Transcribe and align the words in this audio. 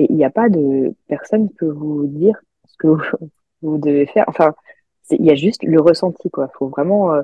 Et 0.00 0.06
il 0.10 0.16
n'y 0.16 0.24
a 0.24 0.30
pas 0.30 0.48
de 0.48 0.94
personne 1.08 1.48
qui 1.48 1.54
peut 1.56 1.70
vous 1.70 2.06
dire 2.06 2.40
ce 2.66 2.76
que 2.78 2.86
vous, 2.88 3.02
vous 3.62 3.78
devez 3.78 4.06
faire. 4.06 4.24
Enfin, 4.28 4.54
il 5.10 5.24
y 5.24 5.30
a 5.30 5.34
juste 5.34 5.62
le 5.64 5.80
ressenti, 5.80 6.30
quoi. 6.30 6.48
Faut 6.58 6.68
vraiment, 6.68 7.12
euh, 7.14 7.22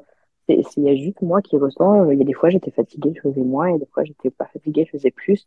il 0.48 0.62
y 0.78 0.88
a 0.90 0.96
juste 0.96 1.22
moi 1.22 1.40
qui 1.42 1.56
ressens. 1.56 2.06
euh, 2.06 2.14
Il 2.14 2.18
y 2.18 2.22
a 2.22 2.24
des 2.24 2.32
fois, 2.34 2.50
j'étais 2.50 2.70
fatiguée, 2.70 3.12
je 3.16 3.22
faisais 3.22 3.42
moins, 3.42 3.68
et 3.68 3.78
des 3.78 3.86
fois, 3.86 4.04
j'étais 4.04 4.30
pas 4.30 4.46
fatiguée, 4.46 4.84
je 4.86 4.92
faisais 4.98 5.10
plus. 5.12 5.46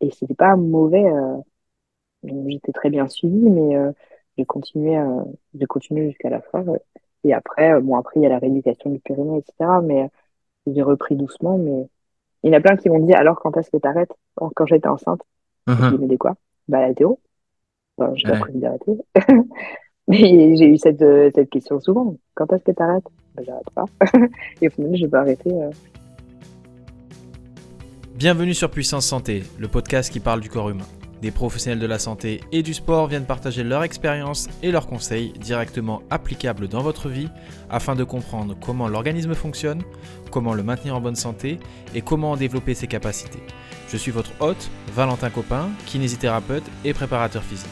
Et 0.00 0.10
c'était 0.10 0.34
pas 0.34 0.56
mauvais. 0.56 1.04
euh, 1.04 1.36
j'étais 2.48 2.72
très 2.72 2.90
bien 2.90 3.08
suivie, 3.08 3.50
mais 3.50 3.76
euh, 3.76 3.92
j'ai 4.38 4.44
continué, 4.44 4.98
j'ai 5.58 5.66
continué 5.66 6.08
jusqu'à 6.08 6.30
la 6.30 6.40
fin. 6.40 6.62
ouais. 6.62 6.80
Et 7.24 7.34
après, 7.34 7.80
bon, 7.80 7.96
après, 7.96 8.20
il 8.20 8.22
y 8.22 8.26
a 8.26 8.30
la 8.30 8.38
rééducation 8.38 8.90
du 8.90 8.98
périnée, 9.00 9.38
etc. 9.38 9.82
Mais 9.82 10.08
j'ai 10.66 10.82
repris 10.82 11.16
doucement. 11.16 11.58
Mais 11.58 11.88
il 12.44 12.52
y 12.52 12.54
en 12.54 12.58
a 12.58 12.62
plein 12.62 12.76
qui 12.76 12.90
m'ont 12.90 13.04
dit, 13.06 13.14
alors, 13.14 13.40
quand 13.40 13.56
est-ce 13.58 13.70
que 13.70 13.78
t'arrêtes? 13.78 14.12
Quand 14.36 14.50
quand 14.56 14.66
j'étais 14.66 14.88
enceinte, 14.88 15.22
je 15.78 15.84
dis, 15.84 15.94
Mhm. 15.94 16.00
mais 16.00 16.08
de 16.08 16.16
quoi? 16.16 16.36
Bah, 16.68 16.80
l'haltéro. 16.80 17.20
Enfin, 17.98 18.12
pas 18.24 18.32
Ouais. 18.32 18.40
prévu 18.40 18.58
d'arrêter. 18.58 18.92
Mais 20.08 20.56
j'ai 20.56 20.66
eu 20.66 20.76
cette, 20.78 21.02
euh, 21.02 21.30
cette 21.34 21.50
question 21.50 21.78
souvent. 21.80 22.16
Quand 22.34 22.52
est-ce 22.52 22.64
que 22.64 22.72
t'arrêtes? 22.72 23.04
Bah, 23.34 23.42
j'arrête 23.46 23.70
pas. 23.74 23.84
Et 24.60 24.68
au 24.68 24.70
final, 24.70 24.94
j'ai 24.96 25.08
pas 25.08 25.20
arrêté. 25.20 25.50
euh. 25.52 25.70
Bienvenue 28.14 28.54
sur 28.54 28.70
Puissance 28.70 29.06
Santé, 29.06 29.42
le 29.58 29.68
podcast 29.68 30.12
qui 30.12 30.20
parle 30.20 30.40
du 30.40 30.48
corps 30.50 30.68
humain. 30.70 30.84
Des 31.22 31.30
professionnels 31.30 31.78
de 31.78 31.86
la 31.86 31.98
santé 31.98 32.40
et 32.50 32.62
du 32.62 32.72
sport 32.72 33.06
viennent 33.06 33.26
partager 33.26 33.62
leur 33.62 33.82
expérience 33.82 34.48
et 34.62 34.70
leurs 34.70 34.86
conseils 34.86 35.34
directement 35.38 36.02
applicables 36.08 36.66
dans 36.66 36.80
votre 36.80 37.10
vie 37.10 37.28
afin 37.68 37.94
de 37.94 38.04
comprendre 38.04 38.56
comment 38.58 38.88
l'organisme 38.88 39.34
fonctionne, 39.34 39.82
comment 40.30 40.54
le 40.54 40.62
maintenir 40.62 40.96
en 40.96 41.00
bonne 41.00 41.16
santé 41.16 41.58
et 41.94 42.00
comment 42.00 42.32
en 42.32 42.36
développer 42.36 42.72
ses 42.72 42.86
capacités. 42.86 43.42
Je 43.88 43.98
suis 43.98 44.12
votre 44.12 44.32
hôte, 44.40 44.70
Valentin 44.94 45.28
Copin, 45.28 45.68
kinésithérapeute 45.84 46.64
et 46.86 46.94
préparateur 46.94 47.42
physique. 47.42 47.68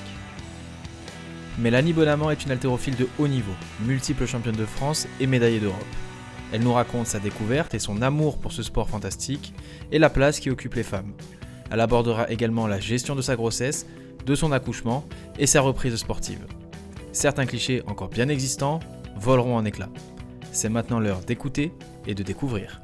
Mélanie 1.58 1.94
Bonamant 1.94 2.30
est 2.30 2.44
une 2.44 2.50
haltérophile 2.50 2.96
de 2.96 3.08
haut 3.18 3.28
niveau, 3.28 3.54
multiple 3.80 4.26
championne 4.26 4.56
de 4.56 4.66
France 4.66 5.08
et 5.20 5.26
médaillée 5.26 5.58
d'Europe. 5.60 5.78
Elle 6.52 6.62
nous 6.62 6.72
raconte 6.72 7.06
sa 7.06 7.18
découverte 7.18 7.74
et 7.74 7.78
son 7.78 8.02
amour 8.02 8.38
pour 8.38 8.52
ce 8.52 8.62
sport 8.62 8.88
fantastique 8.88 9.54
et 9.90 9.98
la 9.98 10.10
place 10.10 10.38
qui 10.38 10.50
occupe 10.50 10.74
les 10.74 10.82
femmes. 10.82 11.12
Elle 11.70 11.80
abordera 11.80 12.30
également 12.30 12.66
la 12.66 12.80
gestion 12.80 13.14
de 13.14 13.22
sa 13.22 13.36
grossesse, 13.36 13.86
de 14.24 14.34
son 14.34 14.52
accouchement 14.52 15.04
et 15.38 15.46
sa 15.46 15.60
reprise 15.60 15.96
sportive. 15.96 16.46
Certains 17.12 17.46
clichés 17.46 17.82
encore 17.86 18.08
bien 18.08 18.28
existants 18.28 18.80
voleront 19.16 19.56
en 19.56 19.64
éclats. 19.64 19.90
C'est 20.52 20.68
maintenant 20.68 21.00
l'heure 21.00 21.20
d'écouter 21.20 21.72
et 22.06 22.14
de 22.14 22.22
découvrir. 22.22 22.80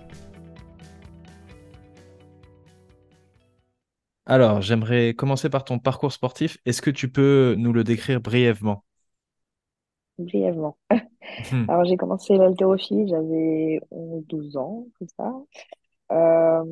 Alors, 4.26 4.62
j'aimerais 4.62 5.12
commencer 5.14 5.50
par 5.50 5.64
ton 5.64 5.78
parcours 5.78 6.12
sportif. 6.12 6.58
Est-ce 6.64 6.80
que 6.80 6.90
tu 6.90 7.10
peux 7.10 7.54
nous 7.58 7.72
le 7.72 7.84
décrire 7.84 8.20
brièvement? 8.20 8.82
Brièvement. 10.18 10.78
Alors, 11.68 11.84
j'ai 11.84 11.96
commencé 11.96 12.36
l'haltérophilie, 12.36 13.08
j'avais 13.08 13.80
11-12 13.92 14.56
ans, 14.56 14.86
tout 14.98 15.06
ça. 15.16 15.30
Euh, 16.12 16.64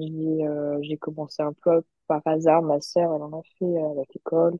j'ai 0.00 0.46
euh, 0.46 0.78
j'ai 0.82 0.96
commencé 0.98 1.42
un 1.42 1.52
peu 1.52 1.82
par 2.06 2.22
hasard. 2.26 2.62
Ma 2.62 2.80
sœur, 2.80 3.14
elle 3.14 3.22
en 3.22 3.38
a 3.38 3.42
fait 3.58 3.64
euh, 3.64 3.90
avec 3.92 4.12
l'école. 4.14 4.58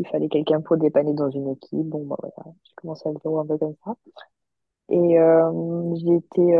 Il 0.00 0.08
fallait 0.08 0.28
quelqu'un 0.28 0.60
pour 0.62 0.76
dépanner 0.78 1.14
dans 1.14 1.30
une 1.30 1.50
équipe. 1.50 1.86
Bon, 1.88 2.06
bah 2.06 2.16
voilà, 2.20 2.52
j'ai 2.64 2.72
commencé 2.76 3.04
l'haltéro 3.08 3.40
un 3.40 3.46
peu 3.46 3.58
comme 3.58 3.76
ça. 3.84 3.96
Et 4.90 5.16
j'ai 5.96 6.14
été 6.16 6.56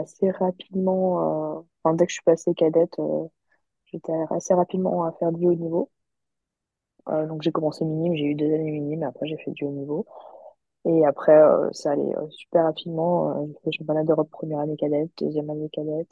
assez 0.00 0.30
rapidement, 0.32 1.64
enfin, 1.84 1.94
dès 1.94 2.06
que 2.06 2.10
je 2.10 2.14
suis 2.16 2.24
passée 2.24 2.54
cadette, 2.54 2.96
j'étais 3.86 4.12
assez 4.30 4.54
rapidement 4.54 5.04
à 5.04 5.12
faire 5.12 5.32
du 5.32 5.46
haut 5.46 5.54
niveau. 5.54 5.90
Donc 7.06 7.40
j'ai 7.42 7.50
commencé 7.52 7.82
minime, 7.84 8.14
j'ai 8.14 8.24
eu 8.26 8.34
deux 8.34 8.52
années 8.52 8.70
minime, 8.70 9.02
et 9.02 9.06
après 9.06 9.26
j'ai 9.26 9.38
fait 9.38 9.50
du 9.52 9.64
haut 9.64 9.70
niveau. 9.70 10.06
Et 10.86 11.04
après, 11.06 11.32
euh, 11.34 11.70
ça 11.72 11.92
allait 11.92 12.16
euh, 12.16 12.28
super 12.30 12.64
rapidement. 12.64 13.42
Euh, 13.42 13.46
j'ai 13.46 13.54
fait 13.64 13.72
championnat 13.78 14.04
d'Europe 14.04 14.30
première 14.30 14.60
année 14.60 14.76
cadette, 14.76 15.10
deuxième 15.18 15.48
année 15.50 15.68
cadette, 15.70 16.10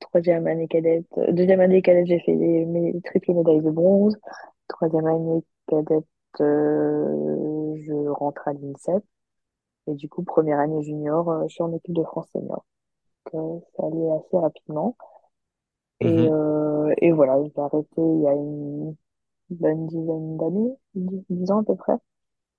troisième 0.00 0.46
année 0.48 0.68
cadette. 0.68 1.06
euh, 1.18 1.32
deuxième 1.32 1.60
année 1.60 1.82
cadette, 1.82 2.06
j'ai 2.08 2.20
fait 2.20 2.36
des 2.36 2.66
mé- 2.66 3.02
triplé 3.04 3.34
médailles 3.34 3.62
de 3.62 3.70
bronze. 3.70 4.16
Troisième 4.68 5.06
année 5.06 5.44
cadette, 5.68 6.06
euh, 6.40 7.76
je 7.86 8.08
rentre 8.10 8.48
à 8.48 8.52
l'INSEP. 8.54 9.04
Et 9.88 9.94
du 9.94 10.08
coup, 10.08 10.22
première 10.24 10.60
année 10.60 10.82
junior, 10.84 11.28
euh, 11.30 11.44
je 11.48 11.54
suis 11.54 11.62
en 11.64 11.74
équipe 11.74 11.94
de 11.94 12.04
France 12.04 12.28
senior. 12.32 12.64
Donc, 13.34 13.62
euh, 13.64 13.66
ça 13.76 13.86
allait 13.86 14.10
assez 14.12 14.38
rapidement. 14.38 14.96
Et, 16.00 16.06
euh, 16.28 16.92
et 16.98 17.12
voilà, 17.12 17.36
j'ai 17.44 17.60
arrêté 17.60 17.88
il 17.98 18.22
y 18.22 18.26
a 18.28 18.32
une 18.32 18.96
bonne 19.50 19.86
dizaine 19.88 20.36
d'années, 20.38 20.76
dix 20.94 21.50
ans 21.52 21.60
à 21.60 21.64
peu 21.64 21.76
près. 21.76 21.94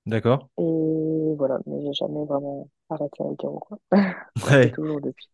D'accord. 0.05 0.49
Et 0.59 1.35
voilà, 1.37 1.59
mais 1.65 1.81
j'ai 1.81 1.93
jamais 1.93 2.23
vraiment 2.25 2.69
arrêté 2.89 3.23
quoi. 3.41 3.79
J'en 4.43 4.57
fais 4.61 4.69
Ouais. 4.69 4.71
toujours 4.71 5.01
depuis. 5.01 5.27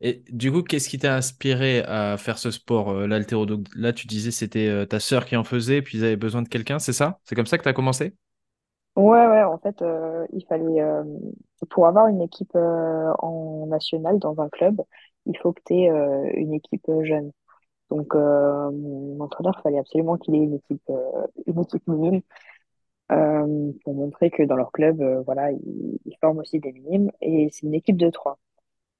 Et 0.00 0.22
du 0.30 0.52
coup, 0.52 0.62
qu'est-ce 0.62 0.88
qui 0.90 0.98
t'a 0.98 1.16
inspiré 1.16 1.80
à 1.82 2.16
faire 2.18 2.38
ce 2.38 2.50
sport, 2.50 2.90
euh, 2.90 3.06
l'haltéro? 3.06 3.46
Donc 3.46 3.66
là, 3.74 3.92
tu 3.94 4.06
disais 4.06 4.30
c'était 4.30 4.68
euh, 4.68 4.84
ta 4.86 5.00
sœur 5.00 5.24
qui 5.24 5.36
en 5.36 5.44
faisait, 5.44 5.80
puis 5.82 5.98
ils 5.98 6.04
avaient 6.04 6.16
besoin 6.16 6.42
de 6.42 6.48
quelqu'un, 6.48 6.78
c'est 6.78 6.92
ça? 6.92 7.18
C'est 7.24 7.34
comme 7.34 7.46
ça 7.46 7.56
que 7.58 7.62
tu 7.62 7.68
as 7.68 7.72
commencé? 7.72 8.14
Ouais, 8.96 9.26
ouais, 9.26 9.42
en 9.42 9.58
fait, 9.58 9.82
euh, 9.82 10.26
il 10.32 10.44
fallait, 10.46 10.80
euh, 10.80 11.04
pour 11.70 11.86
avoir 11.86 12.08
une 12.08 12.22
équipe 12.22 12.54
en 12.56 13.66
national 13.68 14.18
dans 14.18 14.40
un 14.40 14.48
club, 14.48 14.80
il 15.26 15.36
faut 15.38 15.52
que 15.52 15.60
tu 15.66 15.74
aies 15.74 15.88
une 16.34 16.54
équipe 16.54 16.86
jeune. 17.02 17.30
Donc, 17.90 18.14
mon 18.14 19.20
entraîneur, 19.20 19.54
il 19.58 19.62
fallait 19.62 19.78
absolument 19.80 20.16
qu'il 20.18 20.34
ait 20.36 20.38
une 20.38 20.54
équipe, 20.54 20.90
une 21.46 21.60
équipe 21.62 21.86
minime 21.88 22.22
euh, 23.12 23.72
pour 23.84 23.94
montrer 23.94 24.30
que 24.30 24.42
dans 24.42 24.56
leur 24.56 24.72
club, 24.72 25.00
euh, 25.00 25.22
voilà, 25.22 25.52
ils, 25.52 25.98
ils 26.04 26.16
forment 26.20 26.38
aussi 26.38 26.58
des 26.60 26.72
minimes. 26.72 27.10
Et 27.20 27.48
c'est 27.52 27.66
une 27.66 27.74
équipe 27.74 27.96
de 27.96 28.10
trois. 28.10 28.38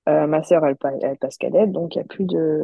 Euh, 0.08 0.26
ma 0.28 0.42
sœur, 0.44 0.64
elle, 0.64 0.76
elle 1.02 1.18
passe 1.18 1.36
cadette, 1.36 1.72
donc 1.72 1.96
il 1.96 1.98
y 1.98 2.00
a 2.00 2.04
plus 2.04 2.24
de, 2.26 2.62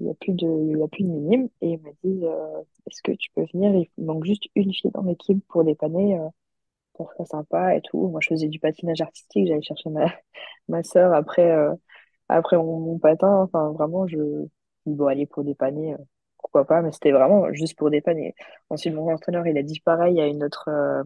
il 0.00 0.06
y 0.06 0.10
a 0.10 0.14
plus 0.14 0.34
de, 0.34 0.46
il 0.46 0.78
y 0.78 0.82
a 0.82 0.88
plus 0.88 1.04
de 1.04 1.08
minimes. 1.08 1.48
Et 1.62 1.70
ils 1.72 1.80
me 1.80 1.90
disent, 2.04 2.24
euh, 2.24 2.62
est-ce 2.86 3.02
que 3.02 3.12
tu 3.12 3.30
peux 3.34 3.44
venir? 3.52 3.74
Il 3.96 4.04
manque 4.04 4.24
juste 4.24 4.44
une 4.54 4.72
fille 4.74 4.90
dans 4.92 5.02
l'équipe 5.02 5.42
pour 5.48 5.64
dépanner. 5.64 6.18
Euh, 6.18 6.28
ça 6.98 7.04
serait 7.06 7.26
sympa 7.26 7.76
et 7.76 7.82
tout. 7.82 8.08
Moi, 8.08 8.20
je 8.22 8.28
faisais 8.30 8.48
du 8.48 8.58
patinage 8.60 9.00
artistique. 9.00 9.48
J'allais 9.48 9.62
chercher 9.62 9.90
ma, 9.90 10.06
ma 10.68 10.82
sœur 10.82 11.14
après, 11.14 11.50
euh, 11.50 11.74
après 12.28 12.56
mon, 12.58 12.98
patin. 12.98 13.42
Enfin, 13.44 13.72
vraiment, 13.72 14.06
je, 14.06 14.18
bon, 14.86 15.06
aller 15.06 15.26
pour 15.26 15.44
dépanner, 15.44 15.96
pourquoi 16.42 16.66
pas, 16.66 16.82
mais 16.82 16.92
c'était 16.92 17.12
vraiment 17.12 17.52
juste 17.52 17.76
pour 17.78 17.90
dépanner. 17.90 18.34
Ensuite, 18.70 18.94
mon 18.94 19.12
entraîneur, 19.12 19.46
il 19.46 19.56
a 19.58 19.62
dit 19.62 19.80
pareil 19.80 20.20
à 20.20 20.26
une 20.26 20.44
autre, 20.44 20.66
euh, 20.68 21.02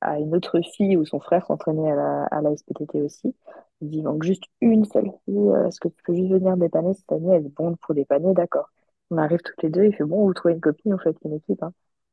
à 0.00 0.18
une 0.18 0.34
autre 0.36 0.60
fille 0.76 0.96
où 0.96 1.04
son 1.04 1.20
frère 1.20 1.46
s'entraînait 1.46 1.90
à 1.92 1.96
la, 1.96 2.24
à 2.26 2.40
la 2.42 2.52
SPTT 2.52 3.02
aussi. 3.02 3.36
Il 3.80 3.90
dit, 3.90 4.02
manque 4.02 4.24
juste 4.24 4.44
une 4.60 4.84
seule 4.84 5.10
fille. 5.24 5.38
euh, 5.38 5.68
Est-ce 5.68 5.80
que 5.80 5.88
tu 5.88 6.02
peux 6.04 6.14
juste 6.14 6.30
venir 6.32 6.56
dépanner 6.56 6.94
cette 6.94 7.12
année? 7.12 7.34
Elle 7.36 7.46
est 7.46 7.48
bonne 7.56 7.76
pour 7.78 7.94
dépanner, 7.94 8.34
d'accord. 8.34 8.70
On 9.10 9.18
arrive 9.18 9.40
toutes 9.44 9.62
les 9.62 9.70
deux. 9.70 9.84
Il 9.86 9.94
fait, 9.96 10.04
bon, 10.04 10.26
vous 10.26 10.34
trouvez 10.34 10.54
une 10.54 10.60
copine, 10.60 10.92
vous 10.94 10.98
faites 10.98 11.18
une 11.24 11.34
équipe, 11.34 11.62
hein. 11.62 11.72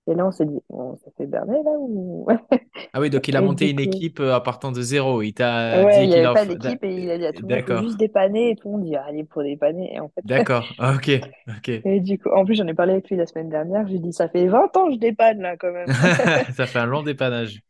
Et 0.10 0.16
là, 0.16 0.26
on 0.28 0.32
s'est 0.32 0.46
dit, 0.46 0.60
bon, 0.70 0.98
ça 0.98 1.12
fait 1.18 1.28
berner, 1.28 1.62
là, 1.64 1.72
ou... 1.78 2.28
Ah 2.94 3.00
oui, 3.00 3.10
donc 3.12 3.28
il 3.28 3.36
a 3.38 3.42
monté 3.42 3.70
une 3.70 3.80
équipe 3.80 4.20
euh, 4.20 4.34
à 4.34 4.42
partant 4.42 4.72
de 4.72 4.82
zéro. 4.82 5.22
Il 5.22 5.34
t'a 5.34 5.84
ouais, 5.84 6.00
dit 6.00 6.04
il 6.06 6.10
n'y 6.10 6.14
qu'il 6.14 6.26
avait 6.26 6.28
en... 6.28 6.34
pas 6.34 6.46
d'équipe 6.46 6.84
et 6.84 7.04
il 7.04 7.12
a 7.12 7.18
dit 7.20 7.26
à 7.26 7.34
tout 7.34 7.48
le 7.48 7.54
monde, 7.56 7.66
juste 7.78 7.98
D'accord, 7.98 7.98
dépanner. 7.98 8.50
Et 8.52 8.56
tout 8.56 8.68
le 8.70 8.78
monde 8.78 8.84
dit, 8.86 8.96
allez, 8.96 9.24
pour 9.24 9.44
dépanner. 9.44 9.94
Et 9.94 10.00
en 10.00 10.10
fait, 10.10 10.22
d'accord, 10.26 10.68
Ah, 10.80 10.96
ok, 10.96 11.12
ok. 11.48 11.70
et 11.86 12.00
du 12.00 12.18
coup, 12.20 12.30
en 12.30 12.46
plus, 12.46 12.56
j'en 12.56 12.68
ai 12.68 12.74
parlé 12.74 12.94
avec 12.94 13.10
lui 13.10 13.16
la 13.16 13.26
semaine 13.28 13.50
dernière. 13.50 13.88
J'ai 13.88 14.00
dit, 14.00 14.12
ça 14.14 14.28
fait 14.30 14.48
20 14.48 14.76
ans 14.76 14.88
que 14.88 14.94
je 14.94 15.00
dépanne, 15.00 15.42
là, 15.42 15.56
quand 15.58 15.72
même. 15.72 15.88
Ça 16.56 16.66
fait 16.68 16.80
un 16.80 16.86
long 16.86 17.04
dépannage. 17.04 17.62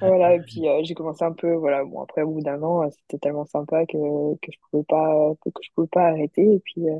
Voilà, 0.00 0.34
et 0.34 0.40
puis 0.40 0.68
euh, 0.68 0.80
j'ai 0.82 0.94
commencé 0.94 1.24
un 1.24 1.32
peu, 1.32 1.54
voilà, 1.54 1.84
bon, 1.84 2.02
après, 2.02 2.22
au 2.22 2.32
bout 2.32 2.42
d'un 2.42 2.60
an, 2.62 2.90
c'était 2.90 3.18
tellement 3.18 3.44
sympa 3.44 3.86
que, 3.86 3.96
que 4.42 4.50
je 4.52 4.58
pouvais 4.70 4.82
pas, 4.84 5.32
que, 5.40 5.50
que 5.50 5.60
je 5.62 5.70
pouvais 5.74 5.86
pas 5.88 6.08
arrêter. 6.08 6.42
Et 6.54 6.60
puis, 6.60 6.88
euh, 6.88 6.98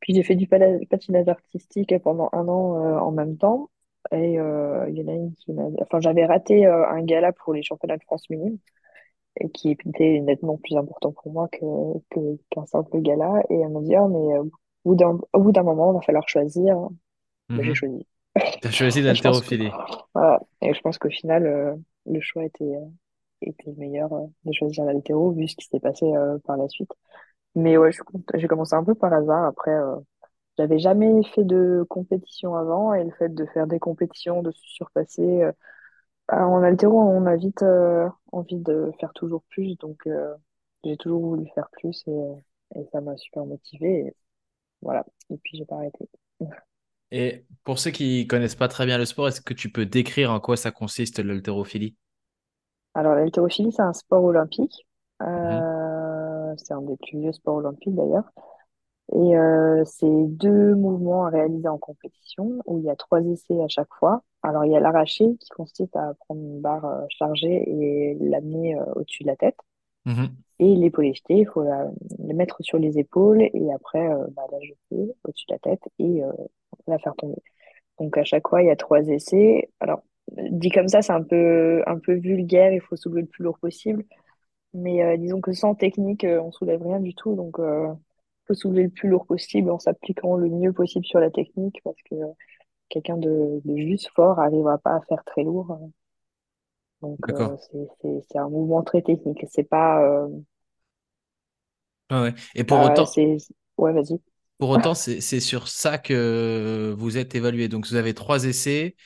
puis 0.00 0.14
j'ai 0.14 0.22
fait 0.24 0.36
du 0.36 0.46
patinage 0.48 1.28
artistique 1.28 1.94
pendant 2.02 2.30
un 2.32 2.48
an 2.48 2.84
euh, 2.84 2.98
en 3.00 3.12
même 3.12 3.38
temps. 3.38 3.70
Et 4.12 4.38
euh, 4.38 4.86
il 4.90 4.98
y 4.98 5.02
en 5.04 5.08
a 5.08 5.12
une 5.14 5.34
qui 5.34 5.52
m'a... 5.52 5.64
Enfin, 5.82 6.00
j'avais 6.00 6.26
raté 6.26 6.66
euh, 6.66 6.88
un 6.88 7.02
gala 7.04 7.32
pour 7.32 7.54
les 7.54 7.62
championnats 7.62 7.96
de 7.98 8.02
France 8.04 8.28
minimes. 8.30 8.58
et 9.40 9.50
qui 9.50 9.70
était 9.72 10.20
nettement 10.20 10.58
plus 10.58 10.76
important 10.76 11.12
pour 11.12 11.32
moi 11.32 11.48
que, 11.50 11.58
que, 12.10 12.20
qu'un 12.50 12.66
simple 12.66 13.00
gala. 13.00 13.42
Et 13.50 13.56
elle 13.60 13.70
m'a 13.70 13.80
dit, 13.82 13.94
ah, 13.96 14.08
mais 14.08 14.34
euh, 14.38 14.44
au 14.84 14.90
bout 14.90 14.96
d'un, 14.96 15.18
au 15.34 15.40
bout 15.40 15.52
d'un 15.52 15.62
moment, 15.64 15.92
il 15.92 15.96
va 15.96 16.02
falloir 16.02 16.28
choisir. 16.28 16.76
Ben, 17.56 17.64
j'ai 17.64 17.74
Mhm. 17.74 17.74
choisi. 17.74 18.06
T'as 18.60 18.70
choisi 18.72 19.02
d'haltérophilie. 19.02 19.72
voilà. 20.14 20.40
Et 20.60 20.74
je 20.74 20.80
pense 20.80 20.98
qu'au 20.98 21.10
final, 21.10 21.46
euh, 21.46 21.74
le 22.06 22.20
choix 22.20 22.44
était, 22.44 22.64
euh, 22.64 22.80
était 23.42 23.72
meilleur 23.72 24.10
de 24.44 24.52
choisir 24.52 24.84
l'haltéro 24.84 25.32
vu 25.32 25.48
ce 25.48 25.56
qui 25.56 25.66
s'est 25.66 25.80
passé 25.80 26.06
euh, 26.06 26.38
par 26.44 26.56
la 26.56 26.68
suite. 26.68 26.90
Mais 27.56 27.78
ouais, 27.78 27.92
je, 27.92 28.02
j'ai 28.36 28.48
commencé 28.48 28.74
un 28.76 28.84
peu 28.84 28.94
par 28.96 29.12
hasard. 29.14 29.46
Après, 29.46 29.72
euh, 29.72 29.96
j'avais 30.58 30.78
jamais 30.78 31.22
fait 31.34 31.44
de 31.44 31.84
compétition 31.88 32.54
avant 32.56 32.94
et 32.94 33.04
le 33.04 33.10
fait 33.12 33.28
de 33.34 33.46
faire 33.46 33.66
des 33.66 33.78
compétitions, 33.80 34.42
de 34.42 34.52
se 34.52 34.62
surpasser, 34.64 35.42
euh, 35.42 35.52
ah, 36.28 36.46
En 36.48 36.62
altéro, 36.62 37.00
on 37.00 37.26
a 37.26 37.36
vite 37.36 37.62
euh, 37.62 38.08
envie 38.32 38.58
de 38.60 38.92
faire 39.00 39.12
toujours 39.14 39.42
plus, 39.50 39.76
donc 39.78 40.06
euh, 40.06 40.34
j'ai 40.84 40.96
toujours 40.96 41.22
voulu 41.22 41.48
faire 41.54 41.68
plus 41.72 42.04
et, 42.08 42.80
et 42.80 42.86
ça 42.92 43.00
m'a 43.00 43.16
super 43.16 43.46
motivée. 43.46 44.08
Et 44.08 44.16
voilà. 44.82 45.06
Et 45.30 45.38
puis 45.38 45.58
j'ai 45.58 45.66
pas 45.66 45.76
arrêté. 45.76 46.08
Et 47.10 47.46
pour 47.64 47.78
ceux 47.78 47.90
qui 47.92 48.26
connaissent 48.26 48.56
pas 48.56 48.68
très 48.68 48.84
bien 48.84 48.98
le 48.98 49.06
sport, 49.06 49.28
est-ce 49.28 49.40
que 49.40 49.54
tu 49.54 49.70
peux 49.72 49.86
décrire 49.86 50.30
en 50.30 50.38
quoi 50.38 50.58
ça 50.58 50.70
consiste 50.70 51.18
l'haltérophilie? 51.18 51.96
Alors, 52.94 53.14
l'haltérophilie, 53.14 53.72
c'est 53.72 53.82
un 53.82 53.92
sport 53.92 54.24
olympique. 54.24 54.86
Euh, 55.22 56.54
c'est 56.58 56.74
un 56.74 56.82
des 56.82 56.96
plus 56.96 57.18
vieux 57.20 57.32
sports 57.32 57.56
olympiques 57.56 57.94
d'ailleurs. 57.94 58.24
Et 59.12 59.36
euh, 59.36 59.84
c'est 59.84 60.06
deux 60.28 60.74
mouvements 60.74 61.26
à 61.26 61.30
réaliser 61.30 61.68
en 61.68 61.78
compétition 61.78 62.60
où 62.66 62.78
il 62.78 62.84
y 62.84 62.90
a 62.90 62.96
trois 62.96 63.20
essais 63.22 63.62
à 63.62 63.68
chaque 63.68 63.92
fois. 63.98 64.22
Alors, 64.42 64.64
il 64.64 64.72
y 64.72 64.76
a 64.76 64.80
l'arraché 64.80 65.36
qui 65.40 65.48
consiste 65.50 65.94
à 65.96 66.14
prendre 66.20 66.40
une 66.40 66.60
barre 66.60 66.84
euh, 66.84 67.06
chargée 67.10 67.64
et 67.66 68.16
l'amener 68.20 68.76
euh, 68.76 68.84
au-dessus 68.96 69.22
de 69.22 69.28
la 69.28 69.36
tête. 69.36 69.56
Mhm. 70.06 70.28
Et 70.60 70.74
l'épaule 70.76 71.14
jetée, 71.14 71.38
il 71.38 71.46
faut 71.46 71.62
la, 71.62 71.90
la 72.18 72.34
mettre 72.34 72.62
sur 72.62 72.78
les 72.78 72.98
épaules 72.98 73.42
et 73.42 73.72
après 73.72 74.06
euh, 74.06 74.26
bah, 74.32 74.42
la 74.52 74.60
jeter 74.60 75.14
au-dessus 75.24 75.46
de 75.48 75.54
la 75.54 75.58
tête 75.58 75.82
et 75.98 76.22
euh, 76.22 76.32
la 76.86 76.98
faire 76.98 77.14
tomber. 77.16 77.42
Donc, 77.98 78.16
à 78.18 78.24
chaque 78.24 78.48
fois, 78.48 78.62
il 78.62 78.66
y 78.66 78.70
a 78.70 78.76
trois 78.76 79.02
essais. 79.08 79.70
Alors, 79.80 80.02
dit 80.32 80.70
comme 80.70 80.88
ça, 80.88 81.02
c'est 81.02 81.12
un 81.12 81.22
peu, 81.22 81.82
un 81.86 81.98
peu 81.98 82.14
vulgaire, 82.14 82.72
il 82.72 82.80
faut 82.80 82.96
soulever 82.96 83.22
le 83.22 83.26
plus 83.28 83.44
lourd 83.44 83.58
possible. 83.58 84.04
Mais 84.74 85.02
euh, 85.02 85.16
disons 85.16 85.40
que 85.40 85.52
sans 85.52 85.74
technique, 85.74 86.24
on 86.24 86.50
soulève 86.52 86.82
rien 86.82 87.00
du 87.00 87.14
tout. 87.14 87.34
Donc, 87.34 87.58
euh, 87.58 87.92
faut 88.46 88.54
soulever 88.54 88.84
le 88.84 88.90
plus 88.90 89.08
lourd 89.08 89.26
possible 89.26 89.70
en 89.70 89.78
s'appliquant 89.78 90.36
le 90.36 90.48
mieux 90.48 90.72
possible 90.72 91.04
sur 91.06 91.20
la 91.20 91.30
technique 91.30 91.80
parce 91.84 91.96
que 92.10 92.14
euh, 92.16 92.26
quelqu'un 92.90 93.16
de, 93.18 93.60
de 93.64 93.76
juste 93.76 94.10
fort 94.16 94.38
n'arrivera 94.38 94.78
pas 94.78 94.96
à 94.96 95.02
faire 95.02 95.24
très 95.24 95.44
lourd. 95.44 95.78
Donc, 97.02 97.28
euh, 97.30 97.56
c'est, 98.28 98.38
un 98.38 98.48
mouvement 98.48 98.82
très 98.82 99.00
technique. 99.02 99.44
C'est 99.50 99.62
pas, 99.64 100.02
euh, 100.02 100.28
Ouais, 102.10 102.20
ouais. 102.20 102.34
Et 102.54 102.64
pour 102.64 102.80
pas- 102.80 102.82
autant, 102.82 103.06
c'est, 103.06 103.36
ouais, 103.78 103.92
vas-y. 103.92 104.20
pour 104.58 104.70
autant, 104.70 104.94
c'est 104.94 105.40
sur 105.40 105.68
ça 105.68 105.98
que 105.98 106.94
vous 106.96 107.16
êtes 107.18 107.34
évalué. 107.34 107.68
Donc, 107.68 107.86
vous 107.86 107.96
avez 107.96 108.14
trois 108.14 108.44
essais 108.44 108.96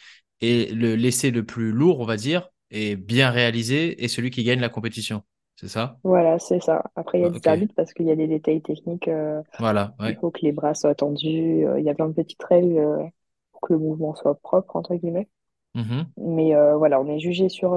et 0.40 0.66
le 0.72 0.94
l'essai 0.96 1.30
le 1.30 1.44
plus 1.44 1.72
lourd, 1.72 2.00
on 2.00 2.04
va 2.06 2.16
dire, 2.16 2.48
est 2.70 2.96
bien 2.96 3.30
réalisé 3.30 4.02
et 4.04 4.08
celui 4.08 4.30
qui 4.30 4.44
gagne 4.44 4.60
la 4.60 4.68
compétition. 4.68 5.24
C'est 5.58 5.68
ça? 5.68 6.00
Voilà, 6.04 6.38
c'est 6.38 6.60
ça. 6.60 6.84
Après, 6.96 7.18
il 7.18 7.22
y 7.22 7.24
a 7.24 7.30
des 7.30 7.40
Ok. 7.40 7.48
arbitres 7.48 7.74
parce 7.76 7.92
qu'il 7.92 8.06
y 8.06 8.10
a 8.10 8.16
des 8.16 8.28
détails 8.28 8.62
techniques. 8.62 9.08
euh, 9.08 9.42
Voilà. 9.58 9.94
il 10.04 10.16
faut 10.16 10.30
que 10.30 10.40
les 10.42 10.52
bras 10.52 10.74
soient 10.74 10.94
tendus. 10.94 11.66
euh, 11.66 11.78
il 11.80 11.84
y 11.86 11.90
a 11.90 11.94
plein 11.94 12.08
de 12.08 12.14
petites 12.14 12.42
règles 12.44 12.78
euh, 12.78 13.04
pour 13.52 13.62
que 13.62 13.72
le 13.74 13.78
mouvement 13.80 14.14
soit 14.14 14.36
propre, 14.36 14.76
entre 14.76 14.94
guillemets. 14.96 15.28
Mhm. 15.74 16.12
Mais 16.18 16.54
voilà, 16.76 17.00
on 17.00 17.08
est 17.08 17.20
jugé 17.20 17.48
sur, 17.50 17.76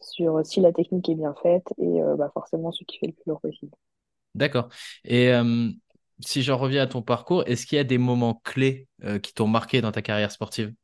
sur 0.00 0.44
si 0.46 0.60
la 0.60 0.72
technique 0.72 1.08
est 1.08 1.14
bien 1.16 1.34
faite 1.42 1.66
et 1.78 2.00
bah, 2.18 2.30
forcément 2.34 2.72
ce 2.72 2.84
qui 2.84 2.98
fait 2.98 3.06
le 3.08 3.12
plus 3.14 3.24
lourd 3.30 3.40
possible. 3.40 3.72
D'accord. 4.34 4.68
Et 5.04 5.30
si 6.20 6.42
j'en 6.42 6.56
reviens 6.58 6.82
à 6.82 6.86
ton 6.86 7.02
parcours, 7.02 7.44
est-ce 7.46 7.66
qu'il 7.66 7.76
y 7.76 7.80
a 7.80 7.84
des 7.84 7.98
moments 7.98 8.40
clés 8.44 8.88
qui 9.22 9.34
t'ont 9.34 9.46
marqué 9.48 9.80
dans 9.80 9.92
ta 9.92 10.02
carrière 10.02 10.32
sportive? 10.32 10.74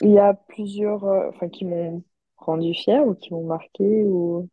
Il 0.00 0.10
y 0.12 0.18
a 0.18 0.32
plusieurs 0.32 1.04
euh, 1.04 1.28
enfin, 1.28 1.50
qui 1.50 1.66
m'ont 1.66 2.02
rendu 2.38 2.72
fière 2.72 3.06
ou 3.06 3.14
qui 3.14 3.34
m'ont 3.34 3.44
marqué. 3.44 4.04
Ou... 4.06 4.48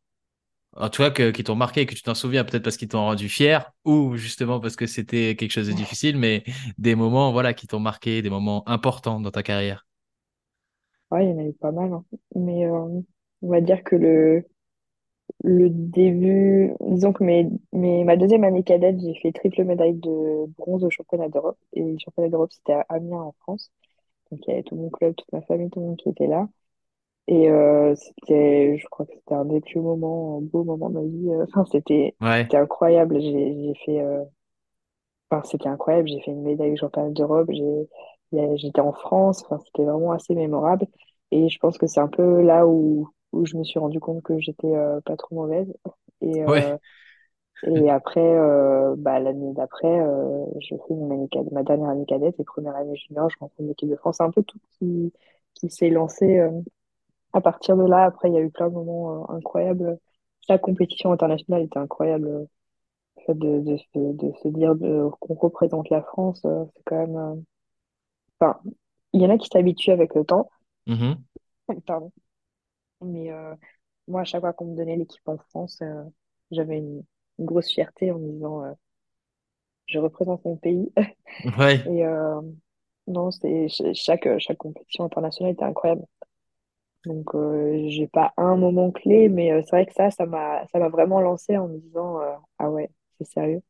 En 0.75 0.89
tout 0.89 1.01
cas, 1.03 1.11
que- 1.11 1.31
qui 1.31 1.43
t'ont 1.43 1.55
marqué 1.55 1.81
et 1.81 1.85
que 1.85 1.93
tu 1.95 2.01
t'en 2.03 2.15
souviens, 2.15 2.43
peut-être 2.43 2.63
parce 2.63 2.77
qu'ils 2.77 2.87
t'ont 2.87 3.01
rendu 3.01 3.29
fier 3.29 3.71
ou 3.85 4.17
justement 4.17 4.59
parce 4.59 4.75
que 4.75 4.87
c'était 4.87 5.35
quelque 5.35 5.51
chose 5.51 5.67
de 5.67 5.73
difficile, 5.73 6.17
mais 6.17 6.43
des 6.79 6.95
moments, 6.95 7.31
voilà, 7.31 7.53
qui 7.53 7.67
t'ont 7.67 7.79
marqué, 7.79 8.21
des 8.23 8.29
moments 8.31 8.67
importants 8.67 9.19
dans 9.19 9.31
ta 9.31 9.43
carrière. 9.43 9.85
Ouais, 11.11 11.25
il 11.25 11.29
y 11.29 11.33
en 11.33 11.37
a 11.39 11.43
eu 11.47 11.53
pas 11.53 11.71
mal. 11.71 11.91
hein. 11.93 12.05
Mais 12.35 12.65
euh, 12.65 13.01
on 13.41 13.49
va 13.49 13.61
dire 13.61 13.83
que 13.83 13.95
le, 13.95 14.45
le 15.43 15.69
début, 15.69 16.73
disons 16.81 17.13
que 17.13 17.23
mes, 17.23 17.49
mes, 17.73 18.03
ma 18.05 18.17
deuxième 18.17 18.43
année 18.43 18.63
cadette, 18.63 18.99
j'ai 19.01 19.15
fait 19.21 19.31
triple 19.33 19.63
médaille 19.65 19.95
de 19.95 20.45
bronze 20.57 20.83
au 20.83 20.89
championnat 20.89 21.29
d'Europe. 21.29 21.57
Et 21.73 21.83
le 21.83 21.97
championnat 21.99 22.29
d'Europe, 22.29 22.51
c'était 22.53 22.73
à 22.73 22.85
Amiens 22.89 23.21
en 23.21 23.33
France. 23.41 23.71
Donc 24.33 24.41
il 24.47 24.51
y 24.51 24.53
avait 24.53 24.63
tout 24.63 24.75
mon 24.75 24.89
club, 24.89 25.15
toute 25.15 25.31
ma 25.33 25.41
famille, 25.43 25.69
tout 25.69 25.79
le 25.79 25.87
monde 25.87 25.97
qui 25.97 26.09
était 26.09 26.27
là. 26.27 26.47
Et 27.27 27.49
euh, 27.49 27.95
c'était, 27.95 28.77
je 28.79 28.87
crois 28.89 29.05
que 29.05 29.13
c'était 29.15 29.35
un 29.35 29.45
des 29.45 29.61
plus 29.61 29.79
moments, 29.81 30.39
un 30.39 30.41
beau 30.41 30.63
moment 30.63 30.89
de 30.89 30.95
ma 30.95 31.01
vie. 31.03 31.29
euh, 31.31 31.45
Enfin, 31.49 31.65
c'était, 31.71 32.15
Ouais, 32.21 32.49
c'était 32.49 32.57
incroyable. 32.57 33.19
J'ai, 33.21 33.53
j'ai 33.63 33.73
fait, 33.85 34.01
euh, 34.01 34.23
enfin, 35.31 35.43
c'était 35.49 35.67
incroyable. 35.69 36.07
J'ai 36.09 36.21
fait 36.21 36.31
une 36.31 36.43
médaille 36.43 36.73
au 36.73 36.75
championnat 36.77 37.09
d'Europe. 37.11 37.49
J'ai, 37.51 37.87
j'étais 38.57 38.81
en 38.81 38.93
France. 38.93 39.43
Enfin, 39.45 39.59
c'était 39.65 39.83
vraiment 39.85 40.11
assez 40.11 40.35
mémorable. 40.35 40.87
Et 41.31 41.49
je 41.49 41.59
pense 41.59 41.77
que 41.77 41.87
c'est 41.87 41.99
un 41.99 42.07
peu 42.07 42.41
là 42.41 42.67
où, 42.67 43.09
où 43.31 43.45
je 43.45 43.57
me 43.57 43.63
suis 43.63 43.79
rendu 43.79 43.99
compte 43.99 44.21
que 44.23 44.39
j'étais 44.39 44.67
euh, 44.75 45.01
pas 45.01 45.17
trop 45.17 45.35
mauvaise. 45.35 45.73
Et, 46.21 46.43
ouais, 46.45 46.73
et 47.63 47.89
après, 47.89 48.19
euh, 48.21 48.95
bah, 48.97 49.19
l'année 49.19 49.53
d'après, 49.53 49.87
euh, 50.01 50.45
je 50.61 50.75
fais 50.87 50.93
mon 50.93 51.11
année 51.13 51.29
ma 51.51 51.63
dernière 51.63 51.89
année 51.89 52.05
cadette 52.05 52.39
et 52.39 52.43
première 52.43 52.75
année 52.75 52.95
junior, 52.97 53.29
je 53.29 53.37
rentre 53.39 53.53
en 53.61 53.69
équipe 53.69 53.89
de 53.89 53.95
France. 53.95 54.17
C'est 54.17 54.23
un 54.23 54.31
peu 54.31 54.43
tout 54.43 54.59
qui, 54.79 55.13
qui 55.53 55.69
s'est 55.69 55.89
lancé. 55.89 56.39
euh, 56.39 56.51
à 57.33 57.41
partir 57.41 57.77
de 57.77 57.85
là, 57.85 58.05
après, 58.05 58.29
il 58.29 58.35
y 58.35 58.37
a 58.37 58.41
eu 58.41 58.51
plein 58.51 58.69
de 58.69 58.75
moments 58.75 59.23
euh, 59.31 59.35
incroyables. 59.37 59.99
Chaque 60.47 60.61
compétition 60.61 61.11
internationale 61.13 61.63
était 61.63 61.79
incroyable. 61.79 62.27
Le 62.29 63.23
fait 63.25 63.35
de, 63.35 63.59
de, 63.61 63.77
se, 63.77 63.85
de 63.95 64.33
se 64.43 64.49
dire 64.49 64.75
de- 64.75 65.09
qu'on 65.21 65.35
représente 65.35 65.89
la 65.91 66.01
France, 66.03 66.41
euh, 66.45 66.65
c'est 66.75 66.83
quand 66.85 66.97
même... 66.97 67.17
euh, 67.17 67.35
Enfin, 68.39 68.59
il 69.13 69.21
y 69.21 69.25
en 69.25 69.31
a 69.31 69.37
qui 69.39 69.47
s'habituent 69.51 69.89
avec 69.91 70.13
le 70.15 70.23
temps, 70.23 70.49
mhm, 70.85 71.23
pardon. 71.85 72.11
Mais 73.01 73.31
euh, 73.31 73.55
moi, 74.07 74.21
à 74.21 74.23
chaque 74.25 74.41
fois 74.41 74.53
qu'on 74.53 74.67
me 74.67 74.77
donnait 74.77 74.97
l'équipe 74.97 75.27
en 75.27 75.37
France, 75.37 75.79
euh, 75.81 76.03
j'avais 76.51 76.79
une, 76.79 77.03
une 77.39 77.45
grosse 77.45 77.71
fierté 77.73 78.11
en 78.11 78.19
me 78.19 78.31
disant 78.31 78.63
euh, 78.65 78.73
je 79.87 79.99
représente 79.99 80.43
mon 80.45 80.57
pays. 80.57 80.91
ouais, 81.57 81.79
Et 81.85 82.05
euh, 82.05 82.41
non, 83.07 83.31
c'est 83.31 83.69
ch- 83.69 83.95
chaque, 83.95 84.29
chaque 84.39 84.57
compétition 84.57 85.05
internationale 85.05 85.53
était 85.53 85.63
incroyable. 85.65 86.03
Donc, 87.05 87.35
euh, 87.35 87.85
j'ai 87.89 88.07
pas 88.07 88.33
un 88.37 88.55
moment 88.55 88.91
clé, 88.91 89.27
mais 89.29 89.51
euh, 89.51 89.61
c'est 89.65 89.71
vrai 89.75 89.85
que 89.85 89.93
ça, 89.93 90.09
ça 90.11 90.25
m'a, 90.25 90.65
ça 90.67 90.79
m'a 90.79 90.87
vraiment 90.89 91.19
lancé 91.21 91.57
en 91.57 91.67
me 91.67 91.77
disant, 91.79 92.21
euh, 92.21 92.31
ah 92.59 92.69
ouais, 92.71 92.89
c'est 93.17 93.25
sérieux. 93.25 93.61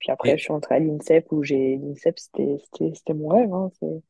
Puis 0.00 0.10
après, 0.12 0.38
je 0.38 0.44
suis 0.44 0.52
entrée 0.52 0.76
à 0.76 0.80
l'INSEP 0.80 1.32
où 1.32 1.44
j'ai, 1.44 1.76
l'INSEP, 1.78 2.18
c'était, 2.18 2.58
c'était, 2.64 2.94
c'était 2.94 3.14
mon 3.14 3.28
rêve, 3.28 3.52
hein. 3.54 3.70
C'est, 3.80 4.02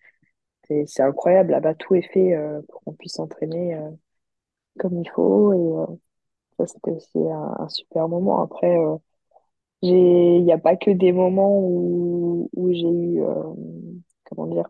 c'est, 0.68 0.84
c'est 0.86 1.02
incroyable. 1.02 1.52
Là-bas, 1.52 1.74
tout 1.76 1.94
est 1.96 2.02
fait, 2.12 2.34
euh, 2.34 2.62
pour 2.70 2.82
qu'on 2.84 2.94
puisse 2.94 3.14
s'entraîner, 3.14 3.76
euh, 3.76 3.90
comme 4.78 4.98
il 5.00 5.08
faut. 5.10 6.00
Ça, 6.58 6.66
c'était 6.66 6.90
aussi 6.90 7.18
un, 7.18 7.68
super 7.68 8.08
moment. 8.08 8.42
Après, 8.42 8.76
euh, 8.78 8.96
j'ai, 9.82 10.36
il 10.38 10.44
n'y 10.44 10.52
a 10.52 10.58
pas 10.58 10.76
que 10.76 10.90
des 10.90 11.12
moments 11.12 11.60
où, 11.60 12.50
où 12.54 12.72
j'ai 12.72 12.88
eu, 12.88 13.22
euh, 13.22 13.52
comment 14.24 14.46
dire, 14.46 14.68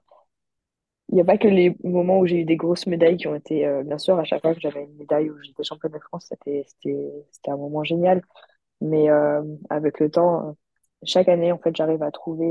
Il 1.13 1.21
a 1.21 1.25
pas 1.25 1.39
que 1.39 1.49
les 1.49 1.77
moments 1.85 2.19
où 2.19 2.27
j'ai 2.27 2.41
eu 2.41 2.45
des 2.45 2.57
grosses 2.57 2.87
médailles 2.87 3.17
qui 3.17 3.29
ont 3.29 3.35
été, 3.35 3.67
euh, 3.67 3.83
bien 3.85 3.99
sûr, 3.99 4.19
à 4.19 4.25
chaque 4.25 4.43
fois 4.43 4.55
que 4.55 4.61
j'avais 4.61 4.85
une 4.85 4.97
médaille 4.97 5.31
où 5.31 5.41
j'étais 5.43 5.63
championne 5.63 5.93
de 5.93 5.99
France, 6.01 6.27
c'était, 6.29 6.67
un 7.49 7.57
moment 7.57 7.85
génial. 7.85 8.23
Mais 8.81 9.09
avec 9.71 10.01
le 10.01 10.11
temps, 10.11 10.57
chaque 11.05 11.29
année, 11.29 11.53
en 11.53 11.59
fait, 11.59 11.75
j'arrive 11.77 12.03
à 12.03 12.11
trouver 12.11 12.51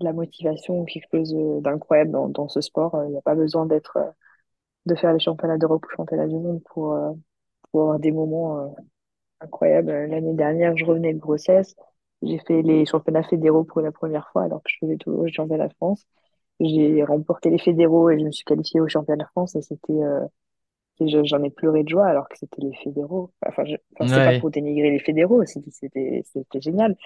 la 0.00 0.12
motivation, 0.12 0.84
quelque 0.84 1.08
chose 1.12 1.34
d'incroyable 1.62 2.12
dans, 2.32 2.48
ce 2.48 2.60
sport. 2.60 3.00
Il 3.06 3.10
n'y 3.12 3.18
a 3.18 3.22
pas 3.22 3.34
besoin 3.34 3.66
d'être, 3.66 3.98
de 4.86 4.94
faire 4.96 5.12
les 5.12 5.20
championnats 5.20 5.58
d'Europe 5.58 5.84
ou 5.86 5.96
championnats 5.96 6.26
du 6.26 6.36
monde 6.36 6.62
pour, 6.64 6.94
pour 7.72 7.82
avoir 7.82 7.98
des 7.98 8.12
moments 8.12 8.60
euh, 8.60 8.68
incroyables. 9.40 9.90
Euh, 9.90 10.06
L'année 10.06 10.34
dernière, 10.34 10.76
je 10.76 10.84
revenais 10.84 11.14
de 11.14 11.18
grossesse. 11.18 11.74
J'ai 12.22 12.38
fait 12.38 12.62
les 12.62 12.84
championnats 12.84 13.22
fédéraux 13.22 13.64
pour 13.64 13.80
la 13.80 13.92
première 13.92 14.28
fois 14.30 14.42
alors 14.44 14.62
que 14.62 14.70
je 14.70 14.78
faisais 14.80 14.96
toujours 14.96 15.24
le 15.24 15.30
championnat 15.30 15.68
de 15.68 15.74
France. 15.74 16.06
J'ai 16.60 17.04
remporté 17.04 17.50
les 17.50 17.58
fédéraux 17.58 18.10
et 18.10 18.18
je 18.18 18.24
me 18.24 18.32
suis 18.32 18.44
qualifiée 18.44 18.80
au 18.80 18.88
championnat 18.88 19.24
de 19.24 19.28
France 19.30 19.54
et 19.54 19.62
c'était, 19.62 19.92
euh, 19.92 20.26
j'en 21.00 21.42
ai 21.44 21.50
pleuré 21.50 21.84
de 21.84 21.88
joie 21.88 22.06
alors 22.06 22.28
que 22.28 22.36
c'était 22.36 22.62
les 22.62 22.74
fédéraux. 22.82 23.30
Enfin, 23.46 23.64
je, 23.64 23.76
enfin, 23.94 24.08
c'est 24.08 24.32
pas 24.32 24.40
pour 24.40 24.50
dénigrer 24.50 24.90
les 24.90 24.98
fédéraux, 24.98 25.44
c'était, 25.44 26.24
génial. 26.60 26.96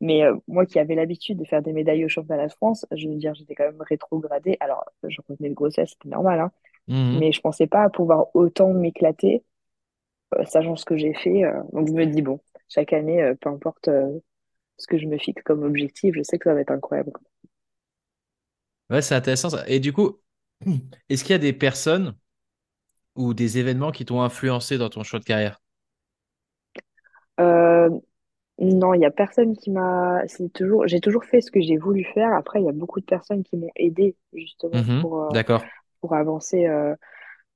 Mais 0.00 0.24
euh, 0.24 0.34
moi 0.48 0.64
qui 0.66 0.78
avais 0.78 0.94
l'habitude 0.94 1.38
de 1.38 1.44
faire 1.44 1.62
des 1.62 1.72
médailles 1.72 2.04
au 2.04 2.08
championnat 2.08 2.46
de 2.46 2.52
France, 2.52 2.86
je 2.90 3.06
veux 3.06 3.14
dire, 3.16 3.34
j'étais 3.34 3.54
quand 3.54 3.64
même 3.64 3.82
rétrogradée. 3.82 4.56
Alors, 4.60 4.84
je 5.06 5.20
revenais 5.28 5.50
de 5.50 5.54
grossesse, 5.54 5.90
c'était 5.90 6.08
normal, 6.08 6.40
hein. 6.40 6.50
mhm. 6.88 7.18
Mais 7.20 7.32
je 7.32 7.40
pensais 7.40 7.66
pas 7.66 7.88
pouvoir 7.90 8.34
autant 8.34 8.72
m'éclater, 8.72 9.44
sachant 10.46 10.76
ce 10.76 10.84
que 10.84 10.96
j'ai 10.96 11.14
fait. 11.14 11.44
euh. 11.44 11.62
donc 11.72 11.88
je 11.88 11.92
me 11.92 12.06
dis, 12.06 12.22
bon, 12.22 12.40
chaque 12.68 12.92
année, 12.92 13.22
euh, 13.22 13.34
peu 13.40 13.48
importe 13.50 13.88
euh, 13.88 14.18
ce 14.78 14.86
que 14.88 14.98
je 14.98 15.06
me 15.06 15.18
fixe 15.18 15.42
comme 15.44 15.64
objectif, 15.64 16.14
je 16.16 16.22
sais 16.22 16.38
que 16.38 16.44
ça 16.50 16.54
va 16.54 16.60
être 16.62 16.72
incroyable. 16.72 17.12
Ouais, 18.90 19.02
c'est 19.02 19.14
intéressant 19.14 19.50
ça. 19.50 19.64
Et 19.68 19.80
du 19.80 19.92
coup, 19.92 20.20
est-ce 21.08 21.24
qu'il 21.24 21.32
y 21.32 21.34
a 21.34 21.38
des 21.38 21.52
personnes 21.52 22.16
ou 23.16 23.32
des 23.34 23.56
événements 23.58 23.90
qui 23.92 24.04
t'ont 24.04 24.20
influencé 24.22 24.76
dans 24.78 24.90
ton 24.90 25.02
choix 25.02 25.18
de 25.18 25.24
carrière? 25.24 25.62
Euh, 27.40 27.88
Non, 28.60 28.94
il 28.94 29.00
y 29.02 29.06
a 29.06 29.10
personne 29.10 29.56
qui 29.56 29.70
m'a. 29.70 30.22
C'est 30.28 30.52
toujours. 30.52 30.86
J'ai 30.88 31.00
toujours 31.00 31.24
fait 31.24 31.40
ce 31.42 31.50
que 31.50 31.60
j'ai 31.62 31.78
voulu 31.78 32.04
faire. 32.04 32.34
Après, 32.34 32.60
il 32.60 32.66
y 32.66 32.70
a 32.70 32.72
beaucoup 32.72 33.00
de 33.00 33.06
personnes 33.06 33.44
qui 33.44 33.56
m'ont 33.56 33.70
aidé 33.76 34.16
justement 34.34 34.86
Mhm, 34.86 35.02
pour 35.02 35.22
euh, 35.24 35.38
pour 36.00 36.14
avancer. 36.14 36.66
euh, 36.66 36.94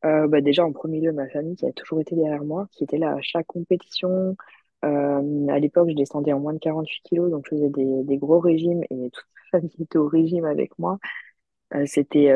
euh, 0.06 0.28
bah, 0.28 0.40
déjà 0.40 0.64
en 0.66 0.72
premier 0.72 1.00
lieu 1.00 1.12
ma 1.12 1.28
famille 1.28 1.56
qui 1.56 1.66
a 1.66 1.72
toujours 1.72 2.00
été 2.00 2.16
derrière 2.16 2.44
moi, 2.44 2.68
qui 2.72 2.84
était 2.84 2.98
là 2.98 3.12
à 3.14 3.20
chaque 3.22 3.46
compétition, 3.46 4.36
Euh, 4.84 5.48
à 5.48 5.58
l'époque, 5.58 5.88
je 5.90 5.94
descendais 5.96 6.32
en 6.34 6.40
moins 6.40 6.52
de 6.54 6.58
48 6.60 7.02
kilos, 7.04 7.30
donc 7.30 7.46
je 7.46 7.56
faisais 7.56 7.70
des, 7.70 8.04
des 8.04 8.18
gros 8.18 8.40
régimes 8.40 8.82
et 8.90 9.10
toute 9.12 9.26
ma 9.52 9.60
famille 9.60 9.72
était 9.80 9.98
au 9.98 10.06
régime 10.08 10.44
avec 10.44 10.78
moi. 10.78 10.98
Euh, 11.74 11.84
c'était 11.86 12.32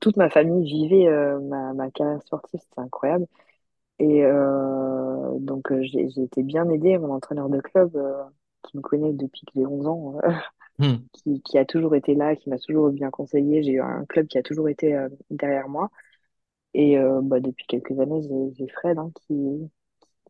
toute 0.00 0.16
ma 0.18 0.30
famille 0.30 0.64
vivait 0.66 1.08
ma, 1.42 1.74
ma 1.74 1.90
carrière 1.92 2.22
sportive, 2.22 2.60
c'était 2.62 2.80
incroyable. 2.80 3.26
Et 4.00 4.22
donc 5.40 5.72
j'ai 5.82 6.08
j'ai 6.10 6.22
été 6.24 6.42
bien 6.42 6.68
aidée. 6.70 6.98
Mon 6.98 7.12
entraîneur 7.14 7.48
de 7.48 7.60
club, 7.60 7.92
qui 8.64 8.76
me 8.76 8.82
connaît 8.82 9.12
depuis 9.12 9.42
que 9.46 9.52
j'ai 9.56 9.66
11 9.66 9.86
ans, 9.86 10.18
Hmm. 10.78 11.08
qui, 11.12 11.42
qui 11.42 11.58
a 11.58 11.64
toujours 11.64 11.94
été 11.96 12.14
là, 12.14 12.36
qui 12.36 12.50
m'a 12.50 12.58
toujours 12.58 12.90
bien 12.90 13.10
conseillé. 13.10 13.62
J'ai 13.62 13.72
eu 13.72 13.80
un 13.80 14.04
club 14.06 14.26
qui 14.28 14.38
a 14.38 14.42
toujours 14.42 14.68
été 14.68 14.96
derrière 15.30 15.68
moi. 15.68 15.90
Et 16.78 16.98
euh, 16.98 17.22
bah, 17.22 17.40
depuis 17.40 17.64
quelques 17.66 17.98
années, 17.98 18.20
j'ai 18.52 18.68
Fred 18.68 18.98
hein, 18.98 19.10
qui, 19.14 19.34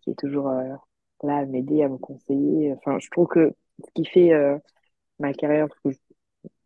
qui 0.00 0.10
est 0.10 0.14
toujours 0.14 0.48
euh, 0.48 0.76
là 1.24 1.38
à 1.38 1.44
m'aider, 1.44 1.82
à 1.82 1.88
me 1.88 1.98
conseiller. 1.98 2.72
Enfin, 2.74 3.00
je 3.00 3.10
trouve 3.10 3.26
que 3.26 3.52
ce 3.84 3.90
qui 3.94 4.04
fait 4.04 4.32
euh, 4.32 4.56
ma 5.18 5.32
carrière, 5.32 5.66
parce 5.66 5.96
que 5.96 6.00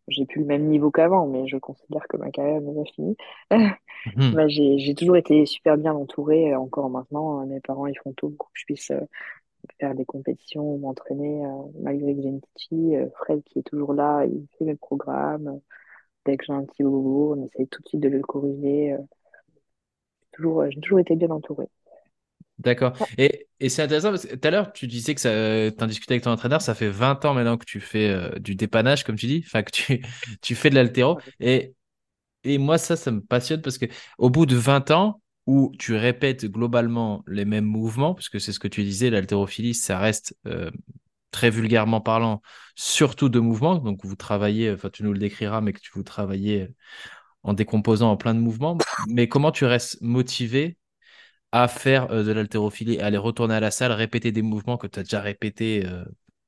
j'ai 0.07 0.27
plus 0.27 0.41
le 0.41 0.45
même 0.45 0.67
niveau 0.67 0.91
qu'avant, 0.91 1.25
mais 1.25 1.47
je 1.47 1.57
considère 1.57 2.07
que 2.07 2.17
ma 2.17 2.29
carrière 2.29 2.61
n'est 2.61 2.75
pas 2.75 2.91
finie. 2.93 3.17
Hmm. 3.49 3.69
Bah, 4.35 4.47
j'ai, 4.47 4.95
toujours 4.95 5.17
été 5.17 5.45
super 5.45 5.77
bien 5.77 5.93
entourée, 5.93 6.55
encore 6.55 6.89
maintenant. 6.89 7.45
Mes 7.45 7.59
parents, 7.59 7.85
ils 7.85 7.97
font 8.03 8.13
tout 8.13 8.31
pour 8.31 8.47
que 8.47 8.59
je 8.59 8.65
puisse 8.65 8.91
faire 9.79 9.93
des 9.93 10.05
compétitions, 10.05 10.77
m'entraîner, 10.79 11.43
malgré 11.81 12.15
que 12.15 12.21
j'ai 12.23 12.29
une 12.29 12.41
petite 12.41 12.67
fille. 12.69 13.09
Fred, 13.15 13.43
qui 13.43 13.59
est 13.59 13.63
toujours 13.63 13.93
là, 13.93 14.25
il 14.25 14.47
fait 14.57 14.65
mes 14.65 14.75
programmes. 14.75 15.59
Dès 16.25 16.35
que 16.37 16.45
j'ai 16.45 16.53
un 16.53 16.65
petit 16.65 16.81
bobo, 16.83 17.35
on 17.35 17.45
essaye 17.45 17.67
tout 17.67 17.83
de 17.83 17.87
suite 17.89 18.01
de 18.01 18.09
le 18.09 18.21
corriger. 18.21 18.97
Euh. 20.41 20.47
Toujours, 20.47 20.61
euh, 20.61 20.67
j'ai 20.71 20.79
toujours 20.81 20.99
été 20.99 21.15
bien 21.15 21.29
entourée. 21.29 21.67
D'accord. 22.59 22.93
Et, 23.17 23.47
et 23.59 23.69
c'est 23.69 23.81
intéressant 23.81 24.11
parce 24.11 24.25
que 24.25 24.35
tout 24.35 24.47
à 24.47 24.51
l'heure, 24.51 24.71
tu 24.71 24.87
disais 24.87 25.15
que 25.15 25.21
ça, 25.21 25.31
tu 25.71 25.83
en 25.83 25.87
discutais 25.87 26.13
avec 26.13 26.23
ton 26.23 26.31
entraîneur, 26.31 26.61
ça 26.61 26.75
fait 26.75 26.89
20 26.89 27.25
ans 27.25 27.33
maintenant 27.33 27.57
que 27.57 27.65
tu 27.65 27.79
fais 27.79 28.09
euh, 28.09 28.37
du 28.39 28.55
dépannage, 28.55 29.03
comme 29.03 29.15
tu 29.15 29.25
dis, 29.25 29.43
enfin 29.45 29.63
que 29.63 29.71
tu, 29.71 30.01
tu 30.41 30.55
fais 30.55 30.69
de 30.69 30.75
l'haltéro. 30.75 31.15
Ouais. 31.15 31.73
Et, 32.43 32.53
et 32.53 32.57
moi, 32.57 32.77
ça, 32.77 32.95
ça 32.95 33.11
me 33.11 33.21
passionne 33.21 33.61
parce 33.61 33.77
que 33.77 33.85
au 34.17 34.29
bout 34.29 34.45
de 34.45 34.55
20 34.55 34.91
ans 34.91 35.21
où 35.47 35.71
tu 35.79 35.95
répètes 35.95 36.45
globalement 36.45 37.23
les 37.27 37.45
mêmes 37.45 37.65
mouvements, 37.65 38.13
parce 38.13 38.29
que 38.29 38.39
c'est 38.39 38.51
ce 38.53 38.59
que 38.59 38.67
tu 38.67 38.83
disais, 38.83 39.09
l'haltérophilie, 39.09 39.73
ça 39.73 39.97
reste 39.97 40.35
euh, 40.45 40.69
très 41.31 41.49
vulgairement 41.49 42.01
parlant, 42.01 42.41
surtout 42.75 43.29
de 43.29 43.39
mouvements. 43.39 43.75
Donc 43.75 44.05
vous 44.05 44.15
travaillez, 44.15 44.71
enfin 44.71 44.89
tu 44.91 45.03
nous 45.03 45.13
le 45.13 45.19
décriras, 45.19 45.61
mais 45.61 45.73
que 45.73 45.79
tu 45.79 45.91
vous 45.95 46.03
travaillez 46.03 46.69
en 47.43 47.53
décomposant 47.53 48.11
en 48.11 48.17
plein 48.17 48.33
de 48.35 48.39
mouvements. 48.39 48.77
Mais 49.09 49.27
comment 49.27 49.51
tu 49.51 49.65
restes 49.65 50.01
motivé 50.01 50.77
à 51.51 51.67
faire 51.67 52.11
euh, 52.11 52.23
de 52.23 52.31
l'haltérophilie, 52.31 52.99
à 52.99 53.07
aller 53.07 53.17
retourner 53.17 53.55
à 53.55 53.59
la 53.59 53.71
salle, 53.71 53.91
répéter 53.93 54.31
des 54.31 54.41
mouvements 54.41 54.77
que 54.77 54.87
tu 54.87 54.99
as 54.99 55.03
déjà 55.03 55.21
répétés 55.21 55.85
euh, 55.85 56.03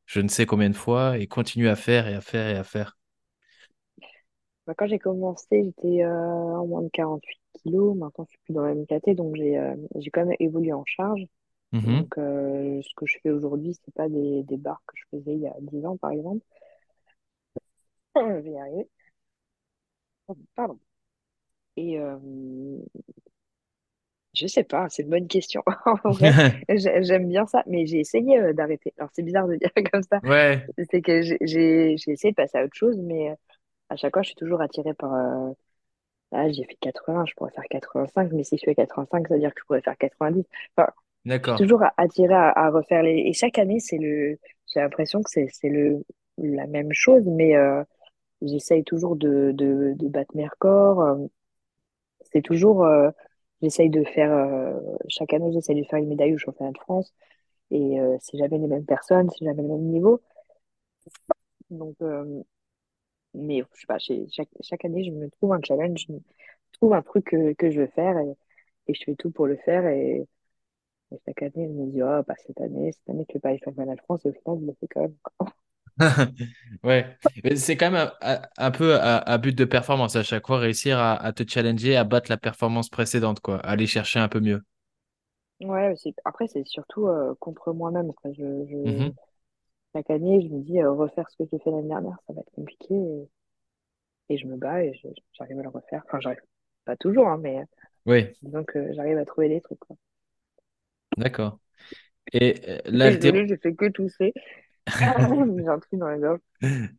je 0.05 0.21
ne 0.21 0.27
sais 0.27 0.45
combien 0.45 0.69
de 0.69 0.75
fois 0.75 1.17
et 1.17 1.27
continuer 1.27 1.69
à 1.69 1.75
faire 1.75 2.07
et 2.07 2.15
à 2.15 2.21
faire 2.21 2.47
et 2.49 2.57
à 2.57 2.63
faire? 2.63 2.97
Bah, 4.67 4.73
quand 4.77 4.87
j'ai 4.87 4.99
commencé, 4.99 5.63
j'étais 5.63 6.03
euh, 6.03 6.09
en 6.57 6.65
moins 6.67 6.81
de 6.83 6.89
48 6.89 7.39
kilos. 7.63 7.95
Maintenant, 7.97 8.25
je 8.25 8.29
suis 8.31 8.39
plus 8.45 8.53
dans 8.53 8.61
la 8.63 8.73
même 8.73 8.85
caté, 8.85 9.13
donc 9.13 9.35
j'ai 9.35 9.57
euh, 9.57 9.75
quand 10.13 10.25
même 10.25 10.35
évolué 10.39 10.71
en 10.73 10.85
charge. 10.85 11.21
Mhm. 11.71 12.03
Donc, 12.03 12.13
ce 12.17 12.95
que 12.95 13.05
je 13.07 13.17
fais 13.23 13.31
aujourd'hui, 13.31 13.75
c'est 13.85 13.93
pas 13.95 14.09
des, 14.09 14.43
des 14.43 14.57
barres 14.57 14.83
que 14.87 14.95
je 14.97 15.03
faisais 15.17 15.33
il 15.35 15.41
y 15.41 15.47
a 15.47 15.55
10 15.61 15.85
ans, 15.85 15.97
par 15.97 16.11
exemple. 16.11 16.45
Je 18.15 18.39
vais 18.41 18.51
y 18.51 18.57
arriver. 18.57 18.89
Pardon. 20.55 20.79
Et 21.77 21.99
euh, 21.99 22.17
je 24.33 24.47
sais 24.47 24.63
pas, 24.63 24.89
c'est 24.89 25.03
une 25.03 25.09
bonne 25.09 25.27
question. 25.27 25.63
En 26.03 26.11
vrai, 26.13 26.35
j'ai- 26.69 27.03
j'aime 27.03 27.27
bien 27.29 27.45
ça, 27.45 27.63
mais 27.67 27.85
j'ai 27.85 27.99
essayé 27.99 28.39
euh, 28.39 28.53
d'arrêter. 28.53 28.93
Alors, 28.97 29.09
c'est 29.13 29.21
bizarre 29.23 29.47
de 29.47 29.55
dire 29.57 29.69
comme 29.91 30.03
ça. 30.03 30.21
Ouais, 30.23 30.71
C'est 30.91 31.01
que 31.01 31.21
j'ai 31.21 31.37
j'ai 31.41 31.97
j'ai 31.97 32.11
essayé 32.11 32.31
de 32.31 32.35
passer 32.35 32.57
à 32.57 32.63
autre 32.65 32.75
chose, 32.75 32.97
mais 32.99 33.31
euh, 33.31 33.35
à 33.89 33.97
chaque 33.97 34.13
fois, 34.13 34.23
je 34.23 34.29
suis 34.29 34.35
toujours 34.37 34.61
attirée 34.61 34.93
par. 34.95 35.13
euh, 35.13 35.51
Là, 36.33 36.51
j'ai 36.51 36.65
fait 36.65 36.75
80, 36.81 37.25
je 37.27 37.33
pourrais 37.35 37.51
faire 37.51 37.63
85, 37.69 38.31
mais 38.33 38.43
si 38.43 38.57
je 38.57 38.63
fais 38.65 38.75
85, 38.75 39.27
ça 39.27 39.35
veut 39.35 39.39
dire 39.41 39.53
que 39.53 39.61
je 39.61 39.65
pourrais 39.67 39.81
faire 39.81 39.97
90. 39.97 40.45
Enfin, 40.77 40.89
je 41.47 41.49
suis 41.49 41.55
d'accord. 41.55 41.65
toujours 41.65 41.83
attirée 41.97 42.33
à, 42.35 42.51
à 42.51 42.69
refaire 42.71 43.03
les. 43.03 43.17
Et 43.27 43.33
chaque 43.33 43.59
année, 43.59 43.79
c'est 43.79 43.97
le. 43.99 44.39
J'ai 44.73 44.81
l'impression 44.81 45.21
que 45.23 45.29
c'est 45.31 45.47
c'est 45.53 45.69
le 45.69 46.03
la 46.39 46.67
même 46.67 46.93
chose, 46.93 47.25
mais 47.27 47.55
j'essaye 48.43 48.83
toujours 48.83 49.15
de, 49.15 49.51
de, 49.53 49.95
battre 50.09 50.35
mes 50.35 50.47
records. 50.47 51.01
euh, 51.01 51.27
C'est 52.31 52.41
toujours. 52.41 52.83
euh, 52.85 53.09
j'essaye 53.61 53.89
de 53.89 54.03
faire. 54.03 54.31
euh, 54.31 54.79
chaque 55.07 55.33
année, 55.33 55.51
j'essaye 55.53 55.79
de 55.81 55.87
faire 55.87 55.99
une 55.99 56.07
médaille 56.09 56.33
au 56.33 56.37
championnat 56.37 56.71
de 56.71 56.77
France. 56.79 57.13
Et 57.71 57.99
euh, 58.01 58.17
c'est 58.21 58.37
jamais 58.37 58.59
les 58.59 58.67
mêmes 58.67 58.85
personnes, 58.85 59.29
c'est 59.31 59.45
jamais 59.45 59.63
le 59.63 59.69
même 59.69 59.83
niveau. 59.91 60.21
Donc, 61.69 61.97
mais 63.33 63.59
je 63.73 63.79
sais 63.81 63.87
pas, 63.87 63.97
chaque, 63.99 64.49
chaque 64.61 64.85
année, 64.85 65.03
je 65.03 65.11
me 65.11 65.29
trouve 65.29 65.53
un 65.53 65.61
challenge, 65.63 66.05
je 66.09 66.15
trouve 66.73 66.93
un 66.93 67.01
truc 67.01 67.25
que, 67.25 67.53
que 67.53 67.71
je 67.71 67.81
veux 67.81 67.87
faire 67.87 68.17
et, 68.17 68.35
je 68.93 69.03
fais 69.05 69.15
tout 69.15 69.31
pour 69.31 69.47
le 69.47 69.57
faire. 69.57 69.85
Et, 69.87 70.27
chaque 71.25 71.43
année, 71.43 71.67
je 71.67 71.73
me 71.73 71.87
dis, 71.91 72.01
oh, 72.03 72.21
bah, 72.27 72.35
cette 72.45 72.59
année, 72.61 72.91
cette 72.91 73.09
année, 73.09 73.25
je 73.29 73.33
vais 73.33 73.39
pas 73.39 73.49
aller 73.49 73.59
faire 73.59 73.69
le 73.71 73.75
championnat 73.75 73.95
de 73.95 74.01
France. 74.01 74.25
Et 74.25 74.29
au 74.29 74.33
final, 74.33 74.59
je 74.61 74.65
le 74.67 74.73
fais 74.79 74.87
quand 74.87 75.01
même. 75.01 75.15
Ouais, 76.83 77.17
mais 77.43 77.55
c'est 77.55 77.77
quand 77.77 77.91
même 77.91 78.11
un, 78.21 78.41
un- 78.57 78.71
peu 78.71 78.95
à, 78.95 79.17
à 79.19 79.37
but 79.37 79.53
de 79.55 79.65
performance 79.65 80.15
à 80.15 80.23
chaque 80.23 80.47
fois, 80.47 80.57
réussir 80.59 80.97
à, 80.99 81.13
à 81.15 81.31
te 81.33 81.43
challenger, 81.47 81.95
à 81.95 82.03
battre 82.03 82.29
la 82.31 82.37
performance 82.37 82.89
précédente, 82.89 83.39
quoi, 83.41 83.59
aller 83.59 83.87
chercher 83.87 84.19
un 84.19 84.27
peu 84.27 84.39
mieux. 84.39 84.63
Ouais, 85.61 85.95
après, 86.25 86.47
c'est 86.47 86.65
surtout 86.67 87.07
euh, 87.07 87.33
contre 87.39 87.73
moi-même. 87.73 88.13
quoi. 88.13 88.31
Je, 88.33 88.43
je, 88.69 88.77
Mhm. 88.83 89.13
chaque 89.95 90.09
année, 90.11 90.41
je 90.41 90.49
me 90.53 90.61
dis, 90.61 90.81
euh, 90.81 90.91
refaire 90.91 91.29
ce 91.29 91.37
que 91.37 91.49
j'ai 91.51 91.59
fait 91.59 91.71
l'année 91.71 91.89
dernière, 91.89 92.17
ça 92.27 92.33
va 92.33 92.41
être 92.41 92.51
compliqué. 92.53 92.93
Et, 92.95 93.29
et 94.29 94.37
je 94.37 94.47
me 94.47 94.57
bats 94.57 94.83
et 94.83 94.91
j'arrive 95.33 95.59
à 95.59 95.63
le 95.63 95.69
refaire. 95.69 96.03
Enfin, 96.07 96.19
j'arrive 96.19 96.41
pas 96.85 96.97
toujours, 96.97 97.27
hein, 97.27 97.37
mais 97.41 97.63
Oui, 98.05 98.35
disons 98.43 98.63
que 98.65 98.93
j'arrive 98.93 99.17
à 99.19 99.25
trouver 99.25 99.49
des 99.49 99.61
trucs. 99.61 99.79
Quoi. 99.79 99.97
d'accord. 101.17 101.59
Et 102.33 102.61
euh, 102.69 102.79
Désolée, 103.03 103.47
j'ai 103.47 103.57
fait 103.57 103.75
que 103.75 103.85
tousser. 103.89 104.33
J'ai 105.57 105.67
un 105.67 105.79
truc 105.79 105.99
dans 105.99 106.07
la 106.07 106.17
gorge. 106.17 106.39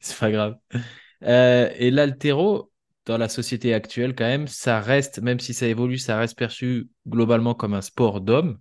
c'est 0.01 0.19
pas 0.19 0.31
grave. 0.31 0.59
Euh, 1.25 1.71
et 1.77 1.91
l'haltéro, 1.91 2.73
dans 3.07 3.19
la 3.19 3.29
société 3.29 3.75
actuelle, 3.75 4.15
quand 4.15 4.25
même, 4.25 4.49
ça 4.49 4.81
reste, 4.81 5.21
même 5.21 5.41
si 5.41 5.55
ça 5.55 5.67
évolue, 5.67 5.99
ça 5.99 6.19
reste 6.19 6.39
perçu 6.39 6.89
globalement 7.09 7.55
comme 7.55 7.75
un 7.75 7.83
sport 7.83 8.21
d'homme. 8.21 8.59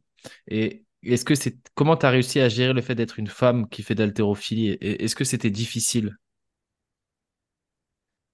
Et 0.48 0.86
est-ce 1.04 1.26
que 1.26 1.36
c'est, 1.36 1.58
comment 1.76 1.98
tu 1.98 2.06
as 2.06 2.10
réussi 2.10 2.40
à 2.40 2.50
gérer 2.50 2.74
le 2.74 2.82
fait 2.82 2.96
d'être 2.96 3.20
une 3.20 3.28
femme 3.28 3.70
qui 3.70 3.84
fait 3.84 3.96
d'haltérophilie? 3.96 4.78
Est-ce 4.82 5.16
que 5.16 5.24
c'était 5.26 5.52
difficile? 5.52 6.18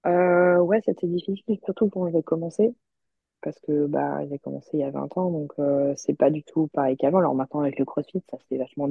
Euh, 0.05 0.58
ouais, 0.60 0.81
c'était 0.86 1.08
difficile, 1.08 1.58
surtout 1.63 1.89
quand 1.89 2.10
j'ai 2.12 2.24
commencé, 2.24 2.74
parce 3.41 3.60
que 3.62 3.86
bah, 3.88 4.25
j'ai 4.29 4.39
commencé 4.39 4.69
il 4.74 4.79
y 4.81 4.84
a 4.84 4.91
20 4.91 5.15
ans, 5.17 5.31
donc 5.31 5.53
euh, 5.60 5.93
c'est 5.98 6.13
pas 6.15 6.29
du 6.31 6.43
tout 6.43 6.67
pareil 6.67 6.98
qu'avant. 6.98 7.19
Alors 7.19 7.36
maintenant, 7.36 7.62
avec 7.62 7.79
le 7.79 7.86
CrossFit, 7.86 8.22
ça 8.29 8.38
s'est 8.50 8.58
vachement 8.58 8.88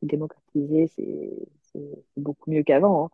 démocratisé, 0.00 0.88
c'est 0.96 1.80
beaucoup 2.16 2.50
mieux 2.50 2.62
qu'avant. 2.62 3.06
hein. 3.06 3.10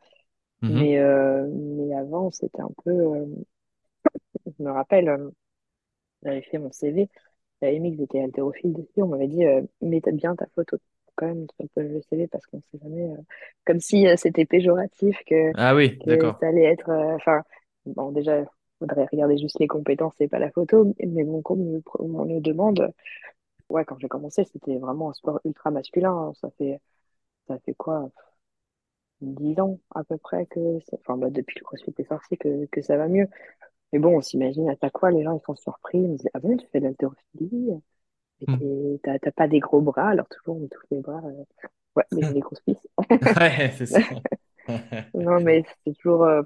Mhm. 0.62 0.76
Mais, 0.78 0.98
euh, 0.98 1.46
mais 1.52 1.94
avant, 1.96 2.30
c'était 2.30 2.62
un 2.62 2.70
peu. 2.84 2.90
euh, 2.90 3.26
je 4.46 4.62
me 4.62 4.70
rappelle, 4.70 5.08
euh, 5.08 5.30
j'avais 6.22 6.42
fait 6.42 6.58
mon 6.58 6.72
CV, 6.72 7.08
j'avais 7.62 7.78
mis 7.78 7.92
que 7.92 7.98
j'étais 8.02 8.22
haltérophile 8.22 8.72
dessus, 8.74 9.02
on 9.02 9.08
m'avait 9.08 9.28
dit, 9.28 9.44
mets 9.82 10.02
bien 10.14 10.36
ta 10.36 10.46
photo 10.54 10.78
quand 11.16 11.26
même 11.26 11.46
sur 11.58 11.68
le 11.82 12.02
CV, 12.02 12.28
parce 12.28 12.46
qu'on 12.46 12.60
sait 12.72 12.78
jamais. 12.82 13.08
comme 13.66 13.80
si 13.80 14.06
c'était 14.16 14.46
péjoratif 14.46 15.18
que 15.26 15.54
Ah 15.54 15.74
oui, 15.74 16.02
que 16.04 16.06
d'accord. 16.06 16.40
ça 16.40 16.48
allait 16.48 16.64
être. 16.64 16.90
Enfin, 16.90 17.42
bon, 17.86 18.12
déjà, 18.12 18.40
il 18.40 18.46
faudrait 18.78 19.06
regarder 19.12 19.38
juste 19.38 19.58
les 19.60 19.68
compétences 19.68 20.14
et 20.20 20.28
pas 20.28 20.38
la 20.38 20.50
photo. 20.50 20.94
Mais 21.06 21.24
bon, 21.24 21.42
comme 21.42 21.60
on 21.62 21.72
me 21.74 21.82
on 22.00 22.26
me 22.26 22.34
le 22.34 22.40
demande, 22.40 22.92
ouais, 23.70 23.84
quand 23.86 23.98
j'ai 24.00 24.08
commencé, 24.08 24.44
c'était 24.44 24.78
vraiment 24.78 25.10
un 25.10 25.14
sport 25.14 25.40
ultra 25.44 25.70
masculin. 25.72 26.12
hein. 26.12 26.32
Ça 26.40 26.50
fait, 26.58 26.80
ça 27.48 27.58
fait 27.60 27.74
quoi, 27.74 28.10
10 29.20 29.58
ans 29.60 29.78
à 29.94 30.04
peu 30.04 30.18
près 30.18 30.46
que. 30.46 30.78
Enfin, 30.94 31.16
bah, 31.16 31.30
depuis 31.30 31.54
que 31.54 31.60
le 31.60 31.64
CrossFit 31.64 31.94
est 31.98 32.04
sorti, 32.08 32.36
que, 32.38 32.66
que 32.66 32.82
ça 32.82 32.96
va 32.96 33.08
mieux. 33.08 33.26
Mais 33.92 33.98
bon, 34.00 34.16
on 34.18 34.22
s'imagine 34.22 34.70
à 34.70 34.76
fois, 34.98 35.10
les 35.12 35.24
gens 35.24 35.34
ils 35.38 35.44
sont 35.46 35.56
surpris. 35.56 35.98
Ils 35.98 36.10
me 36.10 36.16
disent, 36.18 36.30
Ah 36.34 36.40
bon, 36.40 36.56
tu 36.58 36.66
fais 36.72 36.80
de 36.80 36.86
l'haltérophilie? 36.86 37.70
Et 38.42 38.46
Hmm. 38.46 38.56
t'es- 38.58 39.00
T'as 39.04 39.18
t'as 39.20 39.32
pas 39.32 39.48
des 39.48 39.60
gros 39.60 39.80
bras, 39.82 40.10
alors 40.10 40.28
toujours 40.28 40.56
on 40.62 40.68
touche 40.68 40.84
les 40.92 41.00
bras. 41.00 41.22
euh. 41.26 41.44
Ouais, 41.96 42.04
mais 42.12 42.24
j'ai 42.24 42.34
des 42.34 42.40
grosses 42.40 42.60
cuisses. 42.62 42.88
Ouais, 43.22 43.74
c'est 43.76 43.86
ça. 43.86 44.00
Non, 45.14 45.40
mais 45.40 45.64
c'est 45.84 45.92
toujours. 45.94 46.24
euh, 46.24 46.42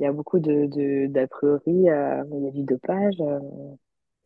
Il 0.00 0.04
y 0.04 0.06
a 0.06 0.12
beaucoup 0.12 0.40
de, 0.40 0.66
de, 0.66 1.06
d'a 1.08 1.28
priori, 1.28 1.90
euh, 1.90 2.24
il 2.32 2.44
y 2.44 2.48
a 2.48 2.50
du 2.52 2.64
dopage, 2.64 3.14
euh, 3.20 3.38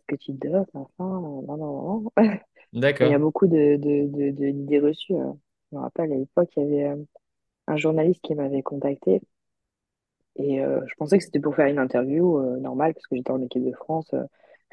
que 0.09 0.16
tu 0.16 0.33
dopes, 0.33 0.71
enfin, 0.75 1.04
euh, 1.19 1.47
non, 1.47 1.57
non, 1.59 2.02
non. 2.04 2.12
Il 3.00 3.09
y 3.09 3.14
a 3.14 3.19
beaucoup 3.19 3.47
de, 3.49 3.76
de, 3.76 4.09
de, 4.09 4.31
de- 4.33 4.50
d'idées 4.52 4.81
reçues. 4.81 5.14
euh. 5.16 5.33
Je 5.73 5.76
me 5.78 5.83
rappelle, 5.83 6.12
à 6.12 6.16
l'époque, 6.16 6.50
il 6.57 6.62
y 6.64 6.66
avait 6.66 6.88
euh, 6.90 7.04
un 7.69 7.76
journaliste 7.78 8.23
qui 8.23 8.35
m'avait 8.37 8.62
contacté 8.62 9.23
et 10.37 10.61
euh, 10.61 10.81
je 10.87 10.95
pensais 10.97 11.19
que 11.19 11.25
c'était 11.25 11.40
pour 11.40 11.54
faire 11.54 11.66
une 11.66 11.78
interview 11.78 12.38
euh, 12.38 12.59
normale 12.59 12.95
parce 12.95 13.07
que 13.07 13.16
j'étais 13.16 13.31
en 13.31 13.40
équipe 13.43 13.64
de 13.64 13.73
France, 13.73 14.12
euh, 14.14 14.25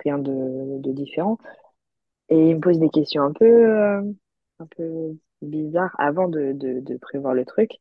rien 0.04 0.18
de, 0.18 0.80
de 0.80 0.92
différent. 0.92 1.38
Et 2.30 2.50
il 2.52 2.56
me 2.58 2.62
pose 2.62 2.80
des 2.80 2.90
questions 2.90 3.24
un 3.24 3.34
peu, 3.34 3.46
euh, 3.46 4.02
un 4.60 4.66
peu 4.78 5.18
bizarres 5.42 5.96
avant 6.00 6.30
de, 6.30 6.54
de, 6.54 6.80
de 6.82 6.98
prévoir 6.98 7.34
le 7.36 7.46
truc. 7.46 7.72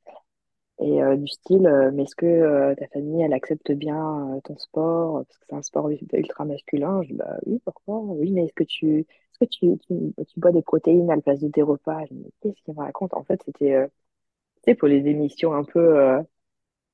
Et 0.83 1.03
euh, 1.03 1.17
du 1.17 1.27
style, 1.29 1.67
euh, 1.67 1.91
mais 1.93 2.05
est-ce 2.05 2.15
que 2.17 2.25
euh, 2.27 2.75
ta 2.75 2.87
famille, 2.89 3.23
elle 3.23 3.35
accepte 3.35 3.71
bien 3.73 4.41
ton 4.45 4.57
sport? 4.59 5.25
Parce 5.27 5.39
que 5.39 5.45
c'est 5.51 5.57
un 5.57 5.63
sport 5.63 5.91
ultra 5.91 6.45
masculin. 6.47 7.03
Je 7.03 7.09
dis, 7.09 7.15
bah 7.15 7.37
oui, 7.47 7.61
pourquoi? 7.65 7.99
Oui, 8.01 8.31
mais 8.33 8.45
est-ce 8.47 8.55
que 8.55 8.65
tu, 8.65 9.01
est-ce 9.01 9.39
que 9.41 9.45
tu, 9.45 9.79
tu, 9.87 10.15
tu 10.27 10.41
bois 10.41 10.53
des 10.53 10.63
protéines 10.63 11.11
à 11.11 11.17
la 11.17 11.23
place 11.23 11.41
de 11.41 11.49
tes 11.49 11.63
repas? 11.63 12.05
Je 12.09 12.15
me 12.15 12.23
dis, 12.25 12.33
qu'est-ce 12.41 12.63
qu'il 12.65 12.75
me 12.75 12.81
raconte? 12.81 13.13
En 13.15 13.25
fait, 13.25 13.41
c'était, 13.45 13.87
tu 13.89 14.63
sais, 14.73 14.75
pour 14.77 14.89
les 14.89 15.07
émissions 15.09 15.55
un 15.55 15.65
peu, 15.65 16.23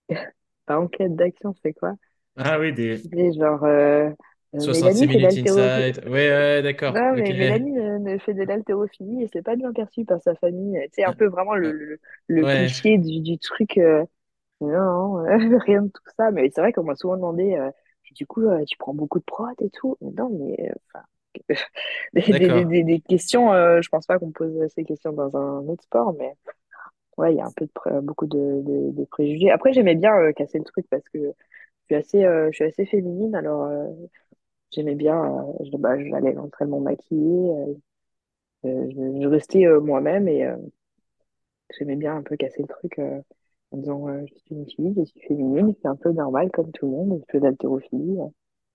pas 0.66 0.78
enquête 0.80 1.14
d'action, 1.16 1.54
c'est 1.62 1.72
quoi? 1.72 1.94
Ah 2.36 2.58
oui, 2.58 2.72
des 2.72 3.02
C'était 3.02 3.32
genre, 3.32 3.64
euh, 3.64 4.10
euh, 4.10 4.14
60 4.58 4.94
Mélanie 4.94 5.08
fait 5.08 5.20
de 5.20 5.26
minutes 5.26 5.36
inside. 5.36 6.02
Ouais, 6.06 6.30
ouais, 6.30 6.62
d'accord. 6.62 6.94
Non, 6.94 7.16
mais 7.16 7.34
Mélanie 7.34 7.78
euh, 7.80 7.98
ne 7.98 8.16
fait 8.18 8.32
de 8.34 8.44
l'haltérophilie 8.44 9.24
et 9.24 9.28
c'est 9.32 9.42
pas 9.42 9.56
bien 9.56 9.72
perçu 9.72 10.04
par 10.04 10.22
sa 10.22 10.36
famille. 10.36 10.78
C'est 10.92 11.02
un 11.04 11.14
peu 11.14 11.26
vraiment 11.26 11.56
le, 11.56 11.72
Euh, 11.72 11.72
le, 11.72 12.00
le 12.28 12.44
Ouais, 12.44 12.46
cliché 12.46 12.98
du, 12.98 13.20
du 13.20 13.38
truc. 13.38 13.76
euh, 13.78 14.04
non, 14.60 15.20
euh, 15.26 15.58
rien 15.66 15.82
de 15.82 15.88
tout 15.88 16.02
ça. 16.18 16.30
Mais 16.32 16.50
c'est 16.54 16.60
vrai 16.62 16.72
qu'on 16.72 16.84
m'a 16.84 16.96
souvent 16.96 17.16
demandé, 17.16 17.54
euh, 17.56 17.70
du 18.12 18.26
coup, 18.26 18.42
euh, 18.42 18.64
tu 18.66 18.76
prends 18.78 18.94
beaucoup 18.94 19.18
de 19.20 19.24
prod 19.24 19.54
et 19.62 19.70
tout. 19.70 19.96
Mais 20.02 20.12
non, 20.12 20.30
mais 20.30 20.70
euh, 20.70 20.74
enfin, 20.94 21.04
des, 22.14 22.34
des, 22.34 22.64
des, 22.66 22.84
des- 22.84 23.00
questions, 23.00 23.52
euh, 23.54 23.80
je 23.82 23.88
pense 23.90 24.06
pas 24.06 24.18
qu'on 24.18 24.32
pose 24.32 24.52
ces 24.74 24.84
questions 24.84 25.12
dans 25.12 25.36
un 25.36 25.68
autre 25.68 25.84
sport, 25.84 26.14
mais 26.18 26.34
ouais, 27.16 27.32
il 27.34 27.38
y 27.38 27.40
a 27.40 27.46
un 27.46 27.52
peu 27.52 27.66
de 27.66 28.00
beaucoup 28.00 28.26
de, 28.26 28.38
de, 28.62 28.92
de 28.92 29.04
préjugés. 29.06 29.50
Après, 29.50 29.72
j'aimais 29.72 29.94
bien 29.94 30.14
euh, 30.16 30.32
casser 30.32 30.58
le 30.58 30.64
truc 30.64 30.86
parce 30.90 31.08
que 31.08 31.18
je 31.18 31.32
suis 31.86 31.96
assez, 31.96 32.24
euh, 32.24 32.48
je 32.52 32.56
suis 32.56 32.64
assez 32.64 32.86
féminine, 32.86 33.34
alors 33.36 33.64
euh, 33.66 33.88
j'aimais 34.70 34.94
bien, 34.94 35.22
euh, 35.24 35.52
je, 35.72 35.76
bah, 35.76 35.98
j'allais 36.02 36.30
à 36.30 36.32
l'entraînement 36.34 36.80
maquillée, 36.80 37.50
je, 38.64 39.20
je 39.22 39.26
restais 39.28 39.66
euh, 39.66 39.80
moi-même 39.80 40.28
et 40.28 40.44
euh, 40.44 40.56
j'aimais 41.78 41.96
bien 41.96 42.16
un 42.16 42.22
peu 42.22 42.36
casser 42.36 42.62
le 42.62 42.68
truc 42.68 42.98
en 42.98 43.76
disant 43.78 44.06
je 44.26 44.34
suis 44.34 44.54
une 44.54 44.66
fille, 44.70 44.94
je 44.96 45.04
suis 45.04 45.20
féminine, 45.20 45.74
c'est 45.82 45.88
un 45.88 45.96
peu 45.96 46.12
normal 46.12 46.50
comme 46.52 46.72
tout 46.72 46.86
le 46.86 46.92
monde, 46.92 47.20
je 47.26 47.32
fais 47.32 47.38
de 47.40 47.44
l'haltérophilie. 47.44 48.18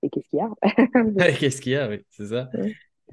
et 0.03 0.09
qu'est-ce 0.09 0.29
qu'il 0.29 0.39
y 0.39 0.41
a? 0.41 0.49
Qu'est-ce 1.39 1.61
qu'il 1.61 1.73
y 1.73 1.75
a, 1.75 1.87
oui, 1.89 2.05
c'est 2.09 2.27
ça. 2.27 2.51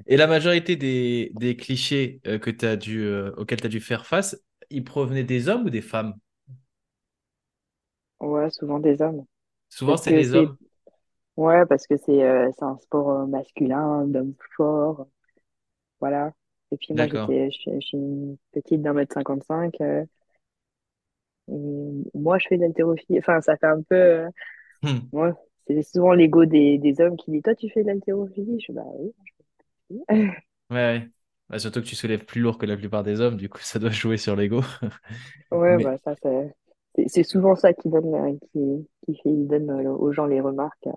Et 0.07 0.17
la 0.17 0.27
majorité 0.27 0.75
des, 0.75 1.31
des 1.35 1.57
clichés 1.57 2.21
que 2.23 2.51
t'as 2.51 2.75
dû, 2.77 3.01
euh, 3.03 3.31
auxquels 3.37 3.61
tu 3.61 3.67
as 3.67 3.69
dû 3.69 3.81
faire 3.81 4.05
face, 4.07 4.37
ils 4.71 4.83
provenaient 4.83 5.23
des 5.25 5.49
hommes 5.49 5.65
ou 5.65 5.71
des 5.71 5.81
femmes? 5.81 6.15
Ouais, 8.21 8.49
souvent 8.49 8.79
des 8.79 9.01
hommes. 9.01 9.25
Souvent, 9.69 9.97
c'est 9.97 10.23
c'est 10.23 10.31
hommes. 10.33 10.57
Ouais, 11.39 11.65
parce 11.67 11.87
que 11.87 11.97
c'est 11.97 12.23
euh, 12.23 12.51
c'est 12.57 12.63
un 12.65 12.77
sport 12.79 13.09
euh, 13.11 13.25
masculin, 13.27 14.05
d'homme 14.07 14.35
fort, 14.55 15.07
voilà. 15.99 16.33
Et 16.71 16.77
puis 16.77 16.93
moi 16.95 17.07
D'accord. 17.07 17.33
j'étais 17.33 17.51
je, 17.51 17.71
je 17.75 17.81
suis 17.81 17.97
une 17.97 18.37
petite 18.53 18.81
d'un 18.81 18.93
mètre 18.93 19.13
cinquante 19.15 19.43
cinq 19.45 19.81
euh, 19.81 20.05
et 21.47 22.03
moi 22.13 22.37
je 22.39 22.47
fais 22.47 22.57
de 22.57 22.61
l'haltérophilie. 22.63 23.19
Enfin, 23.19 23.41
ça 23.41 23.57
fait 23.57 23.67
un 23.67 23.81
peu 23.83 23.95
euh, 23.95 24.29
Hmm. 24.81 25.11
moi, 25.13 25.33
c'est 25.67 25.83
souvent 25.83 26.13
l'ego 26.13 26.45
des, 26.45 26.77
des 26.79 27.01
hommes 27.01 27.17
qui 27.17 27.31
dit 27.31 27.41
Toi 27.43 27.55
tu 27.55 27.69
fais 27.71 27.83
de 27.83 27.87
l'haltérophilie? 27.89 28.59
Je 28.59 28.65
suis 28.65 28.73
bah 28.73 28.83
oui, 28.99 29.13
je 29.25 29.33
fais. 30.15 30.31
Ouais, 30.69 30.75
ouais. 30.77 31.09
Bah, 31.49 31.57
surtout 31.59 31.81
que 31.81 31.87
tu 31.87 31.95
soulèves 31.95 32.25
plus 32.25 32.41
lourd 32.41 32.57
que 32.59 32.65
la 32.67 32.77
plupart 32.77 33.03
des 33.03 33.21
hommes, 33.21 33.37
du 33.37 33.49
coup, 33.49 33.59
ça 33.61 33.79
doit 33.79 33.89
jouer 33.91 34.17
sur 34.17 34.35
l'ego. 34.35 34.61
Ouais, 35.51 35.79
Mais 35.79 35.79
bah 35.79 35.97
ça 36.03 36.15
c'est 36.21 36.55
c'est 36.95 37.07
c'est 37.07 37.23
souvent 37.23 37.55
ça 37.55 37.73
qui 37.73 37.89
donne 37.89 38.13
euh, 38.15 38.33
qui, 38.51 38.87
qui 39.05 39.15
fait 39.21 39.31
donne 39.35 39.69
euh, 39.69 39.91
aux 39.91 40.11
gens 40.11 40.25
les 40.25 40.41
remarques. 40.41 40.87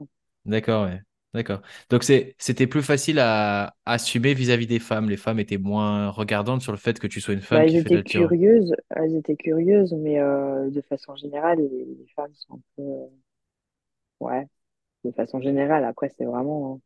D'accord, 0.45 0.85
ouais. 0.87 1.01
D'accord. 1.35 1.63
Donc, 1.89 2.05
c'est, 2.05 2.35
c'était 2.39 2.67
plus 2.67 2.83
facile 2.83 3.19
à, 3.19 3.69
à 3.87 3.93
assumer 3.95 4.35
vis-à-vis 4.35 4.67
des 4.67 4.79
femmes. 4.79 5.09
Les 5.09 5.17
femmes 5.17 5.39
étaient 5.41 5.57
moins 5.59 6.11
regardantes 6.11 6.61
sur 6.63 6.73
le 6.73 6.79
fait 6.79 6.99
que 6.99 7.07
tu 7.07 7.21
sois 7.23 7.33
une 7.35 7.41
femme 7.41 7.65
Bah, 7.65 7.67
elles 7.67 7.75
qui 7.75 7.79
fait 7.79 7.89
de 7.91 7.95
étaient 7.95 7.99
la 7.99 8.03
curieuses, 8.03 8.75
elles 8.91 9.15
étaient 9.15 9.37
curieuses, 9.37 9.93
mais 9.93 10.19
euh, 10.21 10.71
de 10.71 10.81
façon 10.81 11.15
générale, 11.17 11.59
les, 11.59 11.85
les 11.85 12.07
femmes 12.17 12.35
sont 12.35 12.55
un 12.55 12.61
peu, 12.77 12.83
euh, 12.83 13.07
ouais, 14.21 14.47
de 15.05 15.13
façon 15.13 15.41
générale. 15.41 15.85
Après, 15.85 16.11
c'est 16.19 16.25
vraiment, 16.25 16.81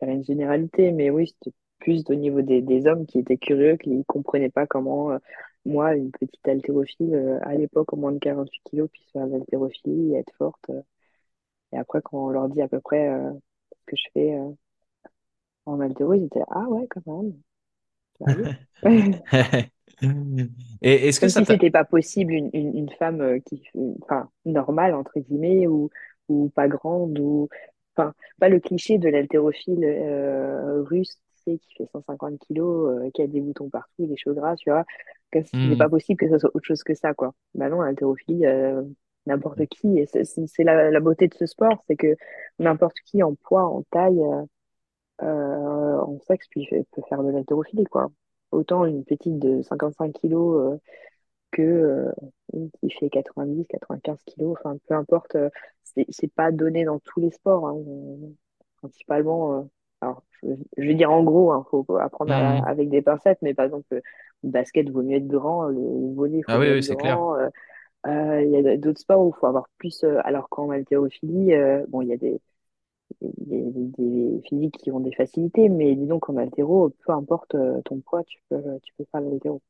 c'est 0.00 0.12
une 0.12 0.24
généralité, 0.24 0.92
mais 0.92 1.10
oui, 1.10 1.28
c'était 1.28 1.56
plus 1.80 2.04
au 2.10 2.14
niveau 2.16 2.42
des, 2.42 2.62
des 2.62 2.86
hommes 2.86 3.06
qui 3.06 3.18
étaient 3.20 3.38
curieux, 3.38 3.76
qui 3.76 3.90
ne 3.90 4.02
comprenaient 4.04 4.50
pas 4.50 4.66
comment, 4.66 5.12
euh, 5.12 5.18
moi, 5.66 5.94
une 5.96 6.10
petite 6.12 6.46
haltérophile, 6.48 7.14
euh, 7.14 7.38
à 7.44 7.54
l'époque, 7.56 7.92
en 7.94 7.98
moins 7.98 8.12
de 8.12 8.18
48 8.20 8.62
kilos, 8.66 8.90
puisse 8.90 9.10
faire 9.12 9.26
de 9.26 9.32
l'haltérophilie 9.32 10.14
et 10.14 10.18
être 10.18 10.34
forte. 10.38 10.70
euh. 10.70 10.82
Et 11.72 11.78
après, 11.78 12.00
quand 12.02 12.26
on 12.26 12.30
leur 12.30 12.48
dit 12.48 12.62
à 12.62 12.68
peu 12.68 12.80
près 12.80 13.08
euh, 13.08 13.32
ce 13.80 13.86
que 13.86 13.96
je 13.96 14.04
fais 14.14 14.34
euh, 14.34 14.50
en 15.66 15.80
haltéro, 15.80 16.14
ils 16.14 16.24
étaient, 16.24 16.42
ah 16.48 16.64
ouais, 16.68 16.86
quand 16.88 17.06
même, 17.06 17.40
bah. 18.20 18.28
Et 20.82 21.08
est-ce 21.08 21.20
que 21.20 21.28
ça 21.28 21.42
si 21.42 21.44
t'a... 21.44 21.56
c'était 21.58 21.70
pas 21.70 21.84
possible 21.84 22.32
une, 22.32 22.50
une, 22.52 22.76
une 22.76 22.90
femme 22.90 23.20
euh, 23.20 23.38
qui, 23.40 23.62
enfin, 24.02 24.30
normale, 24.44 24.94
entre 24.94 25.18
guillemets, 25.20 25.66
ou, 25.66 25.90
ou 26.28 26.48
pas 26.50 26.68
grande, 26.68 27.18
ou, 27.18 27.48
enfin, 27.96 28.14
pas 28.38 28.48
le 28.48 28.60
cliché 28.60 28.98
de 28.98 29.08
l'haltérophile 29.08 29.84
euh, 29.84 30.82
russe, 30.82 31.18
qui 31.44 31.60
fait 31.76 31.86
150 31.92 32.38
kilos, 32.40 32.90
euh, 33.06 33.10
qui 33.12 33.22
a 33.22 33.26
des 33.26 33.40
boutons 33.40 33.70
partout, 33.70 34.06
des 34.06 34.16
cheveux 34.16 34.34
gras, 34.34 34.54
tu 34.56 34.70
vois. 34.70 34.84
Comme 35.32 35.44
si 35.44 35.56
c'était 35.62 35.76
pas 35.76 35.88
Hmm. 35.88 35.90
possible 35.90 36.18
que 36.18 36.28
ce 36.30 36.38
soit 36.38 36.50
autre 36.54 36.66
chose 36.66 36.82
que 36.82 36.94
ça, 36.94 37.14
quoi. 37.14 37.34
Bah 37.54 37.68
non, 37.70 37.80
l'haltérophilie, 37.80 38.46
euh, 38.46 38.82
n'importe 39.28 39.66
qui, 39.68 40.00
et 40.00 40.06
c'est 40.06 40.64
la, 40.64 40.90
la 40.90 41.00
beauté 41.00 41.28
de 41.28 41.34
ce 41.34 41.46
sport, 41.46 41.84
c'est 41.88 41.96
que 41.96 42.16
n'importe 42.60 42.96
qui 43.06 43.22
en 43.24 43.34
poids, 43.36 43.64
en 43.64 43.82
taille, 43.92 44.20
euh, 44.22 44.44
euh, 45.22 46.00
en 46.00 46.18
sexe, 46.26 46.46
puis 46.50 46.68
peut 46.92 47.02
faire 47.08 47.22
de 47.22 47.30
l'haltérophilie, 47.30 47.84
quoi. 47.84 48.08
Autant 48.52 48.84
une 48.86 49.04
petite 49.04 49.38
de 49.38 49.62
55 49.62 50.12
kilos 50.14 50.74
euh, 50.74 50.78
que 51.52 51.62
euh, 51.62 52.12
une 52.54 52.70
qui 52.72 52.90
fait 52.90 53.10
90, 53.10 53.66
95 53.68 54.22
kilos, 54.26 54.56
enfin 54.60 54.76
peu 54.88 54.94
importe, 54.94 55.36
c'est 56.10 56.32
pas 56.34 56.52
donné 56.52 56.84
dans 56.84 56.98
tous 57.00 57.20
les 57.20 57.30
sports, 57.30 57.66
hein, 57.68 57.76
principalement. 58.78 59.68
alors, 60.00 60.22
je, 60.42 60.48
je 60.76 60.82
vais 60.86 60.94
dire 60.94 61.10
en 61.10 61.22
gros, 61.24 61.52
il 61.58 61.64
faut 61.70 61.96
apprendre 61.98 62.32
à- 62.32 62.58
avec 62.68 62.88
des 62.90 63.02
pincettes, 63.02 63.38
mais 63.42 63.54
par 63.54 63.66
exemple, 63.66 63.86
le 64.42 64.50
basket 64.50 64.88
vaut 64.90 65.02
mieux 65.02 65.16
être 65.16 65.26
grand, 65.28 65.64
le, 65.66 65.76
le 65.80 66.14
volley, 66.14 66.38
il 66.38 66.44
Ah 66.46 66.58
faut 66.58 66.58
oui, 66.58 66.70
oui, 66.72 66.82
c'est 66.82 66.96
clair. 66.96 67.22
Euh, 68.06 68.42
Il 68.42 68.50
y 68.50 68.56
a 68.68 68.76
d'autres 68.76 69.00
sports 69.00 69.20
où 69.26 69.32
il 69.36 69.38
faut 69.38 69.46
avoir 69.46 69.68
plus, 69.78 70.02
euh, 70.04 70.20
alors 70.24 70.48
qu'en 70.48 70.70
haltérophilie, 70.70 71.52
euh, 71.54 71.84
bon, 71.88 72.02
il 72.02 72.08
y 72.08 72.12
a 72.12 72.16
des, 72.16 72.40
des, 73.22 74.40
physiques 74.48 74.78
qui 74.78 74.90
ont 74.92 75.00
des 75.00 75.14
facilités, 75.14 75.68
mais 75.68 75.94
disons 75.96 76.18
qu'en 76.20 76.36
haltéro, 76.36 76.90
peu 77.06 77.12
importe 77.12 77.56
ton 77.84 78.00
poids, 78.00 78.24
tu 78.24 78.40
peux, 78.50 78.62
tu 78.82 78.92
peux 78.98 79.04
faire 79.12 79.20
l'haltéro. 79.22 79.62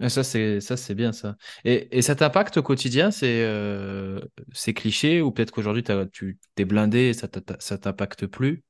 Ah, 0.00 0.08
Ça, 0.08 0.24
c'est 0.24 0.60
ça, 0.60 0.76
c'est 0.76 0.94
bien 0.96 1.12
ça. 1.12 1.36
Et, 1.64 1.96
et 1.96 2.02
ça 2.02 2.16
t'impacte 2.16 2.56
au 2.56 2.62
quotidien, 2.62 3.10
ces, 3.12 3.42
euh, 3.44 4.20
ces 4.52 4.74
clichés, 4.74 5.20
ou 5.22 5.30
peut-être 5.30 5.52
qu'aujourd'hui 5.52 5.84
tu 6.12 6.38
t'es 6.56 6.64
blindé 6.64 6.98
et 7.10 7.14
ça 7.14 7.28
t'impacte 7.78 8.26
plus? 8.26 8.64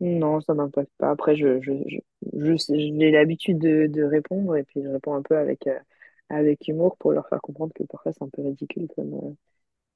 Non, 0.00 0.40
ça 0.42 0.52
m'impacte 0.54 0.90
pas. 0.98 1.10
Après, 1.10 1.36
je, 1.36 1.60
je, 1.62 1.72
je, 1.88 1.98
je 2.38 2.56
sais- 2.56 2.78
j'ai 2.78 3.10
l'habitude 3.10 3.58
de, 3.58 3.86
de 3.86 4.02
répondre 4.02 4.56
et 4.56 4.62
puis 4.64 4.82
je 4.82 4.88
réponds 4.88 5.14
un 5.14 5.22
peu 5.22 5.36
avec, 5.38 5.66
euh, 5.66 5.78
avec 6.28 6.68
humour 6.68 6.96
pour 6.98 7.12
leur 7.12 7.28
faire 7.28 7.40
comprendre 7.40 7.72
que 7.74 7.84
parfois 7.84 8.12
c'est 8.12 8.22
un 8.24 8.28
peu 8.30 8.42
ridicule 8.42 8.88
comme, 8.96 9.14
euh, 9.14 9.34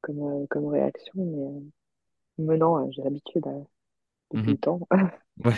comme, 0.02 0.20
euh, 0.22 0.46
comme 0.50 0.66
réaction. 0.68 1.12
Mais, 1.16 1.44
euh, 1.46 1.60
mais 2.38 2.58
non, 2.58 2.90
j'ai 2.92 3.02
l'habitude 3.02 3.44
depuis 4.32 4.52
le 4.52 4.58
Mhm. 4.58 4.58
temps. 4.58 4.80
Ouais. 5.44 5.54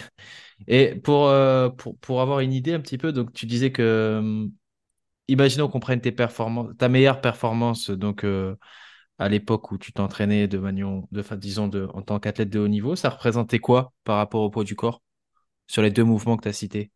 Et 0.68 0.96
pour, 0.96 1.30
pour, 1.78 1.98
pour 1.98 2.20
avoir 2.22 2.40
une 2.40 2.52
idée 2.52 2.74
un 2.74 2.80
petit 2.80 2.98
peu, 2.98 3.12
donc 3.12 3.32
tu 3.34 3.46
disais 3.46 3.72
que, 3.72 4.48
imaginons 5.28 5.68
qu'on 5.68 5.80
prenne 5.80 6.00
tes 6.00 6.12
performances, 6.12 6.76
ta 6.78 6.88
meilleure 6.88 7.20
performance, 7.20 7.90
donc 7.90 8.24
à 9.18 9.28
l'époque 9.28 9.70
où 9.72 9.78
tu 9.78 9.92
t'entraînais 9.92 10.48
de 10.48 10.58
manion, 10.58 11.08
de, 11.12 11.20
enfin, 11.20 11.36
disons 11.36 11.68
de, 11.68 11.88
en 11.94 12.02
tant 12.02 12.18
qu'athlète 12.20 12.50
de 12.50 12.58
haut 12.60 12.68
niveau, 12.68 12.96
ça 12.96 13.10
représentait 13.10 13.58
quoi 13.60 13.92
par 14.04 14.16
rapport 14.18 14.42
au 14.42 14.50
poids 14.50 14.64
du 14.64 14.76
corps? 14.76 15.02
Sur 15.68 15.82
les 15.82 15.90
deux 15.92 16.04
mouvements 16.04 16.36
que 16.38 16.44
tu 16.44 16.48
as 16.50 16.52
cités? 16.54 16.92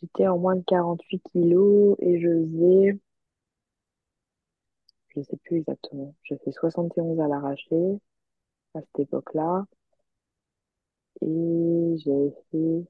J'étais 0.00 0.26
en 0.26 0.38
moins 0.38 0.56
de 0.56 0.64
48 0.66 1.22
kilos 1.32 1.96
et 2.00 2.20
je 2.20 2.28
faisais, 2.28 2.98
je 5.08 5.22
sais 5.22 5.36
plus 5.44 5.58
exactement, 5.58 6.14
je 6.22 6.34
fais 6.44 6.52
71 6.52 7.20
à 7.20 7.28
l'arraché 7.28 7.98
à 8.74 8.80
cette 8.80 9.00
époque-là 9.00 9.66
et 11.22 11.96
j'ai 11.98 12.30
fait 12.50 12.84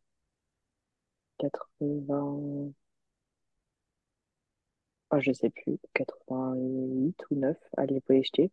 80, 1.38 2.73
ah, 5.11 5.20
je 5.20 5.33
sais 5.33 5.51
plus, 5.51 5.79
88 5.94 7.16
ou 7.31 7.35
9 7.35 7.57
à 7.77 7.87
l'épaule 7.87 8.23
jeté. 8.23 8.51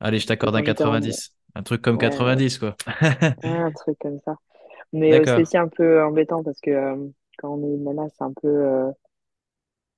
Allez, 0.00 0.18
je 0.18 0.26
t'accorde 0.26 0.56
un 0.56 0.62
quand 0.62 0.66
j'étais 0.66 0.84
en... 0.84 1.00
90. 1.00 1.32
Un 1.54 1.62
truc 1.62 1.80
comme 1.80 1.96
Ouais, 1.96 2.02
ouais, 2.02 2.10
90, 2.10 2.58
quoi. 2.58 2.76
un 3.42 3.72
truc 3.72 3.98
comme 3.98 4.20
ça. 4.20 4.36
Mais 4.92 5.14
euh, 5.14 5.24
c'est 5.24 5.40
aussi 5.40 5.56
un 5.56 5.68
peu 5.68 6.02
embêtant 6.04 6.42
parce 6.44 6.60
que 6.60 6.70
euh, 6.70 7.08
quand 7.38 7.50
on 7.54 7.62
est 7.64 7.74
une 7.74 7.84
nana, 7.84 8.08
c'est 8.10 8.24
un 8.24 8.32
peu... 8.32 8.48
euh, 8.48 8.92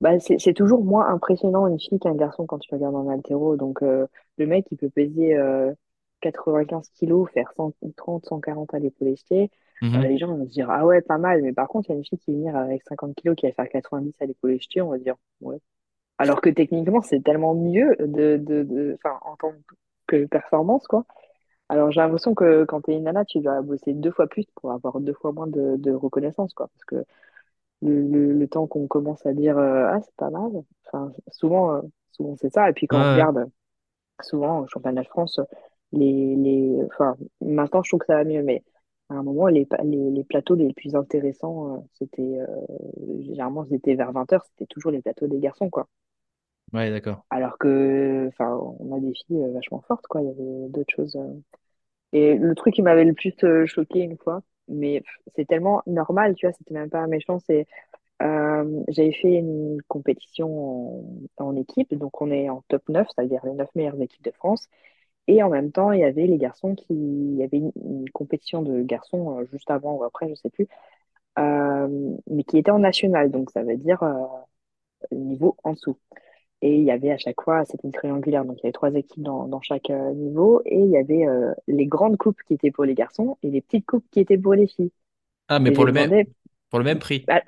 Bah, 0.00 0.10
c'est 0.20 0.52
toujours 0.54 0.84
moins 0.84 1.08
impressionnant 1.08 1.66
une 1.66 1.80
fille 1.80 1.98
qu'un 1.98 2.14
garçon 2.14 2.46
quand 2.46 2.58
tu 2.60 2.72
regardes 2.72 2.94
un 2.94 3.08
altéro. 3.08 3.56
Donc 3.56 3.82
euh, 3.82 4.06
le 4.36 4.46
mec, 4.46 4.66
il 4.70 4.76
peut 4.78 4.90
peser 4.90 5.36
euh, 5.36 5.72
95 6.20 6.88
kilos, 6.90 7.28
faire 7.32 7.50
130, 7.56 8.24
140 8.26 8.72
à 8.74 8.78
l'épaule 8.78 9.08
lestée. 9.08 9.50
euh, 9.96 9.98
Mhm. 9.98 10.06
les 10.06 10.16
gens 10.18 10.28
vont 10.36 10.44
se 10.44 10.50
dire, 10.50 10.70
ah 10.70 10.86
ouais, 10.86 11.00
pas 11.02 11.18
mal. 11.18 11.42
Mais 11.42 11.52
par 11.52 11.66
contre, 11.68 11.88
il 11.90 11.92
y 11.92 11.96
a 11.96 11.98
une 11.98 12.04
fille 12.04 12.18
qui 12.18 12.30
va 12.32 12.36
venir 12.38 12.56
avec 12.56 12.82
50 12.88 13.16
kilos 13.16 13.34
qui 13.36 13.46
va 13.46 13.52
faire 13.52 13.68
90 13.68 14.14
à 14.20 14.26
l'épaule 14.26 14.60
jeté, 14.60 14.80
on 14.82 14.90
va 14.90 14.98
dire, 14.98 15.16
ouais. 15.40 15.58
Alors 16.18 16.40
que 16.42 16.50
techniquement, 16.50 17.02
c'est 17.02 17.22
tellement 17.24 17.54
mieux 17.54 17.96
de, 18.00 18.38
de, 18.38 18.64
de, 18.64 18.98
en 19.22 19.36
tant 19.36 19.52
que 20.08 20.26
performance, 20.26 20.86
quoi. 20.88 21.06
Alors 21.68 21.90
j'ai 21.90 22.00
l'impression 22.00 22.34
que 22.34 22.64
quand 22.64 22.82
t'es 22.82 22.94
une 22.96 23.04
nana, 23.04 23.24
tu 23.24 23.40
dois 23.40 23.60
bosser 23.62 23.92
deux 23.94 24.10
fois 24.10 24.26
plus 24.26 24.46
pour 24.56 24.72
avoir 24.72 25.00
deux 25.00 25.12
fois 25.14 25.32
moins 25.32 25.46
de, 25.46 25.76
de 25.76 25.92
reconnaissance, 25.92 26.54
quoi. 26.54 26.68
Parce 26.68 26.84
que 26.84 27.04
le, 27.82 28.02
le, 28.08 28.32
le 28.34 28.48
temps 28.48 28.66
qu'on 28.66 28.88
commence 28.88 29.26
à 29.26 29.34
dire, 29.34 29.58
euh, 29.58 29.86
ah, 29.88 30.00
c'est 30.02 30.14
pas 30.16 30.30
mal, 30.30 30.52
enfin, 30.86 31.12
souvent, 31.32 31.76
euh, 31.76 31.82
souvent 32.12 32.36
c'est 32.36 32.52
ça. 32.52 32.70
Et 32.70 32.72
puis 32.74 32.86
Ouais, 32.90 32.96
quand 32.96 33.00
on 33.02 33.06
ouais. 33.14 33.28
regarde, 33.28 33.46
souvent, 34.22 34.60
au 34.62 34.68
championnat 34.68 35.02
de 35.02 35.08
France, 35.08 35.40
les, 35.92 36.36
les, 36.36 36.84
enfin, 36.86 37.16
maintenant, 37.42 37.82
je 37.84 37.90
trouve 37.90 38.00
que 38.00 38.06
ça 38.06 38.16
va 38.16 38.24
mieux, 38.24 38.42
mais 38.42 38.64
à 39.10 39.14
un 39.16 39.22
moment, 39.24 39.48
les, 39.48 39.66
pa- 39.66 39.82
les, 39.84 40.10
les 40.10 40.24
plateaux 40.24 40.54
les 40.56 40.72
plus 40.74 40.96
intéressants, 40.96 41.76
euh, 41.76 41.80
c'était, 41.94 42.40
euh, 42.40 43.22
généralement, 43.22 43.66
c'était 43.70 43.94
vers 43.96 44.12
20h, 44.12 44.44
c'était 44.46 44.66
toujours 44.66 44.92
les 44.92 45.02
plateaux 45.02 45.26
des 45.28 45.38
garçons, 45.40 45.70
quoi. 45.70 45.88
Ouais, 46.72 46.90
d'accord. 46.90 47.24
Alors 47.30 47.56
que, 47.58 48.28
enfin, 48.28 48.58
on 48.80 48.94
a 48.96 49.00
des 49.00 49.12
filles 49.14 49.42
euh, 49.42 49.52
vachement 49.52 49.80
fortes, 49.82 50.06
quoi. 50.06 50.20
Il 50.22 50.28
y 50.28 50.30
avait 50.30 50.68
d'autres 50.68 50.94
choses. 50.94 51.16
euh. 51.16 51.40
Et 52.12 52.36
le 52.36 52.54
truc 52.54 52.74
qui 52.74 52.82
m'avait 52.82 53.04
le 53.04 53.14
plus 53.14 53.34
euh, 53.44 53.66
choqué 53.66 54.00
une 54.00 54.18
fois, 54.18 54.42
mais 54.68 55.02
c'est 55.36 55.46
tellement 55.46 55.82
normal, 55.86 56.34
tu 56.36 56.46
vois, 56.46 56.54
c'était 56.54 56.74
même 56.74 56.90
pas 56.90 57.06
méchant, 57.06 57.38
c'est, 57.40 57.66
euh, 58.22 58.84
j'avais 58.88 59.12
fait 59.12 59.34
une 59.36 59.80
compétition 59.88 61.04
en, 61.38 61.56
équipe, 61.56 61.94
donc 61.94 62.20
on 62.22 62.30
est 62.30 62.50
en 62.50 62.62
top 62.68 62.88
9, 62.88 63.08
c'est-à-dire 63.14 63.42
les 63.46 63.54
9 63.54 63.68
meilleures 63.76 64.00
équipes 64.02 64.24
de 64.24 64.32
France. 64.32 64.68
Et 65.28 65.42
en 65.42 65.50
même 65.50 65.72
temps, 65.72 65.92
il 65.92 66.00
y 66.00 66.04
avait 66.04 66.26
les 66.26 66.38
garçons 66.38 66.74
qui, 66.74 66.94
il 66.94 67.36
y 67.36 67.44
avait 67.44 67.58
une, 67.58 68.10
compétition 68.12 68.62
de 68.62 68.82
garçons 68.82 69.44
juste 69.52 69.70
avant 69.70 69.96
ou 69.96 70.04
après, 70.04 70.28
je 70.30 70.34
sais 70.36 70.50
plus, 70.50 70.68
mais 71.36 72.44
qui 72.44 72.58
était 72.58 72.70
en 72.70 72.80
national, 72.80 73.30
donc 73.30 73.50
ça 73.50 73.62
veut 73.62 73.76
dire 73.76 74.02
niveau 75.12 75.56
en 75.64 75.72
dessous. 75.72 75.96
Et 76.62 76.76
il 76.76 76.84
y 76.84 76.90
avait 76.90 77.12
à 77.12 77.18
chaque 77.18 77.40
fois, 77.42 77.64
c'était 77.64 77.86
une 77.86 77.92
triangulaire, 77.92 78.44
donc 78.44 78.58
il 78.58 78.64
y 78.64 78.66
avait 78.66 78.72
trois 78.72 78.92
équipes 78.94 79.22
dans, 79.22 79.46
dans 79.48 79.60
chaque 79.60 79.90
euh, 79.90 80.12
niveau, 80.14 80.60
et 80.66 80.76
il 80.78 80.90
y 80.90 80.96
avait 80.96 81.26
euh, 81.26 81.52
les 81.68 81.86
grandes 81.86 82.16
coupes 82.16 82.40
qui 82.46 82.54
étaient 82.54 82.70
pour 82.72 82.84
les 82.84 82.94
garçons 82.94 83.38
et 83.42 83.50
les 83.50 83.60
petites 83.62 83.86
coupes 83.86 84.04
qui 84.10 84.20
étaient 84.20 84.38
pour 84.38 84.54
les 84.54 84.66
filles. 84.66 84.92
Ah, 85.48 85.58
mais 85.58 85.70
Et 85.70 85.72
pour 85.72 85.84
le 85.84 85.92
même, 85.92 86.14
pour 86.70 86.78
le 86.78 86.84
même 86.86 86.98
prix. 86.98 87.26
bah, 87.26 87.42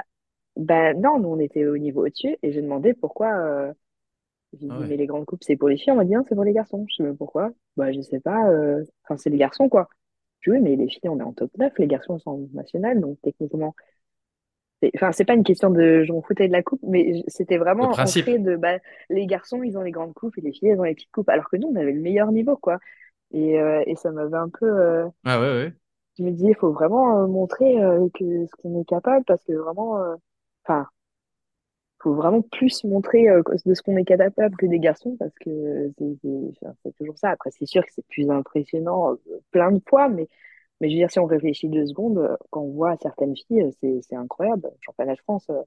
bah 0.57 0.95
non, 0.95 1.21
nous 1.21 1.29
on 1.31 1.41
était 1.41 1.67
au 1.67 1.79
niveau 1.79 2.07
au-dessus, 2.07 2.37
et 2.43 2.53
j'ai 2.53 2.63
demandé 2.63 2.95
pourquoi. 2.95 3.35
Euh, 3.39 3.75
j'ai 4.55 4.69
Ah 4.69 4.79
ouais. 4.81 4.91
mais 4.91 4.97
les 4.97 5.07
grandes 5.07 5.27
coupes 5.27 5.45
c'est 5.45 5.57
pour 5.57 5.69
les 5.69 5.79
filles, 5.79 5.93
on 5.93 5.97
m'a 5.97 6.05
dit 6.05 6.13
non, 6.15 6.25
c'est 6.29 6.35
pour 6.35 6.45
les 6.45 6.53
garçons. 6.53 6.87
Je 6.91 6.97
sais 6.97 7.03
même 7.05 7.17
pourquoi? 7.17 7.53
Bah, 7.77 7.93
je 7.93 8.01
sais 8.03 8.21
pas, 8.21 8.51
euh, 8.51 8.85
enfin, 9.05 9.17
c'est 9.17 9.31
les 9.31 9.39
garçons 9.39 9.69
quoi. 9.69 9.89
Je 10.41 10.51
dis, 10.53 10.59
oui, 10.59 10.63
mais 10.63 10.77
les 10.77 10.89
filles, 10.89 11.09
on 11.11 11.21
est 11.21 11.23
en 11.25 11.33
top 11.35 11.53
9 11.59 11.73
les 11.79 11.87
garçons 11.89 12.19
sont 12.21 12.31
en 12.33 12.39
national, 12.55 13.01
donc 13.01 13.19
techniquement. 13.23 13.75
Enfin, 14.97 15.13
c'est 15.13 15.25
pas 15.27 15.35
une 15.35 15.45
question 15.45 15.71
de 15.71 16.05
je 16.05 16.13
m'en 16.13 16.23
foutais 16.23 16.49
de 16.49 16.53
la 16.53 16.63
coupe, 16.63 16.81
mais 16.83 17.23
c'était 17.29 17.59
Le 17.81 17.89
vraiment 17.89 17.89
principe. 17.89 18.27
ancré 18.27 18.39
de 18.39 18.57
bah, 18.57 18.79
les 19.11 19.27
garçons, 19.27 19.63
ils 19.63 19.77
ont 19.79 19.83
les 19.83 19.91
grandes 19.91 20.15
coupes 20.15 20.37
et 20.39 20.41
les 20.41 20.53
filles, 20.53 20.71
elles 20.71 20.81
ont 20.81 20.85
les 20.85 20.95
petites 20.95 21.11
coupes. 21.13 21.29
Alors 21.29 21.49
que 21.51 21.57
nous, 21.57 21.69
on 21.69 21.77
avait 21.77 21.93
le 21.93 22.01
meilleur 22.01 22.33
niveau, 22.33 22.57
quoi. 22.57 22.79
Et, 23.33 23.61
euh, 23.61 23.83
et 23.87 23.97
ça 23.97 24.13
m'avait 24.13 24.37
un 24.39 24.51
peu. 24.51 24.67
euh, 24.67 25.09
Ah 25.25 25.41
ouais, 25.41 25.49
ouais. 25.51 25.75
je 26.19 26.23
me 26.25 26.31
disais, 26.31 26.51
il 26.51 26.57
faut 26.57 26.73
vraiment 26.73 27.23
euh, 27.23 27.27
montrer 27.27 27.83
euh, 27.83 28.09
que 28.15 28.47
ce 28.47 28.51
qu'on 28.63 28.81
est 28.81 28.85
capable 28.85 29.25
parce 29.25 29.45
que 29.45 29.53
vraiment. 29.53 29.99
euh, 30.01 30.17
Enfin, 30.65 30.87
faut 32.03 32.15
vraiment 32.15 32.43
plus 32.43 32.83
montrer 32.85 33.29
euh, 33.29 33.43
de 33.67 33.75
ce 33.75 33.83
qu'on 33.83 33.97
est 33.97 34.05
capable 34.05 34.57
que 34.57 34.67
des 34.67 34.79
garçons 34.79 35.17
parce 35.19 35.35
que 35.39 35.93
c'est 36.83 36.93
toujours 36.97 37.19
ça. 37.19 37.31
Après, 37.31 37.51
c'est 37.51 37.67
sûr 37.67 37.85
que 37.85 37.93
c'est 37.93 38.07
plus 38.09 38.31
impressionnant 38.31 39.17
plein 39.51 39.71
de 39.73 39.83
fois, 39.89 40.09
mais, 40.09 40.29
mais 40.81 40.89
je 40.91 40.95
veux 40.95 41.01
dire, 41.01 41.11
si 41.11 41.19
on 41.21 41.27
réfléchit 41.27 41.69
deux 41.69 41.87
secondes, 41.87 42.19
euh, 42.19 42.37
quand 42.51 42.63
on 42.63 42.73
voit 42.73 42.97
certaines 43.03 43.37
filles, 43.37 43.63
euh, 43.85 44.01
c'est 44.03 44.17
incroyable. 44.17 44.71
Championnat 44.81 45.15
de 45.15 45.21
France, 45.21 45.47
euh, 45.51 45.63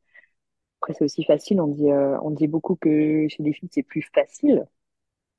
après, 0.82 0.94
c'est 0.94 1.06
aussi 1.06 1.24
facile. 1.24 1.62
On 1.62 1.68
dit, 1.68 1.92
euh, 1.92 2.20
on 2.22 2.32
dit 2.32 2.48
beaucoup 2.48 2.76
que 2.76 3.28
chez 3.30 3.44
les 3.44 3.54
filles, 3.54 3.70
c'est 3.72 3.84
plus 3.84 4.04
facile 4.14 4.66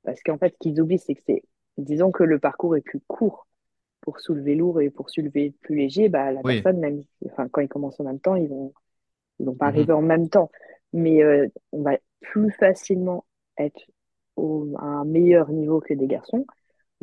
parce 0.03 0.21
qu'en 0.23 0.37
fait, 0.37 0.53
ce 0.53 0.57
qu'ils 0.59 0.81
oublient, 0.81 0.99
c'est 0.99 1.15
que 1.15 1.21
c'est. 1.25 1.43
Disons 1.77 2.11
que 2.11 2.23
le 2.23 2.39
parcours 2.39 2.75
est 2.77 2.81
plus 2.81 3.01
court 3.07 3.47
pour 4.01 4.19
soulever 4.19 4.55
lourd 4.55 4.81
et 4.81 4.89
pour 4.91 5.09
soulever 5.09 5.51
plus 5.61 5.75
léger, 5.77 6.09
bah, 6.09 6.31
la 6.31 6.43
Oui. 6.43 6.63
personne, 6.63 6.79
même 6.79 7.03
enfin, 7.27 7.49
quand 7.49 7.61
ils 7.61 7.69
commencent 7.69 7.99
en 7.99 8.05
même 8.05 8.19
temps, 8.19 8.35
ils 8.35 8.49
vont, 8.49 8.73
ils 9.39 9.45
vont 9.45 9.55
pas 9.55 9.67
Mhm. 9.67 9.67
arriver 9.67 9.93
en 9.93 10.01
même 10.01 10.29
temps. 10.29 10.51
Mais 10.93 11.23
euh, 11.23 11.47
on 11.71 11.81
va 11.83 11.97
plus 12.21 12.51
facilement 12.51 13.25
être 13.57 13.81
au, 14.37 14.67
à 14.77 14.85
un 14.85 15.05
meilleur 15.05 15.49
niveau 15.51 15.81
que 15.81 15.93
des 15.93 16.07
garçons. 16.07 16.45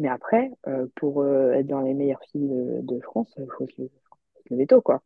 Mais 0.02 0.10
après, 0.10 0.50
euh, 0.68 0.88
pour 0.96 1.22
euh, 1.22 1.52
être 1.54 1.68
dans 1.68 1.82
les 1.82 1.94
meilleures 1.94 2.22
filles 2.32 2.48
de, 2.50 2.80
de 2.82 3.00
France, 3.02 3.34
il 3.38 3.46
faut 3.58 3.66
se 3.68 3.82
lever, 3.82 3.92
faut 4.36 4.42
se 4.48 4.54
lever 4.54 4.68
tôt, 4.68 4.82
quoi. 4.82 5.02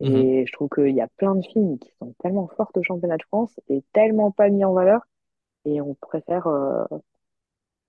Mhm. 0.00 0.16
Et 0.16 0.46
je 0.46 0.52
trouve 0.52 0.70
qu'il 0.70 0.94
y 0.94 1.02
a 1.02 1.08
plein 1.18 1.34
de 1.36 1.42
filles 1.46 1.78
qui 1.80 1.92
sont 2.00 2.14
tellement 2.20 2.48
fortes 2.48 2.76
au 2.78 2.84
championnat 2.84 3.18
de 3.18 3.24
France 3.24 3.60
et 3.68 3.84
tellement 3.94 4.32
pas 4.32 4.50
mis 4.50 4.64
en 4.64 4.74
valeur. 4.74 5.02
Et 5.66 5.80
on 5.80 5.94
préfère 5.96 6.46
euh, 6.48 6.84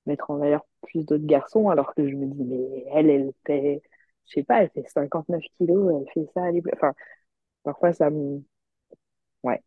mettre 0.05 0.29
en 0.31 0.37
valeur 0.37 0.65
plus 0.83 1.05
d'autres 1.05 1.25
garçons, 1.25 1.69
alors 1.69 1.93
que 1.95 2.07
je 2.07 2.15
me 2.15 2.25
dis, 2.27 2.43
mais 2.43 2.85
elle, 2.93 3.09
elle 3.09 3.31
fait, 3.45 3.81
je 4.27 4.33
sais 4.33 4.43
pas, 4.43 4.61
elle 4.63 4.69
fait 4.71 4.87
59 4.89 5.43
kilos, 5.57 5.93
elle 6.01 6.11
fait 6.13 6.29
ça, 6.33 6.49
elle 6.49 6.57
est... 6.57 6.63
Enfin, 6.73 6.93
parfois, 7.63 7.93
ça 7.93 8.09
me... 8.11 8.43
Ouais. 9.43 9.61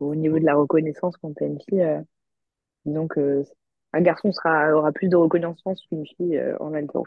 Au 0.00 0.14
niveau 0.16 0.38
de 0.40 0.44
la 0.46 0.56
reconnaissance, 0.56 1.16
quand 1.18 1.34
t'es 1.34 1.46
une 1.46 1.60
fille, 1.62 1.82
euh, 1.82 2.02
disons 2.86 3.08
que 3.08 3.44
un 3.92 4.00
garçon 4.02 4.32
sera, 4.32 4.72
aura 4.74 4.92
plus 4.92 5.08
de 5.08 5.16
reconnaissance 5.16 5.82
qu'une 5.88 6.06
fille 6.06 6.36
euh, 6.38 6.56
en 6.60 6.70
même 6.70 6.88
temps. 6.88 7.04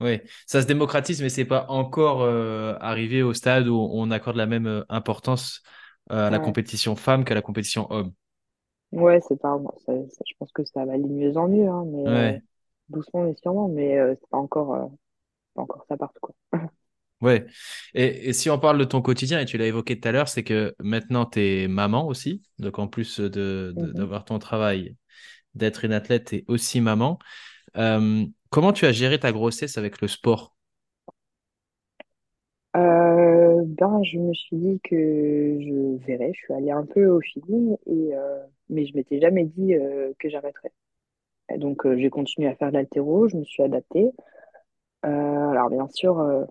Oui, 0.00 0.20
ça 0.46 0.60
se 0.60 0.66
démocratise, 0.66 1.22
mais 1.22 1.30
c'est 1.30 1.46
pas 1.46 1.66
encore 1.70 2.20
euh, 2.22 2.76
arrivé 2.80 3.22
au 3.22 3.32
stade 3.32 3.66
où 3.68 3.76
on 3.92 4.10
accorde 4.10 4.36
la 4.36 4.44
même 4.46 4.66
euh, 4.66 4.84
importance 4.90 5.62
à 6.10 6.28
la 6.28 6.38
Ouais, 6.38 6.38
compétition 6.38 6.96
femme 6.96 7.24
qu'à 7.24 7.34
la 7.34 7.40
compétition 7.42 7.90
homme. 7.90 8.12
ouais 8.92 9.20
c'est 9.28 9.40
pas... 9.40 9.58
ça- 9.86 9.92
ça- 10.10 10.24
je 10.26 10.34
pense 10.38 10.52
que 10.52 10.64
ça 10.64 10.84
va 10.84 10.92
aller 10.94 11.02
de 11.04 11.08
mieux 11.08 11.36
en 11.36 11.48
mieux, 11.48 11.68
hein, 11.68 11.84
mais 11.86 12.02
Ouais, 12.04 12.42
doucement 12.88 13.24
mais 13.24 13.34
sûrement, 13.36 13.68
mais 13.68 13.96
c'est 14.20 14.28
pas 14.30 14.38
encore, 14.38 14.90
pas 15.54 15.62
encore 15.62 15.84
ça 15.88 15.96
partout, 15.98 16.20
quoi. 16.22 16.34
ouais. 17.20 17.46
Et, 17.94 18.28
et 18.28 18.32
si 18.32 18.50
on 18.50 18.58
parle 18.58 18.78
de 18.78 18.84
ton 18.84 19.02
quotidien, 19.02 19.40
et 19.40 19.44
tu 19.46 19.58
l'as 19.58 19.66
évoqué 19.66 19.98
tout 20.00 20.08
à 20.08 20.12
l'heure, 20.12 20.28
c'est 20.28 20.44
que 20.44 20.74
maintenant 20.80 21.26
tu 21.26 21.40
es 21.40 21.68
maman 21.68 22.06
aussi. 22.06 22.42
Donc 22.58 22.78
en 22.78 22.88
plus 22.88 23.20
de, 23.20 23.72
de- 23.76 23.92
Mhm. 23.92 23.92
d'avoir 23.92 24.24
ton 24.24 24.38
travail, 24.38 24.96
d'être 25.56 25.84
une 25.84 25.92
athlète, 25.92 26.32
et 26.32 26.44
aussi 26.48 26.80
maman. 26.80 27.18
Euh, 27.76 28.24
comment 28.50 28.72
tu 28.72 28.86
as 28.86 28.92
géré 28.92 29.18
ta 29.18 29.32
grossesse 29.32 29.78
avec 29.78 30.00
le 30.00 30.08
sport? 30.08 30.54
Euh, 32.76 33.62
ben, 33.64 34.02
je 34.02 34.18
me 34.18 34.34
suis 34.34 34.56
dit 34.56 34.80
que 34.84 34.96
je 34.96 36.06
verrais, 36.06 36.32
je 36.34 36.40
suis 36.40 36.54
allée 36.54 36.70
un 36.70 36.84
peu 36.84 37.06
au 37.06 37.20
feeling, 37.20 37.76
et, 37.86 38.14
euh, 38.14 38.38
mais 38.68 38.86
je 38.86 38.94
m'étais 38.94 39.20
jamais 39.20 39.44
dit 39.44 39.74
que 40.18 40.28
j'arrêterais. 40.28 40.72
Donc, 41.56 41.86
j'ai 41.96 42.10
continué 42.10 42.48
à 42.48 42.56
faire 42.56 42.68
de 42.68 42.74
l'haltéro, 42.74 43.28
je 43.28 43.36
me 43.36 43.44
suis 43.44 43.62
adaptée. 43.62 44.10
Alors, 45.02 45.70
bien 45.70 45.86
sûr, 45.88 46.46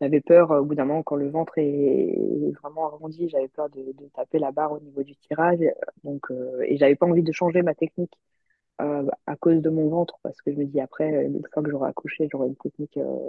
j'avais 0.00 0.20
peur 0.20 0.50
au 0.50 0.64
bout 0.64 0.74
d'un 0.74 0.84
moment, 0.84 1.02
quand 1.02 1.16
le 1.16 1.30
ventre 1.30 1.58
est 1.58 2.18
vraiment 2.60 2.86
arrondi, 2.86 3.28
j'avais 3.28 3.48
peur 3.48 3.70
de, 3.70 3.80
de 3.80 4.08
taper 4.14 4.38
la 4.40 4.50
barre 4.50 4.72
au 4.72 4.80
niveau 4.80 5.02
du 5.02 5.14
tirage. 5.16 5.60
Donc, 6.02 6.26
et 6.66 6.76
j'avais 6.76 6.96
pas 6.96 7.06
envie 7.06 7.22
de 7.22 7.32
changer 7.32 7.62
ma 7.62 7.74
technique 7.74 8.12
euh, 8.82 9.06
à 9.26 9.36
cause 9.36 9.60
de 9.62 9.70
mon 9.70 9.88
ventre, 9.88 10.18
parce 10.22 10.40
que 10.42 10.52
je 10.52 10.58
me 10.58 10.64
dis 10.66 10.80
après, 10.80 11.26
une 11.26 11.42
fois 11.52 11.62
que 11.62 11.70
j'aurai 11.70 11.90
accouché, 11.90 12.28
j'aurai 12.30 12.48
une 12.48 12.56
technique. 12.56 12.96
euh, 12.98 13.28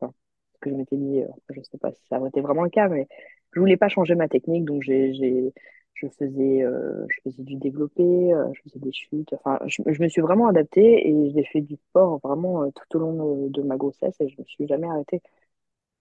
enfin, 0.00 0.12
ce 0.54 0.58
que 0.60 0.70
je 0.70 0.74
m'étais 0.76 0.96
dit, 0.96 1.20
euh, 1.22 1.28
je 1.50 1.60
sais 1.62 1.78
pas 1.78 1.92
si 1.92 2.02
ça 2.08 2.18
aurait 2.20 2.28
été 2.30 2.40
vraiment 2.40 2.64
le 2.64 2.70
cas, 2.70 2.88
mais 2.88 3.08
je 3.52 3.60
voulais 3.60 3.76
pas 3.76 3.88
changer 3.88 4.14
ma 4.14 4.28
technique, 4.28 4.64
donc 4.64 4.82
j'ai, 4.82 5.14
j'ai, 5.14 5.52
je 5.94 6.06
faisais, 6.08 6.62
euh, 6.62 7.06
je 7.08 7.20
faisais 7.30 7.42
du 7.42 7.56
développé, 7.56 8.02
euh, 8.34 8.46
je 8.54 8.62
faisais 8.62 8.78
des 8.80 8.92
chutes. 8.92 9.32
Enfin, 9.34 9.58
je, 9.66 9.82
je 9.86 10.02
me 10.02 10.08
suis 10.08 10.20
vraiment 10.22 10.48
adaptée 10.48 11.08
et 11.08 11.30
j'ai 11.34 11.44
fait 11.44 11.60
du 11.62 11.76
sport 11.76 12.18
vraiment 12.22 12.64
euh, 12.64 12.70
tout 12.74 12.96
au 12.98 13.00
long 13.00 13.46
de, 13.46 13.50
de 13.50 13.62
ma 13.62 13.76
grossesse 13.76 14.16
et 14.20 14.28
je 14.28 14.36
me 14.40 14.44
suis 14.46 14.66
jamais 14.68 14.88
arrêtée. 14.88 15.22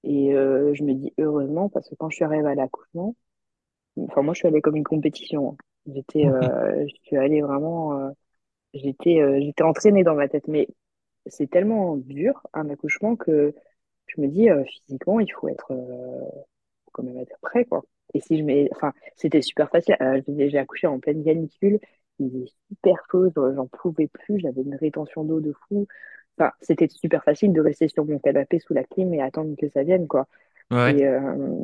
Et 0.04 0.34
euh, 0.36 0.74
je 0.74 0.84
me 0.84 0.94
dis 0.94 1.14
heureusement 1.20 1.70
parce 1.70 1.90
que 1.90 1.96
quand 1.96 2.10
je 2.10 2.16
suis 2.18 2.26
arrivée 2.26 2.50
à 2.50 2.56
l'accouchement, 2.56 3.16
enfin 3.98 4.22
moi 4.22 4.34
je 4.34 4.40
suis 4.40 4.48
allée 4.48 4.62
comme 4.62 4.76
une 4.78 4.84
compétition. 4.84 5.52
hein. 5.54 5.58
J'étais, 5.88 6.28
euh, 6.28 6.86
je 6.88 6.96
suis 7.04 7.18
allée 7.18 7.42
vraiment, 7.42 8.00
euh, 8.00 8.12
j'étais, 8.74 9.20
euh, 9.22 9.40
j'étais 9.42 9.64
entraînée 9.64 10.04
dans 10.04 10.16
ma 10.16 10.28
tête, 10.28 10.48
mais 10.48 10.68
c'est 11.28 11.50
tellement 11.50 11.98
dur 11.98 12.42
un 12.54 12.70
accouchement 12.70 13.16
que 13.16 13.54
je 14.08 14.22
me 14.22 14.28
dis 14.28 14.50
euh, 14.50 14.64
physiquement 14.66 15.20
il 15.20 15.32
faut 15.34 15.50
être, 15.50 15.72
euh, 15.72 16.22
faut 16.86 16.92
quand 16.94 17.04
même 17.04 17.18
être 17.18 17.38
prêt 17.42 17.66
quoi. 17.66 17.84
Et 18.14 18.22
si 18.22 18.38
je 18.40 18.44
mets, 18.44 18.70
enfin 18.74 18.94
c'était 19.18 19.42
super 19.42 19.70
facile. 19.70 19.98
Euh, 20.02 20.22
j'ai 20.28 20.58
accouché 20.58 20.88
en 20.88 21.00
pleine 21.00 21.24
canicule, 21.24 21.80
il 22.20 22.32
faisait 22.32 22.46
super 22.70 22.98
chaud, 23.12 23.32
j'en 23.36 23.68
pouvais 23.68 24.08
plus, 24.08 24.40
j'avais 24.40 24.62
une 24.62 24.76
rétention 24.76 25.24
d'eau 25.24 25.40
de 25.42 25.54
fou. 25.68 25.88
Enfin 26.38 26.52
c'était 26.62 26.88
super 26.90 27.24
facile 27.24 27.54
de 27.54 27.62
rester 27.62 27.88
sur 27.90 28.06
mon 28.06 28.20
canapé 28.20 28.60
sous 28.60 28.74
la 28.74 28.84
clim 28.84 29.14
et 29.14 29.22
attendre 29.22 29.56
que 29.58 29.70
ça 29.70 29.84
vienne 29.84 30.08
quoi. 30.08 30.28
Ouais. 30.72 30.96
Et, 30.96 31.06
euh, 31.08 31.22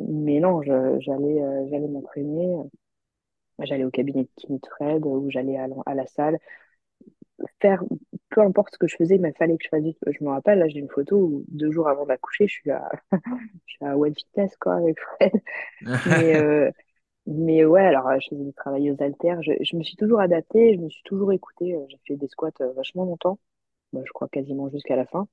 mais 0.08 0.40
non, 0.40 0.62
j'allais 0.62 1.42
euh, 1.42 1.66
j'allais 1.70 1.88
m'entraîner. 1.88 2.56
J'allais 3.60 3.84
au 3.84 3.90
cabinet 3.90 4.22
de 4.24 4.28
Kiné 4.36 4.60
Fred 4.70 5.04
ou 5.04 5.30
j'allais 5.30 5.56
à, 5.58 5.66
la- 5.66 5.76
à 5.86 5.94
la 5.94 6.06
salle. 6.06 6.38
Faire 7.60 7.82
peu 8.30 8.40
importe 8.42 8.74
ce 8.74 8.78
que 8.78 8.88
je 8.88 8.96
faisais, 8.96 9.16
il 9.16 9.32
fallait 9.38 9.56
que 9.56 9.64
je 9.64 9.68
fasse 9.68 9.82
du. 9.82 9.92
Je 10.06 10.24
me 10.24 10.30
rappelle, 10.30 10.58
là, 10.58 10.68
j'ai 10.68 10.80
une 10.80 10.88
photo 10.90 11.16
où 11.18 11.44
deux 11.48 11.70
jours 11.70 11.88
avant 11.88 12.06
d'accoucher, 12.06 12.48
je 12.48 12.52
suis 12.54 12.70
à, 12.70 12.90
je 13.66 13.72
suis 13.74 13.84
à 13.84 13.96
One 13.98 14.14
Fitness, 14.14 14.56
quoi, 14.58 14.76
avec 14.76 14.98
Fred. 15.00 15.32
Mais, 16.04 16.36
euh, 16.36 16.70
mais 17.26 17.64
ouais, 17.64 17.82
alors, 17.84 18.08
euh, 18.08 18.18
je 18.20 18.28
faisais 18.30 18.44
du 18.44 18.52
travail 18.54 18.90
aux 18.90 19.02
haltères. 19.02 19.42
Je, 19.42 19.52
je 19.62 19.76
me 19.76 19.82
suis 19.84 19.96
toujours 19.96 20.20
adaptée, 20.20 20.74
je 20.76 20.80
me 20.80 20.88
suis 20.90 21.02
toujours 21.04 21.32
écoutée. 21.32 21.74
Euh, 21.76 21.86
J'ai 21.90 21.98
fait 22.08 22.16
des 22.16 22.28
squats 22.28 22.50
euh, 22.62 22.72
vachement 22.74 23.04
longtemps. 23.04 23.38
Bah, 23.92 24.02
je 24.06 24.12
crois 24.12 24.28
quasiment 24.28 24.70
jusqu'à 24.70 24.96
la 24.96 25.06
fin. 25.06 25.28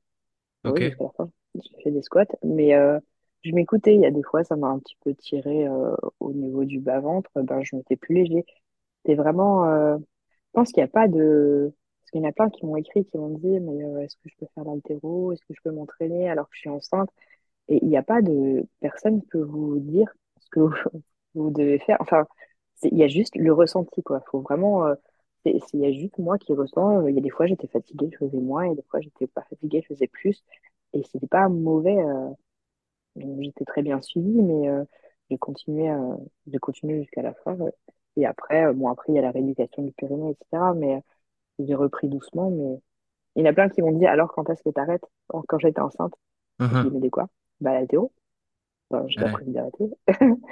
Bah 0.63 0.71
Ok. 0.71 0.81
Oui, 0.81 0.83
jusqu'à 0.83 1.05
la 1.05 1.11
fin. 1.11 1.29
J'ai 1.55 1.83
fait 1.83 1.91
des 1.91 2.01
squats. 2.01 2.25
Mais 2.43 2.75
euh, 2.75 2.99
je 3.43 3.51
m'écoutais. 3.53 3.95
Il 3.95 4.01
y 4.01 4.05
a 4.05 4.11
des 4.11 4.23
fois, 4.23 4.43
ça 4.43 4.55
m'a 4.55 4.67
un 4.67 4.79
petit 4.79 4.97
peu 5.03 5.13
tiré 5.15 5.67
euh, 5.67 5.95
au 6.19 6.33
niveau 6.33 6.65
du 6.65 6.79
bas-ventre. 6.79 7.29
Ben, 7.35 7.63
je 7.63 7.75
m'étais 7.75 7.95
plus 7.97 8.15
léger. 8.15 8.45
C'était 9.03 9.15
vraiment. 9.15 9.65
euh, 9.69 9.97
Je 9.99 10.03
pense 10.53 10.71
qu'il 10.71 10.81
n'y 10.83 10.89
a 10.89 10.93
pas 10.93 11.07
de. 11.07 11.73
Qu'il 12.15 12.21
y 12.23 12.25
en 12.25 12.29
a 12.29 12.31
plein 12.31 12.49
qui 12.49 12.65
m'ont 12.65 12.77
écrit, 12.77 13.03
qui 13.05 13.17
m'ont 13.17 13.37
dit, 13.37 13.59
mais 13.59 13.83
euh, 13.83 13.99
est-ce 14.01 14.15
que 14.15 14.29
je 14.29 14.35
peux 14.37 14.45
faire 14.55 14.63
l'haltéro? 14.63 15.33
Est-ce 15.33 15.41
que 15.45 15.53
je 15.53 15.61
peux 15.61 15.71
m'entraîner 15.71 16.29
alors 16.29 16.47
que 16.49 16.55
je 16.55 16.61
suis 16.61 16.69
enceinte? 16.69 17.09
Et 17.69 17.79
il 17.83 17.89
n'y 17.89 17.97
a 17.97 18.03
pas 18.03 18.21
de 18.21 18.65
personne 18.81 19.21
qui 19.21 19.27
peut 19.27 19.41
vous 19.43 19.79
dire 19.79 20.13
ce 20.39 20.49
que 20.51 20.61
vous, 21.35 21.51
devez 21.51 21.79
faire. 21.79 21.97
Enfin, 22.01 22.25
il 22.83 22.97
y 22.97 23.03
a 23.03 23.07
juste 23.09 23.35
le 23.35 23.53
ressenti, 23.53 24.03
quoi. 24.03 24.21
Faut 24.31 24.41
vraiment. 24.41 24.87
euh, 24.87 24.95
Il 25.45 25.59
y 25.73 25.85
a 25.85 25.91
juste 25.93 26.17
moi 26.19 26.37
qui 26.39 26.53
ressens. 26.53 27.03
euh, 27.03 27.09
Il 27.11 27.15
y 27.15 27.19
a 27.19 27.21
des 27.21 27.29
fois, 27.31 27.47
j'étais 27.47 27.67
fatiguée, 27.67 28.09
je 28.13 28.17
faisais 28.19 28.39
moins. 28.39 28.63
Et 28.71 28.75
des 28.75 28.83
fois, 28.83 29.01
j'étais 29.01 29.27
pas 29.27 29.43
fatiguée, 29.49 29.81
je 29.83 29.87
faisais 29.95 30.07
plus. 30.07 30.43
Et 30.93 31.03
c'était 31.03 31.27
pas 31.27 31.49
mauvais. 31.49 31.97
j'étais 33.15 33.65
très 33.65 33.81
bien 33.81 34.01
suivie, 34.01 34.41
mais 34.41 34.69
j'ai 35.29 35.37
continué, 35.37 35.89
j'ai 36.47 36.57
continué 36.59 37.01
jusqu'à 37.01 37.21
la 37.21 37.33
fin. 37.33 37.57
Et 38.17 38.25
après, 38.25 38.73
bon, 38.73 38.89
après, 38.89 39.11
il 39.13 39.15
y 39.15 39.19
a 39.19 39.21
la 39.21 39.31
rééducation 39.31 39.83
du 39.83 39.91
périnée, 39.93 40.31
etc. 40.31 40.73
Mais 40.73 41.01
j'ai 41.59 41.75
repris 41.75 42.09
doucement. 42.09 42.51
Mais 42.51 42.79
il 43.37 43.45
y 43.45 43.47
en 43.47 43.51
a 43.51 43.53
plein 43.53 43.69
qui 43.69 43.81
m'ont 43.81 43.91
dit, 43.97 44.05
alors 44.07 44.33
quand 44.33 44.49
est-ce 44.49 44.63
que 44.63 44.69
t'arrêtes? 44.71 45.05
Quand 45.27 45.43
quand 45.47 45.59
j'étais 45.59 45.81
enceinte, 45.81 46.13
je 46.71 46.77
Mhm. 46.77 46.89
mais 46.89 47.01
de 47.01 47.09
quoi? 47.09 47.29
Bah, 47.61 47.73
l'haltéro. 47.73 48.13
Enfin, 48.91 49.05
j'ai 49.09 49.19
pas 49.19 49.27
Ouais. 49.27 49.41
d'arrêter. 49.47 49.85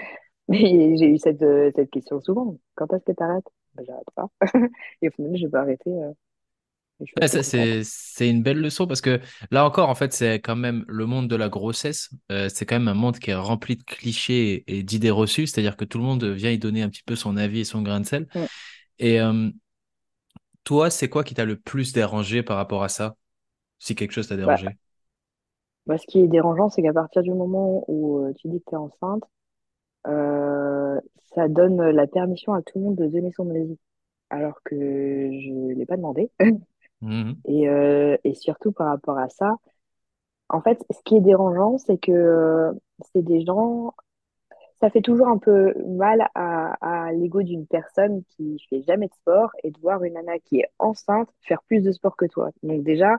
Mais 0.50 0.98
j'ai 0.98 1.08
eu 1.10 1.18
cette, 1.20 1.42
euh, 1.44 1.72
cette 1.76 1.92
question 1.92 2.22
souvent. 2.22 2.58
Quand 2.76 2.92
est-ce 2.94 3.06
que 3.06 3.12
t'arrêtes? 3.13 3.48
Ben, 3.76 3.86
j'arrête 3.86 4.08
pas. 4.16 4.30
Et 5.02 5.10
au 5.10 5.12
final, 5.12 5.36
j'ai 5.38 5.50
pas 5.50 5.62
arrêté. 5.62 5.89
euh, 5.92 6.12
je 7.02 7.13
contente. 7.16 7.44
c'est, 7.44 7.82
c'est 7.84 8.30
une 8.30 8.44
belle 8.44 8.60
leçon 8.60 8.88
parce 8.88 9.02
que 9.02 9.20
là 9.52 9.66
encore, 9.66 9.89
en 9.89 9.96
fait, 9.96 10.13
c'est 10.13 10.36
quand 10.39 10.56
même 10.56 10.84
le 10.88 11.06
monde 11.06 11.28
de 11.28 11.36
la 11.36 11.50
grossesse. 11.50 12.10
euh, 12.32 12.50
c'est 12.50 12.66
quand 12.66 12.76
même 12.76 12.88
un 12.88 12.94
monde 12.94 13.20
qui 13.20 13.32
est 13.32 13.36
rempli 13.36 13.76
de 13.78 13.84
clichés 13.84 14.63
et 14.68 14.84
d'idées 14.84 15.12
reçues. 15.12 15.48
C'est-à-dire 15.48 15.78
que 15.78 15.86
tout 15.86 15.98
le 15.98 16.04
monde 16.04 16.24
vient 16.24 16.52
y 16.52 16.58
donner 16.58 16.82
un 16.82 16.89
petit 16.89 17.04
peu 17.04 17.16
son 17.16 17.38
avis 17.38 17.60
et 17.62 17.63
son 17.66 17.82
grain 17.82 18.00
de 18.02 18.06
sel. 18.06 18.28
Mm. 18.36 18.48
Et 19.00 19.22
euh, 19.22 19.50
toi, 20.63 20.89
c'est 20.89 21.10
quoi 21.10 21.23
qui 21.23 21.34
t'a 21.36 21.45
le 21.45 21.60
plus 21.60 21.93
dérangé 21.93 22.43
par 22.43 22.58
rapport 22.58 22.84
à 22.84 22.89
ça? 22.89 23.15
Si 23.80 23.95
quelque 23.95 24.13
chose 24.13 24.28
t'a 24.30 24.38
Bah, 24.43 24.60
dérangé. 24.60 24.78
bah, 25.86 25.97
ce 25.97 26.06
qui 26.08 26.19
est 26.19 26.28
dérangeant, 26.28 26.69
c'est 26.69 26.82
qu'à 26.82 26.93
partir 26.93 27.23
du 27.23 27.32
moment 27.34 27.84
où 27.88 28.19
euh, 28.26 28.34
tu 28.38 28.47
dis 28.47 28.60
que 28.62 28.69
t'es 28.71 28.76
enceinte, 28.76 29.23
euh, 30.08 30.99
ça 31.36 31.47
donne 31.49 31.82
la 31.91 32.08
permission 32.08 32.54
à 32.54 32.62
tout 32.62 32.80
le 32.80 32.86
monde 32.86 32.95
de 32.97 33.08
donner 33.08 33.32
son 33.34 33.49
avis. 33.52 33.80
Alors 34.32 34.62
que 34.63 34.76
je 34.76 35.73
l'ai 35.76 35.86
pas 35.86 35.97
demandé. 35.97 36.32
Mhm. 37.02 37.43
Et, 37.45 37.67
euh, 37.69 38.17
et 38.23 38.34
surtout 38.36 38.71
par 38.71 38.88
rapport 38.88 39.17
à 39.17 39.30
ça, 39.30 39.58
en 40.49 40.62
fait, 40.62 40.80
ce 40.91 40.99
qui 41.06 41.17
est 41.17 41.21
dérangeant, 41.21 41.78
c'est 41.80 41.97
que 41.97 42.71
c'est 43.13 43.23
des 43.23 43.45
gens 43.45 43.93
ça 44.84 44.89
fait 44.91 45.02
toujours 45.02 45.30
un 45.30 45.38
peu 45.39 45.74
mal 45.88 46.28
à, 46.36 47.08
à 47.08 47.13
l'ego 47.13 47.41
d'une 47.41 47.65
personne 47.67 48.24
qui 48.32 48.60
fait 48.69 48.84
jamais 48.84 49.08
de 49.08 49.13
sport 49.15 49.52
et 49.63 49.72
de 49.72 49.80
voir 49.80 50.04
une 50.04 50.13
nana 50.15 50.39
qui 50.39 50.60
est 50.60 50.69
enceinte 50.80 51.30
faire 51.41 51.63
plus 51.63 51.82
de 51.82 51.91
sport 51.93 52.17
que 52.17 52.26
toi. 52.26 52.52
Donc 52.63 52.84
déjà, 52.84 53.17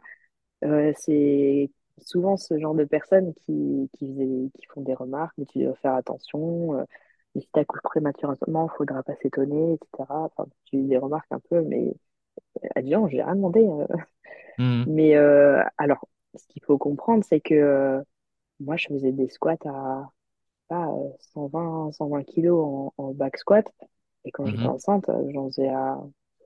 euh, 0.65 0.93
c'est 0.97 1.71
souvent 2.01 2.37
ce 2.37 2.59
genre 2.59 2.75
de 2.75 2.85
personnes 2.85 3.35
qui, 3.47 3.91
qui, 3.95 4.53
qui 4.55 4.67
font 4.69 4.83
des 4.83 4.95
remarques, 4.95 5.35
mais 5.39 5.47
tu 5.47 5.65
dois 5.65 5.77
faire 5.77 5.95
attention. 5.95 6.81
euh, 6.81 6.85
et 7.37 7.41
si 7.43 7.49
t'accouches 7.53 7.83
prématurément, 7.83 8.69
il 8.73 8.77
faudra 8.79 9.03
pas 9.05 9.15
s'étonner, 9.23 9.75
etc. 9.75 10.25
Enfin, 10.37 10.47
tu 10.67 10.77
dis 10.79 10.89
des 10.89 10.99
remarques 10.99 11.33
un 11.33 11.41
peu, 11.51 11.63
mais 11.63 11.95
adieu, 12.77 12.99
j'ai 13.11 13.23
rien 13.23 13.37
demandé. 13.37 13.61
euh. 13.67 13.87
Mhm. 14.59 14.87
Mais 14.87 15.17
euh, 15.17 15.63
alors, 15.79 16.09
ce 16.35 16.47
qu'il 16.49 16.63
faut 16.65 16.79
comprendre, 16.79 17.25
c'est 17.25 17.41
que 17.41 17.55
euh, 17.55 18.03
moi, 18.61 18.77
je 18.77 18.89
faisais 18.89 19.13
des 19.13 19.29
squats 19.29 19.57
à 19.67 20.11
pas, 20.69 20.87
euh, 20.89 21.11
120, 21.21 21.93
120 21.93 22.25
kilos 22.25 22.65
en, 22.65 22.95
en 22.99 23.13
back 23.15 23.39
squat. 23.39 23.67
Et 24.25 24.31
quand 24.33 24.49
j'étais 24.49 24.67
Mhm. 24.67 24.69
enceinte, 24.69 25.07
j'en 25.35 25.47
faisais 25.49 25.69
à 25.69 25.99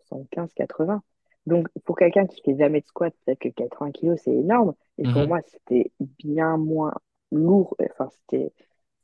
75, 0.09 0.52
80. 0.54 1.02
Donc, 1.46 1.68
pour 1.85 1.96
quelqu'un 1.96 2.26
qui 2.26 2.42
fait 2.42 2.57
jamais 2.57 2.81
de 2.81 2.87
squat, 2.87 3.14
peut-être 3.24 3.38
que 3.40 3.48
80 3.50 3.92
kilos, 3.92 4.20
c'est 4.24 4.33
énorme. 4.35 4.74
Et 4.98 5.07
pour 5.07 5.26
Mhm. 5.26 5.28
moi, 5.28 5.40
c'était 5.46 5.92
bien 6.00 6.57
moins 6.59 6.94
lourd. 7.33 7.76
Enfin, 7.92 8.09
c'était, 8.11 8.52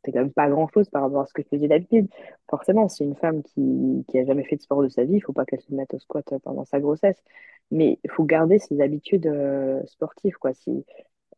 quand 0.05 0.21
même 0.21 0.33
pas 0.33 0.49
grand-chose 0.51 0.89
par 0.91 1.03
rapport 1.03 1.23
à 1.23 1.27
ce 1.27 1.33
que 1.33 1.43
je 1.43 1.49
faisais 1.49 1.69
d'habitude. 1.69 2.09
Forcément, 2.51 2.89
c'est 2.89 3.05
une 3.05 3.17
femme 3.17 3.43
qui, 3.43 4.05
qui 4.09 4.19
a 4.19 4.25
jamais 4.25 4.45
fait 4.45 4.57
de 4.57 4.63
sport 4.63 4.83
de 4.83 4.89
sa 4.89 5.05
vie. 5.05 5.15
Il 5.17 5.21
faut 5.23 5.33
pas 5.33 5.47
qu'elle 5.47 5.61
se 5.63 5.73
mette 5.75 5.95
au 5.95 5.99
squat 5.99 6.27
pendant 6.43 6.65
sa 6.67 6.81
grossesse. 6.81 7.17
Mais 7.71 7.99
il 8.05 8.11
faut 8.11 8.25
garder 8.25 8.59
ses 8.59 8.81
habitudes 8.83 9.27
euh, 9.27 9.83
sportives, 9.87 10.37
quoi. 10.39 10.53
Si, 10.55 10.85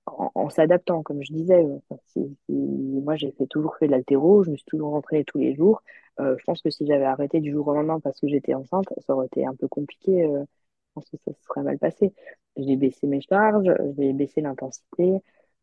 en, 0.07 0.49
s'adaptant, 0.51 1.03
comme 1.03 1.23
je 1.23 1.33
disais. 1.33 1.65
euh, 1.65 2.29
moi, 2.49 3.17
j'ai 3.17 3.33
fait, 3.33 3.47
toujours 3.47 3.77
fait 3.77 3.87
de 3.87 3.93
l'haltéro, 3.93 4.45
je 4.45 4.51
me 4.51 4.57
suis 4.57 4.65
toujours 4.67 4.95
entraînée 4.95 5.25
tous 5.25 5.39
les 5.39 5.55
jours. 5.55 5.83
Euh, 6.21 6.37
je 6.39 6.45
pense 6.45 6.63
que 6.63 6.71
si 6.71 6.87
j'avais 6.87 7.05
arrêté 7.05 7.41
du 7.41 7.53
jour 7.53 7.67
au 7.69 7.75
lendemain 7.75 8.01
parce 8.01 8.21
que 8.21 8.29
j'étais 8.29 8.55
enceinte, 8.55 8.87
ça 9.07 9.15
aurait 9.15 9.27
été 9.27 9.47
un 9.47 9.55
peu 9.55 9.69
compliqué. 9.69 10.25
euh, 10.25 10.45
je 10.45 10.93
pense 10.95 11.11
que 11.11 11.17
ça 11.27 11.33
se 11.35 11.43
serait 11.45 11.63
mal 11.63 11.79
passé. 11.79 12.15
J'ai 12.57 12.77
baissé 12.77 13.07
mes 13.07 13.21
charges, 13.21 13.71
j'ai 13.99 14.13
baissé 14.15 14.41
l'intensité, 14.41 15.19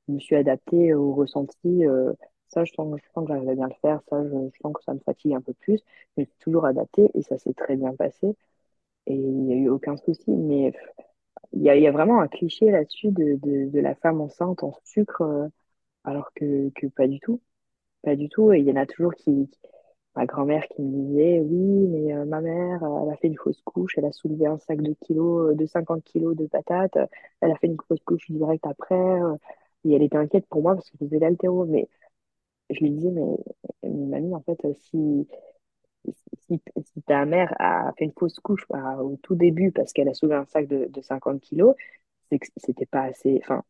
je 0.07 0.13
me 0.13 0.19
suis 0.19 0.35
adaptée 0.35 0.93
au 0.93 1.13
ressenti. 1.15 1.83
ça, 2.49 2.63
je 2.65 2.73
sens, 2.73 2.95
je 3.03 3.09
sens 3.13 3.25
que 3.27 3.33
j'arrive 3.33 3.49
à 3.49 3.55
bien 3.55 3.67
le 3.67 3.73
faire. 3.81 4.01
Ça, 4.09 4.23
je, 4.23 4.29
je 4.53 4.59
sens 4.61 4.73
que 4.73 4.83
ça 4.83 4.93
me 4.93 4.99
fatigue 4.99 5.33
un 5.33 5.41
peu 5.41 5.53
plus. 5.53 5.79
Je 6.17 6.21
me 6.21 6.25
suis 6.25 6.37
toujours 6.39 6.65
adaptée 6.65 7.09
et 7.15 7.23
ça 7.23 7.37
s'est 7.39 7.53
très 7.53 7.75
bien 7.75 7.93
passé. 7.95 8.35
Et 9.07 9.15
il 9.15 9.43
n'y 9.45 9.53
a 9.53 9.57
eu 9.57 9.69
aucun 9.69 9.97
souci. 9.97 10.31
Mais 10.31 10.73
il 11.53 11.61
y 11.63 11.87
a, 11.87 11.91
vraiment 11.91 12.21
un 12.21 12.27
cliché 12.27 12.71
là-dessus 12.71 13.11
de, 13.11 13.35
de, 13.41 13.79
la 13.79 13.95
femme 13.95 14.21
enceinte 14.21 14.63
en 14.63 14.73
sucre, 14.83 15.21
euh, 15.21 15.47
alors 16.03 16.31
que, 16.35 16.69
que 16.75 16.87
pas 16.87 17.07
du 17.07 17.19
tout. 17.19 17.41
Pas 18.03 18.15
du 18.15 18.29
tout. 18.29 18.53
Et 18.53 18.59
il 18.59 18.65
y 18.65 18.71
en 18.71 18.75
a 18.77 18.85
toujours 18.85 19.13
qui, 19.15 19.49
ma 20.15 20.25
grand-mère 20.25 20.67
qui 20.69 20.81
me 20.81 21.07
disait, 21.07 21.41
oui, 21.41 21.87
mais 21.89 22.13
euh, 22.15 22.25
ma 22.25 22.41
mère, 22.41 22.83
elle 23.03 23.13
a 23.13 23.17
fait 23.17 23.27
une 23.27 23.37
fausse 23.37 23.61
couche, 23.63 23.97
elle 23.97 24.05
a 24.05 24.11
soulevé 24.11 24.47
un 24.47 24.59
sac 24.59 24.81
de 24.81 24.95
kilos, 25.01 25.51
euh, 25.51 25.55
de 25.55 25.65
50 25.65 26.03
kilos 26.03 26.35
de 26.37 26.47
patates, 26.47 26.97
elle 27.41 27.51
a 27.51 27.55
fait 27.57 27.67
une 27.67 27.77
fausse 27.87 28.03
couche 28.05 28.29
direct 28.31 28.65
après, 28.67 29.19
et 29.85 29.93
elle 29.93 30.03
était 30.03 30.17
inquiète 30.17 30.47
pour 30.47 30.61
moi 30.63 30.75
parce 30.75 30.89
que 30.89 30.97
je 31.01 31.05
faisais 31.05 31.19
l'haltéro. 31.19 31.65
Mais 31.65 31.89
je 32.69 32.79
lui 32.81 32.91
disais, 32.91 33.11
mais, 33.11 33.37
mais 33.83 33.89
mamie, 34.21 34.35
en 34.35 34.41
fait, 34.41 34.59
si, 34.75 35.27
si, 36.47 36.61
ta 37.07 37.25
mère 37.25 37.53
a 37.59 37.91
fait 37.97 38.05
une 38.05 38.13
fausse 38.17 38.39
couche 38.39 38.65
au 38.69 39.17
tout 39.23 39.35
début 39.35 39.71
parce 39.71 39.93
qu'elle 39.93 40.09
a 40.09 40.13
soulevé 40.13 40.35
un 40.37 40.45
sac 40.45 40.67
de, 40.67 40.85
de 40.89 41.01
50 41.01 41.41
kilos, 41.41 41.75
c'est 42.29 42.39
que 42.39 42.47
c'était 42.57 42.85
pas 42.87 43.03
assez. 43.03 43.39
Enfin, 43.43 43.63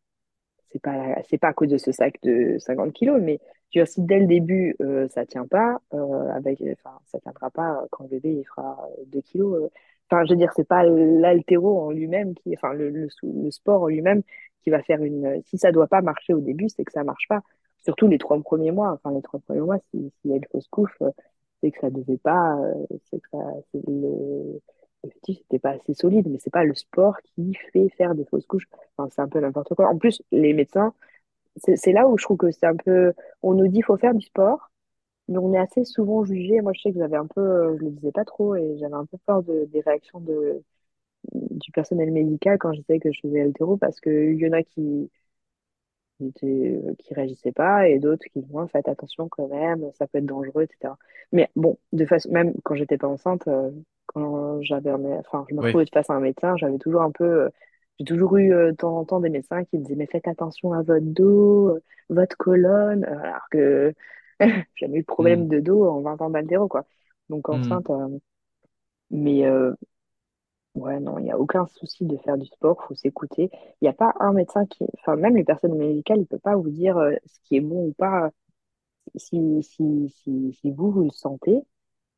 c'est 0.72 0.80
pas, 0.82 1.16
c'est 1.28 1.38
pas 1.38 1.48
à 1.48 1.52
cause 1.52 1.68
de 1.70 1.78
ce 1.78 1.92
sac 1.92 2.20
de 2.22 2.56
50 2.58 2.92
kilos, 2.92 3.20
mais 3.22 3.34
veux 3.34 3.80
dire, 3.82 3.88
si 3.88 4.02
dès 4.02 4.18
le 4.20 4.26
début 4.26 4.76
euh, 4.80 5.08
ça 5.08 5.24
tient 5.26 5.46
pas, 5.46 5.80
euh, 5.94 6.28
avec, 6.34 6.62
enfin, 6.84 6.98
ça 7.06 7.20
tiendra 7.20 7.50
pas 7.50 7.82
euh, 7.82 7.86
quand 7.90 8.04
le 8.04 8.10
bébé 8.10 8.44
fera 8.44 8.88
2 9.06 9.20
kilos. 9.22 9.62
euh. 9.64 9.68
Enfin, 10.10 10.24
je 10.26 10.32
veux 10.32 10.36
dire, 10.38 10.52
c'est 10.54 10.68
pas 10.68 10.82
l'haltéro 10.84 11.80
en 11.80 11.90
lui-même 11.90 12.34
qui, 12.34 12.54
enfin, 12.54 12.72
le, 12.74 13.08
sport 13.50 13.82
en 13.82 13.86
lui-même 13.88 14.22
qui 14.62 14.70
va 14.70 14.82
faire 14.82 15.02
une. 15.02 15.42
Si 15.46 15.58
ça 15.58 15.72
doit 15.72 15.86
pas 15.88 16.02
marcher 16.02 16.34
au 16.34 16.40
début, 16.40 16.68
c'est 16.68 16.84
que 16.84 16.92
ça 16.92 17.04
marche 17.04 17.26
pas. 17.28 17.40
Surtout 17.84 18.06
les 18.08 18.18
trois 18.18 18.40
premiers 18.42 18.70
mois. 18.72 18.92
Enfin, 18.92 19.14
les 19.14 19.22
trois 19.22 19.40
premiers 19.40 19.60
mois, 19.60 19.78
si- 19.90 20.12
s'il 20.20 20.30
y 20.30 20.34
a 20.34 20.36
une 20.36 20.44
fausse 20.52 20.68
couche, 20.68 20.94
euh, 21.02 21.10
c'est 21.64 21.72
que 21.72 21.80
ça 21.80 21.90
devait 21.90 22.18
pas. 22.18 22.56
euh, 22.60 22.74
c'est 23.10 23.20
que 23.20 23.28
ça, 23.32 23.38
le, 23.74 24.60
le 25.04 25.10
fœtus 25.10 25.38
n'était 25.40 25.58
pas 25.60 25.70
assez 25.72 25.94
solide, 25.94 26.28
mais 26.28 26.38
c'est 26.38 26.50
pas 26.52 26.64
le 26.64 26.74
sport 26.74 27.16
qui 27.22 27.54
fait 27.72 27.88
faire 27.90 28.14
des 28.14 28.24
fausses 28.26 28.46
couches. 28.46 28.68
Enfin, 28.98 29.08
c'est 29.14 29.22
un 29.22 29.28
peu 29.28 29.40
n'importe 29.40 29.74
quoi. 29.74 29.88
En 29.88 29.98
plus, 29.98 30.22
les 30.32 30.52
médecins, 30.54 30.94
c'est 31.56 31.92
là 31.92 32.08
où 32.08 32.18
je 32.18 32.24
trouve 32.24 32.38
que 32.38 32.50
c'est 32.50 32.66
un 32.66 32.76
peu. 32.76 33.12
On 33.42 33.54
nous 33.54 33.68
dit 33.68 33.82
faut 33.82 33.96
faire 33.96 34.14
du 34.14 34.22
sport, 34.26 34.70
mais 35.28 35.38
on 35.38 35.54
est 35.54 35.58
assez 35.58 35.84
souvent 35.84 36.24
jugé. 36.24 36.60
Moi, 36.62 36.72
je 36.74 36.82
sais 36.82 36.92
que 36.92 36.98
j'avais 37.00 37.16
un 37.18 37.26
peu. 37.28 37.40
euh, 37.42 37.76
Je 37.78 37.84
le 37.86 37.90
disais 37.92 38.12
pas 38.12 38.24
trop 38.26 38.56
et 38.56 38.76
j'avais 38.78 38.94
un 38.94 39.06
peu 39.06 39.18
peur 39.26 39.42
de, 39.44 39.66
des 39.66 39.80
réactions 39.82 40.20
de, 40.20 40.62
du 41.32 41.70
personnel 41.72 42.10
médical 42.12 42.58
quand 42.58 42.72
je 42.72 42.80
disais 42.80 42.98
que 43.00 43.12
je 43.12 43.20
faisais 43.22 43.42
haltéro 43.42 43.76
parce 43.76 44.00
qu'il 44.00 44.36
y 44.36 44.48
en 44.48 44.52
a 44.52 44.62
qui, 44.62 45.10
qui, 46.32 46.46
étaient- 46.46 46.80
qui 46.98 47.14
réagissaient 47.14 47.52
pas 47.52 47.88
et 47.88 47.98
d'autres 47.98 48.24
qui 48.32 48.40
disaient 48.40 48.68
faites 48.72 48.88
attention 48.88 49.28
quand 49.28 49.48
même, 49.48 49.90
ça 49.94 50.06
peut 50.06 50.18
être 50.18 50.26
dangereux, 50.26 50.62
etc. 50.64 50.98
Mais 51.32 51.50
bon, 51.56 51.78
de 51.92 52.04
façon, 52.06 52.30
même 52.32 52.54
quand 52.64 52.74
j'étais 52.74 52.98
pas 52.98 53.08
enceinte, 53.08 53.46
euh, 53.48 53.70
quand 54.06 54.60
j'avais 54.62 54.92
enfin, 54.92 55.44
je 55.50 55.54
me 55.54 55.60
Oui. 55.60 55.78
retrouvais 55.78 55.86
face 55.92 56.10
à 56.10 56.14
un 56.14 56.20
médecin, 56.20 56.56
j'avais 56.56 56.78
toujours 56.78 57.02
un 57.02 57.10
peu. 57.12 57.24
euh, 57.44 57.48
j'ai 57.98 58.04
toujours 58.04 58.36
eu 58.36 58.52
euh, 58.52 58.72
de 58.72 58.76
temps 58.76 58.96
en 58.98 59.04
temps 59.04 59.20
des 59.20 59.30
médecins 59.30 59.64
qui 59.64 59.78
me 59.78 59.82
disaient 59.84 59.96
mais 59.96 60.06
faites 60.06 60.26
attention 60.28 60.72
à 60.72 60.82
votre 60.82 61.04
dos, 61.06 61.68
euh, 61.76 61.82
votre 62.10 62.36
colonne, 62.36 63.04
euh, 63.04 63.18
alors 63.22 63.48
que 63.50 63.94
j'ai 64.40 64.64
jamais 64.86 64.98
eu 64.98 65.00
de 65.02 65.06
problème 65.06 65.46
Mhm. 65.46 65.48
de 65.48 65.60
dos 65.60 65.84
en 65.88 66.00
20 66.02 66.20
ans 66.22 66.30
d'haltéro, 66.30 66.68
quoi. 66.68 66.84
Donc 67.28 67.48
Mhm. 67.50 67.84
enceinte, 67.88 67.90
euh, 67.90 68.18
mais, 69.10 69.46
euh, 69.46 69.72
Ouais, 70.74 70.98
non, 70.98 71.18
il 71.18 71.24
n'y 71.24 71.30
a 71.30 71.38
aucun 71.38 71.66
souci 71.66 72.04
de 72.04 72.16
faire 72.18 72.36
du 72.36 72.46
sport, 72.46 72.82
faut 72.88 72.94
s'écouter. 72.96 73.48
Il 73.80 73.84
n'y 73.84 73.88
a 73.88 73.92
pas 73.92 74.12
un 74.18 74.32
médecin 74.32 74.66
qui, 74.66 74.84
enfin, 74.98 75.14
même 75.14 75.36
les 75.36 75.44
personnes 75.44 75.76
médicales, 75.76 76.18
il 76.18 76.26
peut 76.26 76.38
pas 76.40 76.56
vous 76.56 76.68
dire 76.70 76.96
euh, 76.98 77.14
ce 77.26 77.38
qui 77.44 77.56
est 77.56 77.60
bon 77.60 77.86
ou 77.88 77.92
pas. 77.92 78.30
Si, 79.16 79.62
si, 79.62 80.10
si, 80.24 80.52
si 80.54 80.70
vous, 80.72 80.90
vous 80.92 81.04
le 81.04 81.10
sentez, 81.10 81.60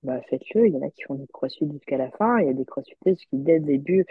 bah, 0.05 0.21
faites-le. 0.31 0.69
Il 0.69 0.75
y 0.75 0.79
en 0.79 0.83
a 0.87 0.91
qui 0.91 1.03
font 1.05 1.17
du 1.17 1.27
crossfit 1.29 1.71
jusqu'à 1.73 1.99
la 1.99 2.11
fin. 2.13 2.39
Il 2.41 2.47
y 2.49 2.51
a 2.51 2.55
des 2.55 2.65
crossfiteuses 2.67 3.19
qui, 3.27 3.39
dès 3.39 3.59
le 3.61 3.67
début, 3.67 4.07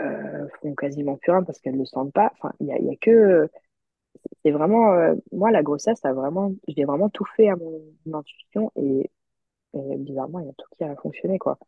euh, 0.00 0.48
font 0.62 0.74
quasiment 0.74 1.16
plus 1.18 1.32
rien 1.32 1.44
parce 1.44 1.60
qu'elles 1.60 1.74
ne 1.74 1.80
le 1.80 1.86
sentent 1.86 2.12
pas. 2.14 2.32
Enfin, 2.34 2.52
il 2.60 2.68
y 2.68 2.72
a, 2.72 2.78
il 2.78 2.86
y 2.86 2.90
a 2.92 2.96
que. 2.96 3.48
C'est 4.44 4.52
vraiment. 4.52 4.92
euh, 4.94 5.14
moi, 5.32 5.50
la 5.52 5.62
grossesse, 5.62 6.00
vraiment. 6.04 6.52
J'ai 6.68 6.84
vraiment 6.84 7.10
tout 7.10 7.24
fait 7.36 7.48
à 7.50 7.56
mon, 7.56 7.80
mon 8.06 8.18
intuition 8.18 8.72
et, 8.76 9.10
et 9.74 9.96
bizarrement, 9.98 10.40
il 10.40 10.46
y 10.46 10.50
a 10.50 10.54
tout 10.54 10.68
qui 10.78 10.84
a 10.84 10.96
fonctionné, 10.96 11.38
quoi. 11.38 11.58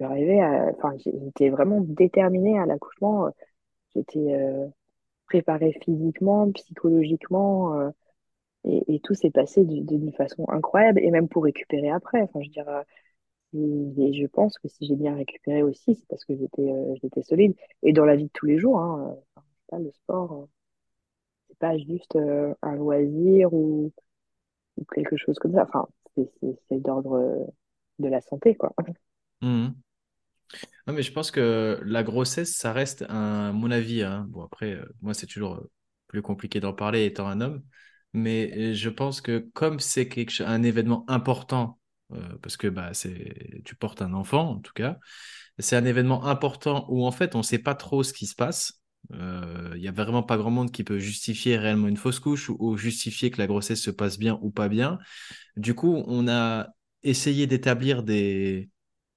À. 0.00 0.70
Enfin, 0.76 0.94
j'étais 0.98 1.50
vraiment 1.50 1.80
déterminée 1.80 2.58
à 2.58 2.66
l'accouchement. 2.66 3.30
J'étais 3.94 4.34
euh, 4.34 4.66
préparée 5.26 5.72
physiquement, 5.84 6.50
psychologiquement. 6.52 7.80
euh, 7.80 7.90
et, 8.64 9.00
tout 9.00 9.14
s'est 9.14 9.30
passé 9.30 9.64
du- 9.64 9.82
d'une 9.82 10.12
façon 10.12 10.44
incroyable. 10.48 11.00
Et 11.00 11.10
même 11.10 11.28
pour 11.28 11.44
récupérer 11.44 11.90
après. 11.90 12.22
Enfin, 12.22 12.40
je 12.42 12.60
euh, 12.60 12.82
Et 13.98 14.12
je 14.14 14.26
pense 14.26 14.58
que 14.58 14.68
si 14.68 14.86
j'ai 14.86 14.96
bien 14.96 15.14
récupéré 15.14 15.62
aussi, 15.62 15.94
c'est 15.94 16.06
parce 16.08 16.24
que 16.24 16.36
j'étais 16.36 16.70
euh, 16.70 16.94
j'étais 17.02 17.22
solide. 17.22 17.54
Et 17.82 17.92
dans 17.92 18.04
la 18.04 18.16
vie 18.16 18.24
de 18.24 18.30
tous 18.32 18.46
les 18.46 18.58
jours, 18.58 18.78
hein, 18.80 19.16
euh, 19.36 19.40
enfin, 19.70 19.82
le 19.82 19.90
sport, 19.92 20.32
euh, 20.32 20.46
c'est 21.48 21.58
pas 21.58 21.76
juste 21.78 22.16
euh, 22.16 22.54
un 22.62 22.74
loisir 22.76 23.52
ou, 23.52 23.92
quelque 24.94 25.16
chose 25.16 25.38
comme 25.38 25.54
ça. 25.54 25.64
Enfin, 25.64 25.88
c'est 26.68 26.80
d'ordre 26.80 27.14
euh, 27.14 27.44
de 27.98 28.08
la 28.08 28.20
santé, 28.20 28.54
quoi. 28.54 28.74
Mhm. 29.42 29.74
Non, 30.86 30.94
mais 30.94 31.02
je 31.02 31.12
pense 31.12 31.30
que 31.30 31.80
la 31.84 32.02
grossesse, 32.02 32.56
ça 32.56 32.72
reste 32.72 33.04
un, 33.08 33.52
mon 33.52 33.70
avis. 33.70 34.02
hein. 34.02 34.26
Bon, 34.30 34.42
après, 34.44 34.74
euh, 34.74 34.84
moi, 35.02 35.14
c'est 35.14 35.26
toujours 35.26 35.54
euh, 35.56 35.70
plus 36.08 36.22
compliqué 36.22 36.60
d'en 36.60 36.72
parler 36.72 37.04
étant 37.06 37.26
un 37.28 37.40
homme. 37.40 37.62
Mais 38.14 38.52
euh, 38.72 38.74
je 38.74 38.88
pense 38.88 39.20
que 39.20 39.38
comme 39.54 39.80
c'est 39.80 40.08
quelque, 40.08 40.42
un 40.42 40.62
événement 40.62 41.04
important, 41.08 41.78
euh, 42.12 42.20
parce 42.42 42.56
que 42.56 42.68
bah, 42.68 42.94
c'est, 42.94 43.62
tu 43.64 43.74
portes 43.76 44.00
un 44.02 44.14
enfant, 44.14 44.50
en 44.52 44.60
tout 44.60 44.72
cas, 44.72 44.98
c'est 45.58 45.76
un 45.76 45.84
événement 45.84 46.26
important 46.26 46.86
où 46.90 47.06
en 47.06 47.12
fait, 47.12 47.34
on 47.34 47.38
ne 47.38 47.42
sait 47.44 47.58
pas 47.58 47.74
trop 47.74 48.02
ce 48.02 48.12
qui 48.12 48.26
se 48.26 48.34
passe. 48.34 48.82
Euh, 49.12 49.72
Il 49.76 49.82
y 49.82 49.88
a 49.88 49.92
vraiment 49.92 50.22
pas 50.22 50.36
grand 50.38 50.50
monde 50.50 50.72
qui 50.72 50.84
peut 50.84 50.98
justifier 50.98 51.56
réellement 51.58 51.88
une 51.88 51.96
fausse 51.96 52.20
couche 52.20 52.50
ou, 52.50 52.56
ou 52.60 52.76
justifier 52.76 53.30
que 53.30 53.38
la 53.38 53.46
grossesse 53.46 53.82
se 53.82 53.90
passe 53.90 54.18
bien 54.18 54.38
ou 54.42 54.50
pas 54.50 54.68
bien. 54.68 54.98
Du 55.56 55.74
coup, 55.74 56.02
on 56.06 56.28
a 56.28 56.68
essayé 57.02 57.46
d'établir 57.46 58.02
des, 58.02 58.70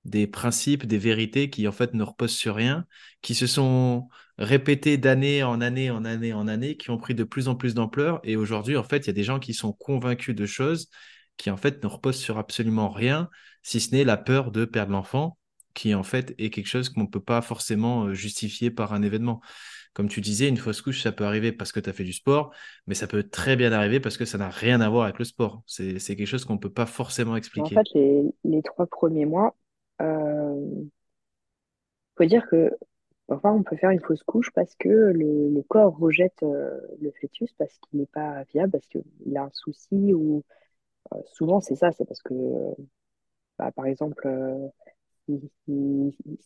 des 0.06 0.28
principes, 0.28 0.86
des 0.86 0.98
vérités 0.98 1.50
qui 1.50 1.68
en 1.68 1.72
fait 1.72 1.94
ne 1.94 2.04
reposent 2.04 2.36
sur 2.36 2.56
rien, 2.56 2.86
qui 3.22 3.36
se 3.36 3.48
sont 3.48 4.08
répétés 4.38 4.98
d'année 4.98 5.44
en 5.44 5.62
année 5.62 5.92
en 5.92 6.06
année 6.06 6.34
en 6.34 6.48
année, 6.48 6.78
qui 6.78 6.90
ont 6.90 6.98
pris 6.98 7.16
de 7.16 7.24
plus 7.24 7.48
en 7.48 7.56
plus 7.56 7.74
d'ampleur. 7.76 8.20
Et 8.24 8.36
aujourd'hui, 8.36 8.78
en 8.78 8.84
fait, 8.84 9.00
il 9.00 9.08
y 9.08 9.10
a 9.12 9.14
des 9.14 9.24
gens 9.24 9.40
qui 9.40 9.54
sont 9.54 9.74
convaincus 9.74 10.36
de 10.36 10.46
choses 10.46 10.90
qui 11.38 11.50
en 11.50 11.58
fait 11.58 11.84
ne 11.84 11.88
reposent 11.88 12.20
sur 12.20 12.38
absolument 12.38 12.90
rien, 12.90 13.30
si 13.64 13.80
ce 13.80 13.96
n'est 13.96 14.04
la 14.04 14.18
peur 14.18 14.52
de 14.52 14.66
perdre 14.66 14.92
l'enfant, 14.92 15.38
qui 15.74 15.96
en 15.96 16.04
fait 16.04 16.36
est 16.38 16.50
quelque 16.50 16.68
chose 16.68 16.90
qu'on 16.90 17.02
ne 17.02 17.08
peut 17.08 17.22
pas 17.22 17.42
forcément 17.42 18.06
euh, 18.06 18.14
justifier 18.14 18.70
par 18.70 18.94
un 18.94 19.02
événement. 19.02 19.42
Comme 19.94 20.08
tu 20.08 20.22
disais, 20.22 20.48
une 20.48 20.58
fausse 20.58 20.82
couche, 20.82 21.02
ça 21.02 21.12
peut 21.12 21.26
arriver 21.26 21.52
parce 21.52 21.72
que 21.72 21.80
tu 21.80 21.90
as 21.90 21.94
fait 21.94 22.04
du 22.04 22.14
sport, 22.14 22.54
mais 22.88 22.96
ça 22.96 23.08
peut 23.08 23.24
très 23.24 23.56
bien 23.56 23.72
arriver 23.74 24.00
parce 24.00 24.18
que 24.18 24.26
ça 24.26 24.38
n'a 24.38 24.50
rien 24.50 24.80
à 24.82 24.90
voir 24.90 25.04
avec 25.04 25.20
le 25.20 25.26
sport. 25.26 25.64
C'est, 25.66 25.98
quelque 26.00 26.26
chose 26.26 26.46
qu'on 26.46 26.54
ne 26.54 26.60
peut 26.60 26.72
pas 26.72 26.86
forcément 26.86 27.32
Mais 27.32 27.36
en 27.36 27.38
expliquer. 27.38 27.76
fait, 27.76 27.88
les, 27.96 28.24
les 28.46 28.62
trois 28.62 28.86
premiers 28.86 29.26
mois, 29.26 29.56
euh, 30.02 30.86
faut 32.18 32.26
dire 32.26 32.48
que 32.50 32.72
parfois 33.28 33.54
on 33.54 33.64
peut 33.64 33.78
faire 33.78 33.92
une 33.92 34.02
fausse 34.02 34.24
couche 34.24 34.52
parce 34.54 34.76
que 34.76 34.90
le, 34.90 35.50
le 35.50 35.64
corps 35.64 35.98
rejette 35.98 36.44
euh, 36.44 36.80
le 37.02 37.12
fœtus 37.22 37.52
parce 37.58 37.78
qu'il 37.80 38.00
n'est 38.00 38.06
pas 38.08 38.44
viable, 38.54 38.72
parce 38.72 38.88
qu'il 38.88 39.38
a 39.38 39.44
un 39.44 39.52
souci 39.54 40.14
ou 40.14 40.44
euh, 41.14 41.20
souvent 41.34 41.62
c'est 41.62 41.76
ça, 41.76 41.92
c'est 41.94 42.06
parce 42.06 42.22
que 42.24 42.36
bah, 43.58 43.72
par 43.72 43.86
exemple 43.86 44.28
si, 45.28 45.52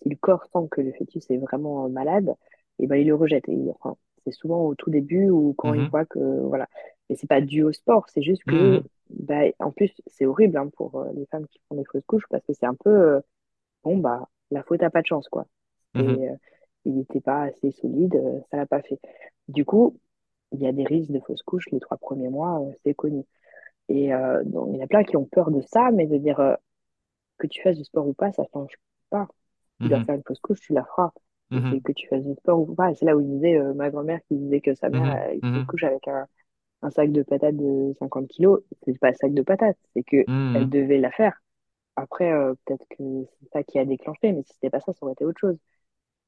le 0.05 0.15
corps 0.15 0.45
sent 0.45 0.67
que 0.71 0.81
le 0.81 0.93
fœtus 0.93 1.29
est 1.31 1.37
vraiment 1.37 1.89
malade, 1.89 2.35
et 2.79 2.87
ben 2.87 2.97
il 2.97 3.07
le 3.07 3.15
rejette. 3.15 3.47
Et, 3.49 3.71
enfin, 3.71 3.95
c'est 4.25 4.31
souvent 4.33 4.65
au 4.67 4.75
tout 4.75 4.89
début 4.89 5.29
ou 5.29 5.53
quand 5.57 5.73
il 5.73 5.85
Mhm. 5.85 5.91
voit 5.91 6.05
que 6.05 6.19
voilà. 6.41 6.67
Mais 7.09 7.15
c'est 7.15 7.27
pas 7.29 7.41
dû 7.41 7.63
au 7.63 7.71
sport, 7.73 8.07
c'est 8.09 8.23
juste 8.23 8.43
que 8.45 8.81
Mhm. 8.81 8.87
bah, 9.09 9.43
en 9.59 9.71
plus 9.71 9.91
c'est 10.07 10.25
horrible 10.25 10.57
hein, 10.57 10.69
pour 10.77 11.05
les 11.15 11.25
femmes 11.27 11.47
qui 11.47 11.59
font 11.69 11.75
des 11.75 11.85
fausses 11.85 12.05
couches 12.07 12.25
parce 12.29 12.43
que 12.45 12.53
c'est 12.53 12.65
un 12.65 12.75
peu 12.75 13.21
bon 13.85 13.97
bah 13.99 14.29
la 14.51 14.63
faute 14.63 14.83
a 14.83 14.91
pas 14.91 15.01
de 15.03 15.07
chance 15.07 15.29
quoi. 15.29 15.47
Mhm. 15.93 16.17
Et 16.17 16.29
euh, 16.29 16.35
il 16.85 16.95
n'était 16.97 17.21
pas 17.21 17.43
assez 17.45 17.71
solide, 17.73 18.15
euh, 18.17 18.41
ça 18.51 18.57
l'a 18.57 18.67
pas 18.67 18.81
fait. 18.83 18.99
Du 19.49 19.65
coup, 19.65 19.99
il 20.53 20.61
y 20.61 20.67
a 20.67 20.73
des 20.73 20.85
risques 20.85 21.11
de 21.11 21.21
fausses 21.21 21.43
couches 21.43 21.69
les 21.71 21.81
trois 21.81 21.97
premiers 21.97 22.29
mois, 22.29 22.61
euh, 22.61 22.71
c'est 22.85 22.95
connu. 22.95 23.23
Et 23.89 24.13
euh, 24.13 24.43
donc, 24.45 24.69
il 24.73 24.77
y 24.77 24.81
en 24.81 24.85
a 24.85 24.87
plein 24.87 25.03
qui 25.05 25.17
ont 25.17 25.25
peur 25.25 25.51
de 25.51 25.61
ça, 25.61 25.91
mais 25.93 26.07
de 26.07 26.17
dire 26.17 26.39
euh, 26.41 26.55
que 27.37 27.47
tu 27.47 27.61
fasses 27.61 27.77
du 27.77 27.83
sport 27.83 28.07
ou 28.07 28.13
pas, 28.13 28.31
ça 28.31 28.43
change 28.53 28.73
pas. 29.09 29.27
Tu 29.81 29.89
dois 29.89 29.99
Mhm. 29.99 30.05
faire 30.05 30.15
une 30.15 30.23
fausse 30.27 30.39
couche, 30.39 30.61
tu 30.61 30.73
la 30.73 30.85
feras. 30.85 31.11
Mhm. 31.49 31.79
que 31.85 31.93
tu 31.93 32.07
fasses 32.09 32.25
du 32.25 32.33
sport 32.35 32.59
ou 32.69 32.75
pas. 32.75 32.93
C'est 32.95 33.05
là 33.05 33.15
où 33.17 33.21
il 33.21 33.27
disait, 33.27 33.57
euh, 33.59 33.73
ma 33.75 33.89
grand-mère 33.91 34.21
qui 34.27 34.35
disait 34.37 34.61
que 34.61 34.75
sa 34.75 34.89
mère 34.89 35.09
Mhm. 35.09 35.11
a 35.11 35.33
une 35.33 35.43
fausse 35.53 35.63
Mhm. 35.63 35.67
couche 35.67 35.83
avec 35.85 36.07
un, 36.07 36.27
un 36.83 36.91
sac 36.91 37.11
de 37.11 37.23
patates 37.23 37.57
de 37.57 37.93
50 37.99 38.27
kilos. 38.29 38.61
C'est 38.85 38.99
pas 38.99 39.09
un 39.09 39.13
sac 39.13 39.33
de 39.33 39.41
patates, 39.43 39.77
c'est 39.95 40.03
que 40.03 40.27
elle 40.53 40.67
Mhm. 40.67 40.69
devait 40.69 40.99
la 40.99 41.11
faire. 41.11 41.41
Après, 41.95 42.31
euh, 42.31 42.53
peut-être 42.65 42.85
que 42.89 43.25
c'est 43.39 43.49
ça 43.53 43.63
qui 43.63 43.79
a 43.79 43.85
déclenché, 43.85 44.31
mais 44.33 44.43
si 44.43 44.53
c'était 44.53 44.69
pas 44.69 44.79
ça, 44.81 44.93
ça 44.93 44.99
aurait 45.03 45.13
été 45.13 45.25
autre 45.25 45.39
chose. 45.39 45.57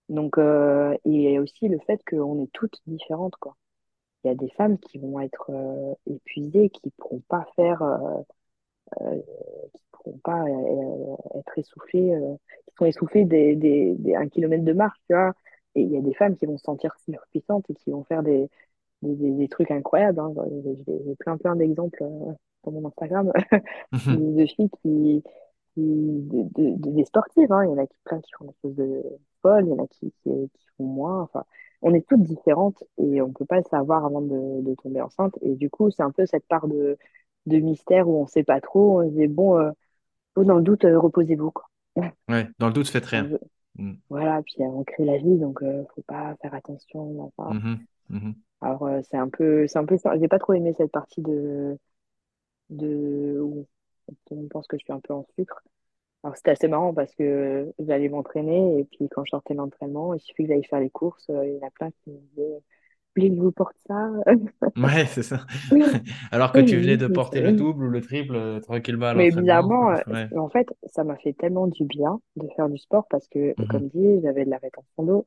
Donc, 0.09 0.37
euh, 0.37 0.97
il 1.05 1.21
y 1.21 1.35
a 1.37 1.41
aussi 1.41 1.67
le 1.67 1.79
fait 1.79 2.01
qu'on 2.09 2.43
est 2.43 2.51
toutes 2.53 2.79
différentes, 2.87 3.35
quoi. 3.37 3.57
Il 4.23 4.29
y 4.29 4.31
a 4.31 4.35
des 4.35 4.49
femmes 4.51 4.79
qui 4.79 4.99
vont 4.99 5.19
être 5.21 5.51
euh, 5.51 5.93
épuisées, 6.07 6.69
qui 6.69 6.91
pourront 6.97 7.21
pas 7.29 7.45
faire, 7.55 7.81
euh, 7.83 8.21
qui 9.73 9.83
pourront 9.91 10.19
pas 10.23 10.43
être 11.35 11.57
essoufflées, 11.57 12.13
qui 12.67 12.75
sont 12.77 12.85
essoufflées 12.85 13.25
des, 13.25 13.55
des, 13.55 13.95
des 13.95 14.15
un 14.15 14.27
kilomètre 14.29 14.63
de 14.63 14.73
marche, 14.73 14.97
tu 15.07 15.13
vois. 15.13 15.33
Et 15.75 15.81
il 15.81 15.91
y 15.91 15.97
a 15.97 16.01
des 16.01 16.13
femmes 16.13 16.35
qui 16.37 16.45
vont 16.45 16.57
se 16.57 16.63
sentir 16.63 16.95
surpuissantes 17.05 17.69
et 17.69 17.73
qui 17.75 17.91
vont 17.91 18.03
faire 18.05 18.23
des, 18.23 18.49
des, 19.01 19.47
trucs 19.49 19.71
incroyables. 19.71 20.19
hein. 20.19 20.33
J'ai 20.87 21.15
plein 21.19 21.37
plein 21.37 21.55
d'exemples 21.55 22.03
sur 22.63 22.71
mon 22.71 22.87
Instagram 22.87 23.31
de, 24.07 24.41
de 24.41 24.45
filles 24.47 24.69
qui, 24.81 25.23
qui 25.77 25.81
de, 25.83 26.43
de- 26.55 26.75
de- 26.77 26.91
des 26.91 27.05
sportives, 27.05 27.51
hein. 27.51 27.65
Il 27.65 27.71
y 27.71 27.73
en 27.73 27.77
a 27.77 27.87
qui, 27.87 27.95
plein 28.05 28.19
qui 28.21 28.31
font 28.37 28.45
des 28.45 28.53
choses 28.61 28.75
de 28.75 29.03
folles, 29.41 29.65
il 29.67 29.69
y 29.71 29.73
en 29.73 29.83
a 29.83 29.87
qui, 29.87 30.11
qui, 30.23 30.29
qui 30.53 30.67
font 30.77 30.85
moins. 30.85 31.21
Enfin, 31.23 31.43
on 31.81 31.93
est 31.93 32.07
toutes 32.07 32.23
différentes 32.23 32.83
et 32.97 33.21
on 33.21 33.31
peut 33.33 33.45
pas 33.45 33.57
le 33.57 33.63
savoir 33.69 34.05
avant 34.05 34.21
de, 34.21 34.61
de 34.61 34.75
tomber 34.75 35.01
enceinte. 35.01 35.37
Et 35.41 35.55
du 35.55 35.69
coup, 35.69 35.91
c'est 35.91 36.03
un 36.03 36.11
peu 36.11 36.25
cette 36.25 36.47
part 36.47 36.67
de, 36.67 36.97
de 37.45 37.57
mystère 37.59 38.07
où 38.09 38.21
on 38.21 38.27
sait 38.27 38.43
pas 38.43 38.61
trop. 38.61 39.01
On 39.01 39.09
se 39.09 39.15
dit, 39.15 39.27
bon, 39.27 39.57
euh, 39.59 39.71
dans 40.37 40.57
le 40.57 40.63
doute, 40.63 40.85
euh, 40.85 40.99
reposez-vous. 40.99 41.53
Ouais, 42.29 42.47
dans 42.59 42.67
le 42.67 42.73
doute, 42.73 42.89
faites 42.89 43.05
rien. 43.05 43.29
Mhm. 43.75 43.99
Voilà, 44.09 44.41
puis 44.43 44.55
euh, 44.61 44.65
on 44.67 44.83
crée 44.83 45.05
la 45.05 45.17
vie, 45.17 45.37
donc 45.37 45.61
euh, 45.63 45.83
faut 45.95 46.01
pas 46.03 46.35
faire 46.41 46.53
attention. 46.53 47.31
Enfin, 47.37 47.53
Mhm. 47.53 47.85
Mhm. 48.09 48.35
alors, 48.61 48.89
c'est 49.09 49.17
un 49.17 49.29
peu, 49.29 49.67
c'est 49.67 49.79
un 49.79 49.85
peu. 49.85 49.97
J'ai 50.19 50.27
pas 50.27 50.39
trop 50.39 50.53
aimé 50.53 50.73
cette 50.77 50.91
partie 50.91 51.21
de, 51.21 51.77
de, 52.69 53.39
où 53.41 53.67
on 54.31 54.47
pense 54.47 54.67
que 54.67 54.77
je 54.77 54.83
suis 54.83 54.93
un 54.93 54.99
peu 54.99 55.13
en 55.13 55.25
sucre. 55.37 55.63
Alors, 56.23 56.37
c'était 56.37 56.51
assez 56.51 56.67
marrant 56.69 56.93
parce 56.93 57.15
que 57.15 57.73
j'allais 57.79 58.09
m'entraîner 58.09 58.79
et 58.81 58.85
puis 58.85 59.09
quand 59.09 59.25
je 59.25 59.31
sortais 59.31 59.53
de 59.55 59.59
l'entraînement, 59.59 60.13
il 60.15 60.21
suffit 60.21 60.43
que 60.43 60.49
j'aille 60.49 60.65
faire 60.65 60.79
les 60.81 60.89
courses. 60.91 61.29
euh, 61.31 61.45
Il 61.47 61.55
y 61.57 61.63
en 61.63 61.67
a 61.67 61.71
plein 61.71 61.91
qui 61.91 62.11
me 62.11 62.19
disaient, 62.19 62.63
je 63.17 63.27
vous 63.41 63.51
porte 63.53 63.77
ça? 63.87 64.11
Ouais, 64.77 65.07
c'est 65.07 65.23
ça. 65.23 65.45
Alors 66.31 66.53
que 66.53 66.59
Oui, 66.59 66.61
tu 66.61 66.77
venais 66.79 66.97
oui, 66.97 66.97
de 66.97 67.07
oui, 67.07 67.07
porter 67.07 67.41
le 67.41 67.51
double 67.51 67.85
ou 67.85 67.89
le 67.89 67.99
triple 68.01 68.35
euh, 68.35 68.59
tranquillement 68.59 69.07
Mais 69.13 69.31
bizarrement, 69.31 69.91
euh, 69.91 70.01
Ouais. 70.05 70.29
en 70.37 70.49
fait, 70.49 70.67
ça 70.87 71.03
m'a 71.03 71.15
fait 71.17 71.33
tellement 71.33 71.67
du 71.67 71.85
bien 71.85 72.21
de 72.35 72.47
faire 72.55 72.69
du 72.69 72.77
sport 72.77 73.07
parce 73.09 73.27
que, 73.27 73.55
Mhm. 73.57 73.67
comme 73.67 73.87
dit, 73.89 74.21
j'avais 74.21 74.45
de 74.45 74.49
la 74.49 74.57
rétention 74.57 75.03
d'eau, 75.03 75.25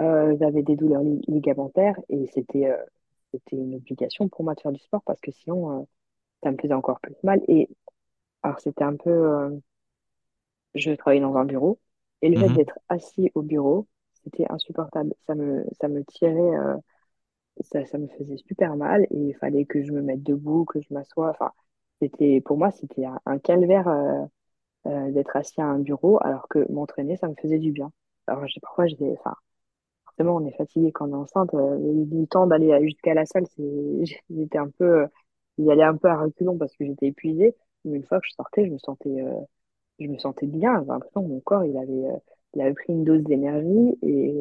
euh, 0.00 0.36
j'avais 0.40 0.62
des 0.62 0.76
douleurs 0.76 1.02
li- 1.02 1.22
ligamentaires 1.28 1.98
et 2.10 2.26
c'était 2.34 2.66
euh, 2.70 2.76
c'était 3.32 3.56
une 3.56 3.76
obligation 3.76 4.28
pour 4.28 4.44
moi 4.44 4.54
de 4.54 4.60
faire 4.62 4.72
du 4.72 4.80
sport 4.80 5.02
parce 5.04 5.20
que 5.20 5.32
sinon, 5.32 5.82
euh, 5.82 5.84
ça 6.42 6.52
me 6.52 6.58
faisait 6.58 6.74
encore 6.74 7.00
plus 7.00 7.16
mal. 7.24 7.42
Et 7.48 7.68
alors, 8.42 8.60
c'était 8.60 8.84
un 8.84 8.96
peu, 8.96 9.10
euh, 9.10 9.50
je 10.74 10.92
travaillais 10.92 11.20
dans 11.22 11.36
un 11.36 11.44
bureau 11.44 11.78
et 12.22 12.28
le 12.28 12.36
fait 12.36 12.48
Mhm. 12.48 12.50
d'être 12.50 12.78
assis 12.88 13.30
au 13.34 13.42
bureau, 13.42 13.86
c'était 14.24 14.46
insupportable. 14.50 15.14
Ça 15.26 15.34
me, 15.34 15.64
ça 15.80 15.88
me 15.88 16.04
tirait, 16.04 16.32
euh, 16.40 16.76
ça, 17.62 17.84
ça 17.86 17.98
me 17.98 18.08
faisait 18.08 18.38
super 18.38 18.76
mal 18.76 19.04
et 19.10 19.16
il 19.18 19.34
fallait 19.36 19.66
que 19.66 19.82
je 19.82 19.92
me 19.92 20.02
mette 20.02 20.22
debout, 20.22 20.64
que 20.66 20.80
je 20.80 20.88
m'assoie. 20.94 21.30
Enfin, 21.30 21.52
c'était, 22.02 22.42
pour 22.42 22.58
moi, 22.58 22.70
c'était 22.72 23.06
un, 23.06 23.20
un 23.26 23.38
calvaire, 23.38 23.88
euh, 23.88 24.24
euh, 24.88 25.12
d'être 25.12 25.36
assis 25.36 25.60
à 25.60 25.66
un 25.66 25.80
bureau 25.80 26.18
alors 26.22 26.48
que 26.48 26.70
m'entraîner, 26.72 27.16
ça 27.16 27.28
me 27.28 27.34
faisait 27.40 27.58
du 27.60 27.72
bien. 27.72 27.92
Alors, 28.28 28.46
j'ai, 28.48 28.60
parfois, 28.60 28.86
j'ai, 28.88 28.96
enfin, 29.20 29.34
forcément, 30.06 30.36
on 30.36 30.46
est 30.46 30.56
fatigué 30.56 30.92
quand 30.92 31.08
on 31.10 31.12
est 31.12 31.16
enceinte. 31.16 31.54
euh, 31.54 31.78
le 31.80 32.26
temps 32.26 32.46
d'aller 32.46 32.78
jusqu'à 32.84 33.14
la 33.14 33.26
salle, 33.26 33.46
c'est, 33.56 34.04
j'étais 34.30 34.58
un 34.58 34.70
peu, 34.70 35.06
j'y 35.58 35.70
allais 35.70 35.82
un 35.84 35.96
peu 35.96 36.08
à 36.08 36.18
reculons 36.20 36.58
parce 36.58 36.76
que 36.76 36.84
j'étais 36.86 37.06
épuisée. 37.08 37.56
Mais 37.84 37.96
une 37.98 38.04
fois 38.06 38.20
que 38.20 38.26
je 38.28 38.34
sortais, 38.34 38.66
je 38.66 38.72
me 38.72 38.78
sentais, 38.78 39.22
euh, 39.22 39.40
je 40.00 40.06
me 40.08 40.18
sentais 40.18 40.46
bien. 40.46 40.74
J'avais 40.74 40.86
l'impression 40.88 41.22
que 41.22 41.28
mon 41.28 41.40
corps, 41.40 41.64
il 41.64 41.76
avait, 41.78 41.92
euh, 42.08 42.18
il 42.54 42.62
avait 42.62 42.74
pris 42.74 42.92
une 42.92 43.04
dose 43.04 43.22
d'énergie 43.24 43.98
et, 44.02 44.36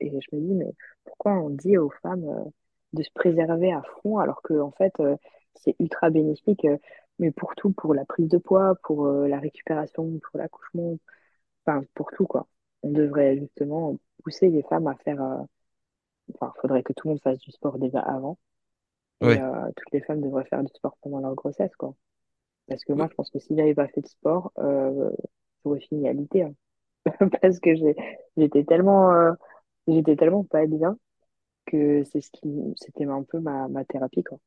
et 0.00 0.10
je 0.20 0.36
me 0.36 0.40
dis, 0.42 0.54
mais 0.54 0.72
pourquoi 1.04 1.34
on 1.34 1.50
dit 1.50 1.78
aux 1.78 1.90
femmes 2.02 2.24
euh, 2.28 2.44
de 2.94 3.02
se 3.02 3.10
préserver 3.14 3.72
à 3.72 3.82
fond 4.02 4.18
alors 4.18 4.42
que 4.42 4.54
en 4.60 4.72
fait, 4.72 4.94
c'est 5.54 5.76
ultra 5.80 6.10
bénéfique, 6.10 6.66
mais 7.18 7.30
pour 7.32 7.54
tout, 7.56 7.72
pour 7.72 7.94
la 7.94 8.04
prise 8.06 8.28
de 8.28 8.38
poids, 8.38 8.76
pour 8.84 9.06
la 9.08 9.38
récupération, 9.40 10.04
pour 10.30 10.38
l'accouchement, 10.40 10.96
enfin, 11.66 11.84
pour 11.94 12.10
tout, 12.12 12.26
quoi. 12.26 12.48
On 12.82 12.90
devrait 12.92 13.38
justement 13.38 13.96
pousser 14.24 14.50
les 14.50 14.62
femmes 14.64 14.86
à 14.88 14.96
faire, 15.04 15.20
enfin, 16.34 16.52
il 16.56 16.60
faudrait 16.60 16.82
que 16.84 16.92
tout 16.92 17.08
le 17.08 17.14
monde 17.14 17.20
fasse 17.22 17.38
du 17.40 17.50
sport 17.50 17.78
déjà 17.80 17.98
avant 18.00 18.38
et 19.22 19.38
Ouais. 19.38 19.46
toutes 19.76 19.92
les 19.92 20.02
femmes 20.02 20.22
devraient 20.22 20.46
faire 20.46 20.62
du 20.64 20.72
sport 20.74 20.96
pendant 21.02 21.20
leur 21.20 21.34
grossesse, 21.36 21.74
quoi. 21.76 21.94
Parce 22.68 22.84
que 22.84 22.92
moi, 22.92 23.08
je 23.10 23.14
pense 23.14 23.30
que 23.30 23.38
si 23.38 23.56
j'avais 23.56 23.74
pas 23.74 23.88
fait 23.88 24.00
de 24.02 24.08
sport, 24.08 24.52
euh, 24.58 25.10
j'aurais 25.64 25.80
fini 25.80 26.08
à 26.08 26.12
l'IT, 26.12 26.42
hein. 26.42 26.54
Parce 27.42 27.60
que 27.60 27.74
j'étais 28.36 28.64
tellement, 28.64 29.12
euh, 29.12 29.32
j'étais 29.88 30.16
tellement 30.16 30.44
pas 30.44 30.66
bien 30.66 30.98
que 31.66 32.04
c'est 32.04 32.20
ce 32.22 32.30
qui, 32.32 32.48
c'était 32.76 33.04
un 33.06 33.22
peu 33.24 33.40
ma, 33.40 33.68
ma 33.68 33.84
thérapie, 33.84 34.24
quoi. 34.24 34.38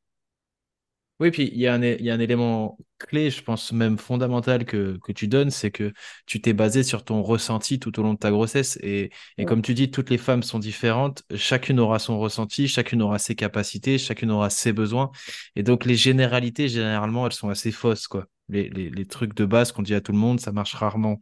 Oui, 1.20 1.32
puis 1.32 1.50
il 1.52 1.58
y 1.60 1.68
a 1.68 1.74
un, 1.74 1.82
é- 1.82 1.98
il 2.00 2.06
y 2.06 2.10
a 2.12 2.14
un 2.14 2.20
élément 2.20 2.78
clé, 2.98 3.30
je 3.30 3.44
pense 3.44 3.74
même 3.74 3.98
fondamental 3.98 4.64
que, 4.66 4.98
que 5.04 5.12
tu 5.12 5.28
donnes, 5.28 5.50
c'est 5.52 5.70
que 5.70 5.92
tu 6.26 6.40
t'es 6.40 6.54
basé 6.54 6.82
sur 6.82 7.04
ton 7.04 7.22
ressenti 7.24 7.78
tout 7.78 8.00
au 8.00 8.04
long 8.04 8.14
de 8.14 8.20
ta 8.20 8.32
grossesse. 8.32 8.78
Et, 8.82 9.12
et 9.38 9.44
Mm. 9.44 9.46
comme 9.46 9.62
tu 9.62 9.74
dis, 9.74 9.92
toutes 9.92 10.10
les 10.10 10.18
femmes 10.18 10.44
sont 10.44 10.60
différentes, 10.60 11.24
chacune 11.36 11.80
aura 11.82 12.00
son 12.00 12.20
ressenti, 12.20 12.70
chacune 12.70 13.02
aura 13.02 13.20
ses 13.20 13.36
capacités, 13.36 13.98
chacune 13.98 14.32
aura 14.32 14.50
ses 14.50 14.72
besoins. 14.72 15.12
Et 15.58 15.64
donc 15.64 15.84
les 15.86 15.96
généralités, 15.96 16.70
généralement, 16.70 17.26
elles 17.28 17.34
sont 17.34 17.50
assez 17.50 17.72
fausses, 17.74 18.08
quoi. 18.08 18.26
Les, 18.48 18.70
les, 18.70 18.90
les 18.90 19.06
trucs 19.06 19.36
de 19.36 19.44
base 19.46 19.72
qu'on 19.74 19.84
dit 19.84 19.94
à 19.96 20.02
tout 20.02 20.14
le 20.14 20.18
monde, 20.18 20.40
ça 20.40 20.52
marche 20.54 20.74
rarement 20.74 21.20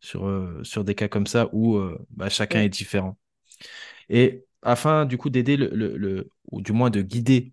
sur, 0.00 0.26
euh, 0.28 0.60
sur 0.64 0.84
des 0.84 0.94
cas 0.96 1.08
comme 1.08 1.26
ça 1.28 1.48
où 1.52 1.76
euh, 1.76 1.98
bah, 2.10 2.28
chacun 2.30 2.62
est 2.62 2.68
différent. 2.70 3.18
Et 4.08 4.44
afin 4.62 5.04
du 5.06 5.16
coup 5.18 5.30
d'aider 5.30 5.56
le, 5.56 5.68
le, 5.74 5.96
le- 5.96 6.30
ou 6.50 6.60
du 6.62 6.72
moins 6.72 6.90
de 6.90 7.02
guider 7.02 7.52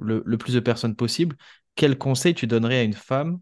le, 0.00 0.22
plus 0.38 0.54
de 0.54 0.60
personnes 0.60 0.96
possible, 0.96 1.36
quel 1.74 1.98
conseil 1.98 2.34
tu 2.34 2.46
donnerais 2.46 2.78
à 2.78 2.82
une 2.82 2.92
femme 2.92 3.40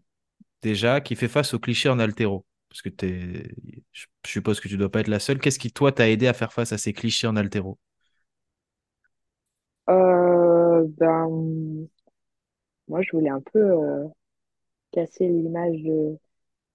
déjà 0.61 1.01
qui 1.01 1.15
fait 1.15 1.27
face 1.27 1.53
aux 1.53 1.59
clichés 1.59 1.89
en 1.89 1.99
haltéro? 1.99 2.45
Parce 2.69 2.81
que 2.81 2.89
je 3.91 4.05
suppose 4.25 4.59
que 4.59 4.67
tu 4.67 4.77
dois 4.77 4.89
pas 4.89 5.01
être 5.01 5.07
la 5.07 5.19
seule. 5.19 5.39
Qu'est-ce 5.39 5.59
qui, 5.59 5.71
toi, 5.71 5.91
t'a 5.91 6.09
aidé 6.09 6.27
à 6.27 6.33
faire 6.33 6.53
face 6.53 6.71
à 6.71 6.77
ces 6.77 6.93
clichés 6.93 7.27
en 7.27 7.35
haltéro? 7.35 7.77
Euh, 9.89 10.85
ben, 10.97 11.87
moi, 12.87 13.01
je 13.01 13.11
voulais 13.13 13.29
un 13.29 13.41
peu 13.41 13.59
euh, 13.59 14.07
casser 14.91 15.27
l'image 15.27 15.81
de... 15.83 16.17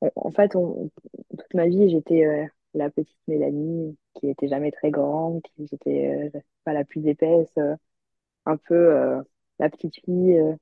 En, 0.01 0.11
en 0.17 0.31
fait, 0.33 0.51
toute 0.51 1.55
ma 1.55 1.67
vie, 1.69 1.91
j'étais 1.91 2.25
euh, 2.27 2.47
la 2.75 2.91
petite 2.91 3.19
Mélanie 3.29 3.97
qui 4.15 4.29
était 4.29 4.49
jamais 4.49 4.73
très 4.73 4.91
grande, 4.91 5.43
qui 5.43 5.63
n'était 5.73 6.33
pas 6.65 6.73
la 6.73 6.85
plus 6.85 7.07
épaisse, 7.09 7.53
euh, 7.59 7.77
un 8.47 8.57
peu 8.57 8.75
euh, 8.75 9.23
la 9.59 9.71
petite 9.71 9.97
fille, 10.05 10.39
euh, 10.39 10.55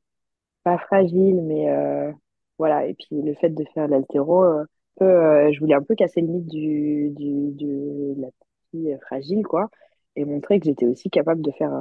pas 0.64 0.78
fragile, 0.78 1.42
mais 1.42 1.70
euh, 1.70 2.12
voilà. 2.58 2.86
Et 2.86 2.94
puis 2.94 3.22
le 3.22 3.34
fait 3.34 3.50
de 3.50 3.64
faire 3.74 3.86
de 3.88 3.92
l'haltéro, 3.92 4.44
euh, 4.44 4.64
peu, 4.96 5.52
je 5.52 5.60
voulais 5.60 5.74
un 5.74 5.82
peu 5.82 5.94
casser 5.94 6.20
le 6.20 6.28
mythe 6.28 6.46
du, 6.48 7.10
du, 7.10 7.52
de 7.52 8.20
la 8.20 8.28
petite 8.28 8.70
fille 8.70 8.98
fragile, 9.06 9.44
quoi, 9.46 9.70
et 10.16 10.24
montrer 10.24 10.60
que 10.60 10.66
j'étais 10.66 10.86
aussi 10.86 11.10
capable 11.10 11.42
de 11.42 11.50
faire, 11.52 11.72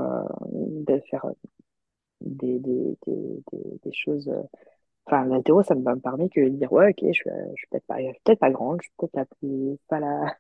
de 0.51 0.99
faire 1.09 1.26
des, 2.22 2.59
des, 2.59 2.97
des, 3.07 3.43
des, 3.84 3.93
choses. 3.93 4.32
Enfin, 5.05 5.26
l'haltéro, 5.26 5.64
ça 5.64 5.76
m'a 5.76 5.95
permis 5.97 6.30
que 6.30 6.41
de 6.41 6.49
dire, 6.49 6.72
ouais, 6.74 6.89
ok, 6.91 6.99
je 7.07 7.14
suis, 7.14 7.30
suis 7.57 7.68
peut-être 7.72 7.86
pas, 7.86 7.97
peut-être 7.97 8.39
pas 8.39 8.51
grande, 8.51 8.80
je 8.82 8.88
suis 8.88 8.93
peut-être 8.97 9.16
la 9.16 9.26
plus, 9.26 9.78
pas 9.88 9.99
la 9.99 10.38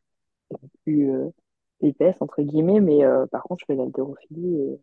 plus 0.83 1.11
euh, 1.11 1.29
épaisse, 1.81 2.15
entre 2.21 2.41
guillemets, 2.41 2.79
mais 2.79 3.03
euh, 3.03 3.25
par 3.27 3.43
contre, 3.43 3.61
je 3.61 3.65
fais 3.65 3.75
l'haltérophilie 3.75 4.55
et, 4.61 4.79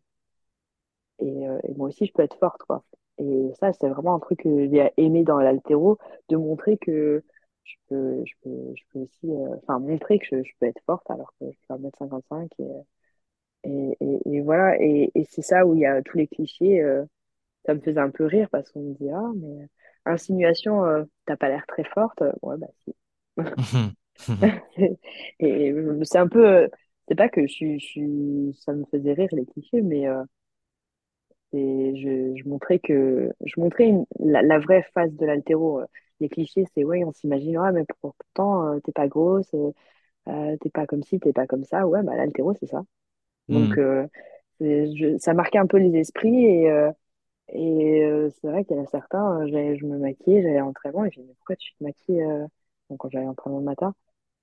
et, 1.21 1.49
euh, 1.49 1.59
et 1.65 1.75
moi 1.75 1.89
aussi, 1.89 2.07
je 2.07 2.13
peux 2.13 2.23
être 2.23 2.39
forte, 2.39 2.63
quoi. 2.63 2.85
Et 3.19 3.53
ça, 3.61 3.73
c'est 3.73 3.89
vraiment 3.89 4.15
un 4.17 4.21
truc 4.21 4.41
que 4.43 4.69
j'ai 4.71 4.91
aimé 4.97 5.25
dans 5.25 5.39
l'haltéro, 5.41 5.99
de 6.29 6.37
montrer 6.37 6.79
que 6.79 7.23
je 7.65 7.75
peux, 7.89 8.25
je 8.27 8.35
peux, 8.43 8.75
je 8.77 8.83
peux 8.93 8.99
aussi, 9.01 9.31
euh, 9.31 9.57
enfin, 9.63 9.79
montrer 9.79 10.19
que 10.19 10.27
je, 10.27 10.43
je 10.43 10.53
peux 10.61 10.67
être 10.67 10.83
forte 10.87 11.11
alors 11.11 11.33
que 11.41 11.47
je 11.51 11.59
fais 11.67 11.75
1m55 11.75 12.51
et, 12.61 12.65
et, 13.65 13.97
et, 14.01 14.37
et 14.37 14.41
voilà. 14.41 14.81
Et, 14.83 15.11
et 15.15 15.25
c'est 15.25 15.43
ça 15.43 15.67
où 15.67 15.75
il 15.75 15.81
y 15.83 15.87
a 15.87 16.03
tous 16.03 16.19
les 16.19 16.27
clichés. 16.29 16.83
euh, 16.83 17.05
ça 17.67 17.75
me 17.75 17.81
faisait 17.81 18.01
un 18.01 18.11
peu 18.11 18.27
rire 18.27 18.49
parce 18.53 18.71
qu'on 18.73 18.81
me 18.83 18.95
dit, 18.95 19.11
ah, 19.11 19.33
mais 19.37 19.69
insinuation, 20.07 20.85
euh, 20.85 21.05
t'as 21.27 21.37
pas 21.37 21.49
l'air 21.51 21.67
très 21.69 21.85
forte. 21.85 22.23
Ouais, 22.43 22.57
bah 22.59 22.69
si. 22.85 22.97
Et 25.41 25.75
c'est 26.05 26.19
un 26.19 26.29
peu, 26.29 26.69
c'est 27.09 27.15
pas 27.15 27.29
que 27.29 27.43
je, 27.47 27.53
suis- 27.53 27.81
je, 27.81 27.85
suis- 27.87 28.55
ça 28.65 28.73
me 28.73 28.85
faisait 28.87 29.13
rire 29.13 29.29
les 29.33 29.47
clichés, 29.47 29.83
mais 29.83 30.09
euh, 30.09 30.23
je, 31.59 32.35
je 32.37 32.49
montrais 32.49 32.79
que, 32.79 33.33
je 33.45 33.61
montrais 33.61 33.87
une- 33.89 34.07
la, 34.21 34.43
la 34.43 34.59
vraie 34.59 34.83
face 34.95 35.13
de 35.15 35.27
l'haltéro. 35.27 35.81
euh. 35.81 35.87
Les 36.21 36.29
clichés, 36.29 36.65
c'est 36.75 36.85
ouais, 36.85 37.05
on 37.05 37.13
s'imagine, 37.13 37.59
ouais, 37.59 37.73
mais 37.73 37.85
pourtant, 38.03 38.75
euh, 38.75 38.81
t'es 38.81 38.93
pas 38.93 39.09
grosse, 39.09 39.53
euh, 39.55 39.73
euh, 40.29 40.57
t'es 40.61 40.71
pas 40.71 40.87
comme 40.87 41.03
ci, 41.05 41.21
t'es 41.21 41.33
pas 41.33 41.47
comme 41.47 41.65
ça. 41.65 41.87
Ouais, 41.89 42.03
bah 42.05 42.17
l'haltéro, 42.17 42.55
c'est 42.61 42.67
ça. 42.69 42.83
Donc, 43.51 43.77
Hmm, 43.77 43.81
euh, 43.81 44.07
je- 44.61 45.19
ça 45.19 45.35
marquait 45.35 45.59
un 45.59 45.67
peu 45.67 45.79
les 45.79 45.97
esprits 45.99 46.45
et, 46.47 46.71
euh, 46.71 46.93
Et 47.55 48.31
c'est 48.41 48.49
vrai 48.49 48.65
qu'il 48.65 48.77
y 48.77 48.81
en 48.81 48.85
a 48.85 48.87
certains, 48.87 49.47
je 49.49 49.85
me 49.87 49.99
maquillais, 49.99 50.43
j'allais 50.43 50.59
à 50.59 50.61
l'entraînement 50.63 51.05
et 51.07 51.11
je 51.13 51.21
me 51.21 51.25
disais, 51.25 51.35
pourquoi 51.37 51.57
tu 51.57 51.73
te 51.75 51.85
maquilles 51.85 52.25
donc, 52.91 52.99
quand 53.01 53.11
j'allais 53.11 53.25
à 53.27 53.29
l'entraînement 53.29 53.59
le 53.61 53.65
matin? 53.67 53.95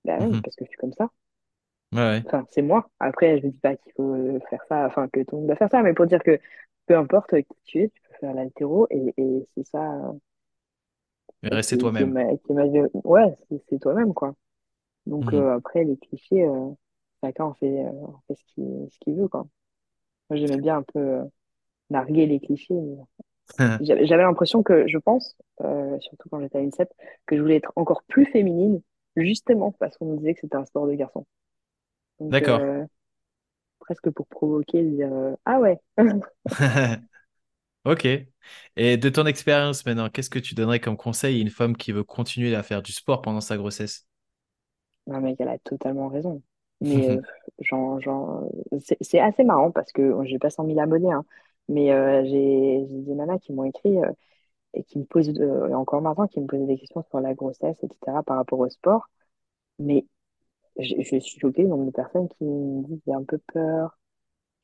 Bah 0.06 0.20
oui, 0.22 0.36
mhm. 0.36 0.44
parce 0.44 0.56
que 0.58 0.66
je 0.66 0.70
suis 0.72 0.78
comme 0.80 0.94
ça. 0.94 1.10
Ouais, 1.94 2.00
ouais. 2.00 2.26
Enfin, 2.26 2.46
c'est 2.52 2.62
moi. 2.62 2.90
Après, 3.00 3.40
je 3.40 3.46
ne 3.46 3.52
dis 3.52 3.60
pas 3.60 3.76
qu'il 3.76 3.94
faut 3.94 4.40
faire 4.50 4.64
ça, 4.68 4.86
enfin 4.88 5.08
que 5.10 5.22
tout 5.22 5.36
le 5.36 5.38
monde 5.40 5.48
doit 5.48 5.56
faire 5.56 5.70
ça, 5.70 5.82
mais 5.84 5.94
pour 5.94 6.08
dire 6.08 6.22
que 6.24 6.40
peu 6.88 6.98
importe 6.98 7.42
qui 7.44 7.56
tu 7.66 7.80
es, 7.84 7.90
tu 7.90 8.02
peux 8.04 8.16
faire 8.22 8.34
l'haltéro 8.36 8.88
et, 8.92 9.14
et 9.18 9.48
c'est 9.56 9.68
ça 9.68 10.14
Mais 11.42 11.50
euh, 11.54 11.62
est 11.72 11.78
toi-même. 11.78 12.14
Ouais, 13.04 13.38
c'est 13.70 13.80
toi-même, 13.80 14.14
quoi. 14.14 14.36
Donc 15.08 15.34
Mhm. 15.34 15.34
euh, 15.34 15.56
après, 15.58 15.84
les 15.86 15.98
clichés, 15.98 16.44
euh, 16.46 16.70
chacun 17.24 17.46
en 17.46 17.56
fait, 17.56 17.68
euh, 17.86 17.90
en 17.92 18.22
fait 18.28 18.36
ce 18.36 18.44
qu'il 18.56 18.88
ce 18.92 19.00
qu'il 19.00 19.16
veut, 19.16 19.28
quoi. 19.30 19.48
Moi, 20.30 20.40
j'aimais 20.40 20.58
bien 20.60 20.78
un 20.80 20.84
peu 20.84 21.00
euh, 21.00 21.24
narguer 21.92 22.28
les 22.28 22.40
clichés, 22.42 22.76
J'avais 23.80 24.06
j'avais 24.08 24.24
l'impression 24.24 24.64
que, 24.64 24.88
je 24.88 24.98
pense, 24.98 25.36
euh, 25.62 26.00
surtout 26.00 26.30
quand 26.30 26.40
j'étais 26.42 26.58
à 26.58 26.62
l'INSEP, 26.62 26.90
que 27.26 27.36
je 27.38 27.42
voulais 27.42 27.58
être 27.58 27.72
encore 27.76 28.04
plus 28.04 28.26
féminine, 28.26 28.82
justement 29.16 29.72
parce 29.74 29.98
qu'on 29.98 30.12
me 30.14 30.18
disait 30.18 30.34
que 30.34 30.42
c'était 30.42 30.56
un 30.58 30.66
sport 30.66 30.88
de 30.88 30.94
garçon. 30.94 31.26
D'accord. 32.30 32.68
Presque 33.88 34.12
pour 34.12 34.28
provoquer, 34.28 34.84
dire 34.84 35.14
euh, 35.14 35.36
Ah 35.46 35.60
ouais, 35.62 35.80
Ok. 37.86 38.06
Et 38.78 38.98
de 38.98 39.10
ton 39.10 39.26
expérience 39.26 39.86
maintenant, 39.86 40.10
qu'est-ce 40.10 40.30
que 40.30 40.40
tu 40.40 40.56
donnerais 40.56 40.80
comme 40.82 40.98
conseil 40.98 41.40
à 41.40 41.42
une 41.42 41.50
femme 41.50 41.78
qui 41.78 41.92
veut 41.94 42.04
continuer 42.04 42.56
à 42.56 42.64
faire 42.64 42.82
du 42.84 42.92
sport 42.94 43.22
pendant 43.22 43.42
sa 43.42 43.58
grossesse? 43.58 44.08
non, 45.08 45.22
mais 45.22 45.36
elle 45.40 45.48
a 45.50 45.58
totalement 45.60 46.10
raison. 46.10 46.42
Mais 46.82 47.10
euh, 47.10 47.22
genre, 47.60 48.00
genre, 48.02 48.50
c'est 49.02 49.20
assez 49.20 49.44
marrant 49.44 49.72
parce 49.72 49.92
que 49.92 50.14
j'ai 50.26 50.38
pas 50.40 50.50
100 50.50 50.64
000 50.66 50.80
abonnés, 50.80 51.12
hein, 51.12 51.26
mais 51.70 51.92
euh, 51.92 52.24
j'ai 52.26 52.86
des 52.88 53.16
nanas 53.16 53.40
qui 53.40 53.52
m'ont 53.54 53.64
écrit 53.64 53.98
euh, 53.98 54.12
et 54.74 54.84
qui 54.84 55.00
me 55.00 55.06
posent, 55.06 55.30
euh, 55.40 55.74
encore 55.74 56.02
maintenant, 56.02 56.28
qui 56.28 56.42
me 56.42 56.48
posaient 56.48 56.66
des 56.68 56.78
questions 56.80 57.04
sur 57.04 57.22
la 57.22 57.34
grossesse, 57.36 57.78
etc., 57.84 58.24
par 58.24 58.38
rapport 58.38 58.60
au 58.60 58.70
sport. 58.70 59.08
Mais 59.80 60.06
je, 60.80 60.96
je 61.02 61.20
suis 61.20 61.40
choquée 61.40 61.64
du 61.64 61.70
nombre 61.70 61.86
de 61.86 61.92
personnes 61.92 62.30
qui 62.30 62.44
me 62.46 62.84
disent 62.88 63.02
j'ai 63.06 63.14
un 63.14 63.24
peu 63.24 63.38
peur 63.54 63.98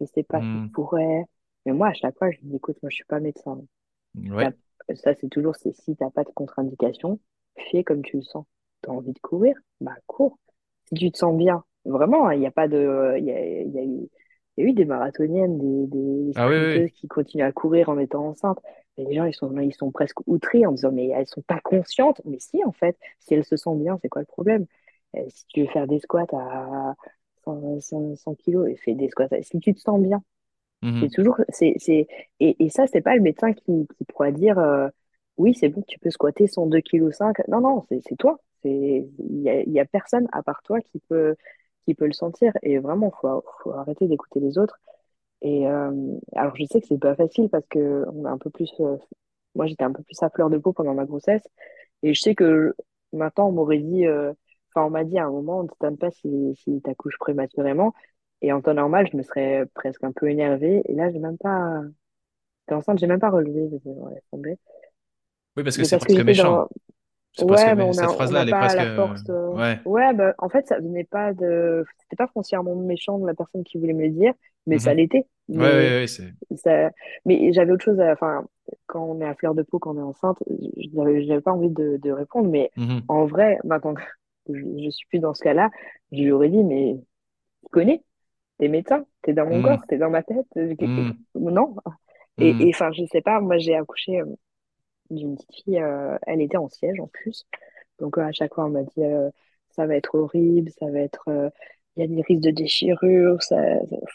je 0.01 0.05
sais 0.07 0.23
pas 0.23 0.41
si 0.43 0.59
je 0.59 0.65
pourrais. 0.73 1.25
Mais 1.65 1.73
moi, 1.73 1.89
à 1.89 1.93
chaque 1.93 2.17
fois, 2.17 2.31
je 2.31 2.37
dis, 2.41 2.55
écoute, 2.57 2.77
moi, 2.83 2.89
je 2.89 2.95
suis 2.97 3.05
pas 3.05 3.19
médecin. 3.19 3.61
Ouais. 4.15 4.53
Ça, 4.95 5.13
c'est 5.19 5.29
toujours, 5.29 5.55
si 5.55 5.95
t'as 5.95 6.09
pas 6.11 6.23
de 6.23 6.29
contre-indication, 6.29 7.19
fais 7.71 7.83
comme 7.83 8.01
tu 8.03 8.17
le 8.17 8.23
sens. 8.23 8.45
T'as 8.81 8.91
envie 8.91 9.13
de 9.13 9.19
courir? 9.19 9.55
Bah, 9.81 9.95
cours. 10.07 10.37
Si 10.89 10.95
tu 10.95 11.11
te 11.11 11.17
sens 11.17 11.35
bien, 11.37 11.63
vraiment, 11.85 12.27
hein, 12.27 12.33
il 12.33 12.39
n'y 12.41 12.47
a 12.47 12.51
pas 12.51 12.67
de, 12.67 13.15
il 13.17 13.25
y 13.25 13.31
a, 13.31 13.39
y 13.63 13.79
a 13.79 13.83
y 14.57 14.61
a 14.61 14.65
eu 14.65 14.73
des 14.73 14.85
marathoniennes, 14.85 15.57
des, 15.57 15.87
des 15.87 16.33
Ah 16.35 16.47
oui, 16.47 16.55
oui. 16.57 16.87
qui 16.91 17.07
continuent 17.07 17.43
à 17.45 17.51
courir 17.51 17.89
en 17.89 17.97
étant 17.97 18.27
enceintes. 18.27 18.59
Mais 18.97 19.05
les 19.05 19.15
gens, 19.15 19.25
ils 19.25 19.33
sont, 19.33 19.57
ils 19.59 19.73
sont 19.73 19.91
presque 19.91 20.19
outrés 20.27 20.65
en 20.67 20.71
disant, 20.73 20.91
mais 20.91 21.07
elles 21.09 21.25
sont 21.27 21.41
pas 21.41 21.59
conscientes. 21.61 22.21
Mais 22.25 22.39
si, 22.39 22.63
en 22.63 22.71
fait, 22.71 22.97
si 23.19 23.33
elles 23.33 23.45
se 23.45 23.57
sentent 23.57 23.81
bien, 23.81 23.97
c'est 24.01 24.09
quoi 24.09 24.21
le 24.21 24.27
problème? 24.27 24.65
Euh, 25.15 25.21
si 25.29 25.45
tu 25.47 25.61
veux 25.61 25.67
faire 25.69 25.87
des 25.87 25.99
squats 25.99 26.25
à 26.33 26.93
100, 27.45 27.79
100 27.81 28.15
100 28.15 28.35
kilos, 28.35 28.69
et 28.69 28.75
fais 28.77 28.95
des 28.95 29.09
squats. 29.09 29.27
à- 29.31 29.41
Si 29.43 29.59
tu 29.59 29.73
te 29.73 29.79
sens 29.81 30.01
bien, 30.01 30.23
c'est 30.99 31.09
Mhm. 31.09 31.13
toujours, 31.13 31.37
c'est, 31.49 31.75
c'est, 31.79 32.07
et, 32.39 32.63
et 32.65 32.69
ça, 32.69 32.87
c'est 32.87 33.01
pas 33.01 33.15
le 33.15 33.21
médecin 33.21 33.53
qui, 33.53 33.87
qui 33.97 34.05
pourra 34.05 34.31
dire, 34.31 34.57
euh, 34.59 34.87
oui, 35.37 35.53
c'est 35.55 35.69
bon, 35.69 35.81
tu 35.87 35.99
peux 35.99 36.09
squatter 36.11 36.47
102 36.47 36.81
kg 36.81 37.11
5. 37.11 37.37
Non, 37.47 37.61
non, 37.61 37.85
c'est, 37.89 38.01
c'est 38.07 38.15
toi. 38.15 38.39
C'est, 38.63 39.09
il 39.19 39.41
y 39.41 39.49
a, 39.49 39.61
il 39.63 39.71
y 39.71 39.79
a 39.79 39.85
personne 39.85 40.27
à 40.31 40.43
part 40.43 40.61
toi 40.63 40.79
qui 40.81 40.99
peut, 41.09 41.35
qui 41.85 41.95
peut 41.95 42.05
le 42.05 42.13
sentir. 42.13 42.53
Et 42.63 42.77
vraiment, 42.79 43.11
faut, 43.21 43.43
faut 43.63 43.71
arrêter 43.73 44.07
d'écouter 44.07 44.39
les 44.39 44.57
autres. 44.57 44.79
Et, 45.41 45.67
euh, 45.67 45.91
alors, 46.35 46.55
je 46.55 46.65
sais 46.65 46.81
que 46.81 46.87
c'est 46.87 46.99
pas 46.99 47.15
facile 47.15 47.49
parce 47.49 47.65
que 47.69 48.05
on 48.13 48.25
a 48.25 48.31
un 48.31 48.37
peu 48.37 48.49
plus, 48.49 48.71
euh, 48.81 48.97
moi, 49.55 49.67
j'étais 49.67 49.83
un 49.83 49.91
peu 49.93 50.03
plus 50.03 50.21
à 50.23 50.29
fleur 50.29 50.49
de 50.49 50.57
peau 50.57 50.73
pendant 50.73 50.93
ma 50.93 51.05
grossesse. 51.05 51.43
Et 52.03 52.13
je 52.13 52.21
sais 52.21 52.35
que 52.35 52.75
maintenant, 53.13 53.49
on 53.49 53.51
m'aurait 53.53 53.79
dit, 53.79 54.05
euh, 54.07 54.33
enfin, 54.75 54.85
on 54.87 54.89
m'a 54.89 55.03
dit 55.03 55.17
à 55.19 55.25
un 55.25 55.31
moment, 55.31 55.59
on 55.59 55.63
ne 55.63 55.67
t'étonne 55.69 55.97
pas 55.97 56.11
si, 56.11 56.29
si 56.55 56.81
tu 56.83 56.89
accouches 56.89 57.17
prématurément. 57.19 57.93
Et 58.41 58.51
en 58.51 58.61
temps 58.61 58.73
normal, 58.73 59.07
je 59.11 59.17
me 59.17 59.23
serais 59.23 59.65
presque 59.73 60.03
un 60.03 60.11
peu 60.11 60.29
énervée. 60.29 60.81
Et 60.85 60.95
là, 60.95 61.11
j'ai 61.11 61.19
même 61.19 61.37
pas. 61.37 61.81
T'es 62.67 62.75
enceinte, 62.75 62.99
j'ai 62.99 63.07
même 63.07 63.19
pas 63.19 63.29
relevé. 63.31 63.69
Oui, 65.55 65.63
parce 65.63 65.77
que 65.77 65.83
c'est 65.83 65.97
que 65.99 66.05
presque 66.05 66.19
méchant. 66.21 66.67
dans. 67.39 67.45
Ouais, 67.45 67.75
mais 67.75 67.83
on 67.83 67.93
Cette 67.93 68.11
phrase-là, 68.11 68.41
elle 68.43 68.49
est 68.49 68.51
presque. 68.51 68.77
la 68.77 68.95
force. 68.95 69.23
euh, 69.29 69.47
Ouais. 69.49 69.79
Ouais, 69.85 70.13
bah, 70.13 70.35
en 70.37 70.49
fait, 70.49 70.67
ça 70.67 70.79
venait 70.79 71.03
pas 71.03 71.33
de. 71.33 71.83
C'était 72.01 72.15
pas 72.15 72.27
foncièrement 72.27 72.75
méchant 72.75 73.17
de 73.19 73.25
la 73.25 73.33
personne 73.33 73.63
qui 73.63 73.79
voulait 73.79 73.93
me 73.93 74.03
le 74.03 74.09
dire, 74.09 74.33
mais 74.67 74.77
ça 74.79 74.91
Mhm. 74.91 74.97
l'était. 74.97 75.25
Ouais, 75.49 75.57
ouais, 75.57 75.89
ouais, 76.01 76.07
c'est. 76.07 76.33
ça... 76.57 76.91
mais 77.25 77.51
j'avais 77.53 77.71
autre 77.71 77.83
chose 77.83 77.99
à. 77.99 78.11
Enfin, 78.13 78.45
quand 78.87 79.03
on 79.03 79.19
est 79.21 79.25
à 79.25 79.33
fleur 79.35 79.55
de 79.55 79.63
peau, 79.63 79.79
quand 79.79 79.95
on 79.95 79.99
est 79.99 80.03
enceinte, 80.03 80.37
je 80.49 80.89
n'avais 80.95 81.23
j'avais 81.25 81.41
pas 81.41 81.51
envie 81.51 81.69
de, 81.69 81.97
de 82.01 82.11
répondre. 82.11 82.49
Mais 82.49 82.71
Mhm. 82.77 83.01
en 83.07 83.25
vrai, 83.25 83.57
maintenant 83.63 83.95
je, 84.49 84.53
je 84.85 84.89
suis 84.89 85.07
plus 85.07 85.19
dans 85.19 85.33
ce 85.33 85.43
cas-là, 85.43 85.69
je 86.11 86.21
lui 86.23 86.31
aurais 86.31 86.49
dit, 86.49 86.63
mais 86.63 86.95
tu 87.63 87.69
connais, 87.71 88.03
t'es 88.59 88.69
médecin, 88.69 89.05
t'es 89.23 89.33
dans 89.33 89.47
mon 89.47 89.61
corps, 89.61 89.81
Mhm. 89.81 89.87
t'es 89.87 89.97
dans 89.99 90.09
ma 90.11 90.23
tête. 90.23 90.47
Mhm. 90.79 91.25
Non. 91.35 91.75
Et 92.39 92.69
et, 92.69 92.71
enfin, 92.75 92.91
je 92.93 93.05
sais 93.07 93.21
pas, 93.21 93.41
moi 93.41 93.57
j'ai 93.59 93.75
accouché 93.75 94.21
euh, 94.21 94.25
d'une 95.09 95.35
petite 95.35 95.53
fille, 95.63 95.79
euh, 95.79 96.17
elle 96.27 96.41
était 96.41 96.57
en 96.57 96.69
siège 96.69 96.99
en 96.99 97.07
plus. 97.07 97.45
Donc, 97.99 98.17
à 98.17 98.31
chaque 98.31 98.53
fois, 98.55 98.65
on 98.65 98.69
m'a 98.69 98.83
dit, 98.83 99.01
ça 99.71 99.85
va 99.87 99.95
être 99.95 100.15
horrible, 100.15 100.71
ça 100.79 100.87
va 100.91 100.99
être, 100.99 101.23
il 101.95 102.01
y 102.01 102.05
a 102.05 102.07
des 102.07 102.21
risques 102.21 102.41
de 102.43 102.51
déchirure, 102.51 103.41
ça- 103.43 103.57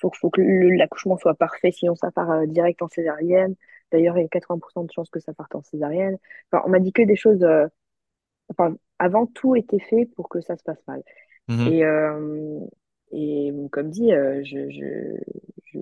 faut, 0.01 0.11
faut 0.13 0.31
que 0.31 0.41
l'accouchement 0.43 1.17
soit 1.19 1.35
parfait, 1.35 1.73
sinon 1.73 1.95
ça 1.97 2.11
part 2.11 2.31
euh, 2.31 2.47
direct 2.47 2.83
en 2.83 2.89
césarienne. 2.89 3.55
D'ailleurs, 3.93 4.19
il 4.19 4.23
y 4.23 4.27
a 4.27 4.29
80% 4.29 4.85
de 4.85 4.93
chances 4.93 5.11
que 5.11 5.21
ça 5.21 5.33
parte 5.35 5.55
en 5.55 5.63
césarienne. 5.63 6.19
Enfin, 6.53 6.63
on 6.67 6.71
m'a 6.71 6.81
dit 6.81 6.93
que 6.93 7.03
des 7.03 7.17
choses, 7.17 7.43
euh, 7.45 7.67
enfin, 8.51 8.77
avant, 8.99 9.27
tout 9.27 9.57
était 9.57 9.79
fait 9.81 10.07
pour 10.17 10.29
que 10.29 10.41
ça 10.41 10.57
se 10.57 10.63
passe 10.65 10.83
mal. 10.89 11.03
Mhm. 11.49 11.69
Et, 11.69 11.85
euh, 11.85 12.61
et 13.13 13.53
comme 13.73 13.91
dit, 13.91 14.13
euh, 14.13 14.43
je, 14.45 14.71
je, 14.71 15.19
je, 15.73 15.81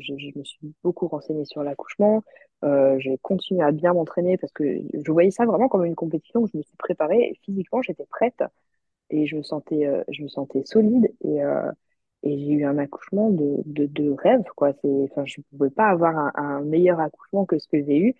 je, 0.00 0.38
me 0.38 0.44
suis 0.44 0.74
beaucoup 0.82 1.08
renseignée 1.08 1.44
sur 1.44 1.62
l'accouchement. 1.62 2.22
Euh, 2.64 2.98
j'ai 3.00 3.18
continué 3.18 3.62
à 3.62 3.72
bien 3.72 3.92
m'entraîner 3.94 4.36
parce 4.38 4.52
que 4.52 4.64
je 4.94 5.12
voyais 5.12 5.30
ça 5.30 5.44
vraiment 5.46 5.68
comme 5.68 5.84
une 5.84 5.94
compétition 5.96 6.42
où 6.42 6.48
je 6.48 6.56
me 6.58 6.62
suis 6.62 6.76
préparée 6.76 7.18
et 7.20 7.40
physiquement 7.44 7.82
j'étais 7.82 8.06
prête 8.06 8.42
et 9.10 9.26
je 9.26 9.36
me 9.36 9.42
sentais, 9.42 9.86
euh, 9.86 10.02
je 10.08 10.22
me 10.22 10.28
sentais 10.28 10.62
solide 10.64 11.12
et, 11.22 11.42
euh, 11.44 11.70
et 12.22 12.38
j'ai 12.38 12.52
eu 12.52 12.64
un 12.64 12.78
accouchement 12.78 13.30
de, 13.30 13.56
de, 13.66 13.86
de 13.86 14.10
rêve, 14.10 14.42
quoi. 14.56 14.70
Enfin, 14.84 15.24
je 15.26 15.40
ne 15.40 15.44
pouvais 15.58 15.70
pas 15.70 15.88
avoir 15.88 16.16
un, 16.16 16.32
un 16.36 16.60
meilleur 16.62 17.00
accouchement 17.00 17.44
que 17.46 17.58
ce 17.58 17.68
que 17.68 17.82
j'ai 17.84 17.98
eu 17.98 18.14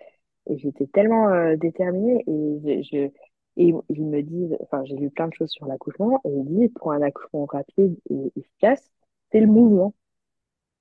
et 0.48 0.58
j'étais 0.58 0.86
tellement 0.88 1.28
euh, 1.30 1.56
déterminée 1.56 2.24
et 2.26 2.82
je, 2.82 2.82
je- 2.90 3.10
et 3.56 3.74
ils 3.90 4.04
me 4.06 4.22
disent, 4.22 4.56
enfin, 4.60 4.84
j'ai 4.84 4.96
lu 4.96 5.10
plein 5.10 5.28
de 5.28 5.34
choses 5.34 5.50
sur 5.50 5.66
l'accouchement 5.66 6.20
et 6.24 6.30
ils 6.30 6.44
disent 6.44 6.72
pour 6.74 6.92
un 6.92 7.02
accouchement 7.02 7.46
rapide 7.46 7.96
et 8.10 8.32
efficace, 8.36 8.90
c'est 9.30 9.40
le 9.40 9.46
mouvement. 9.46 9.94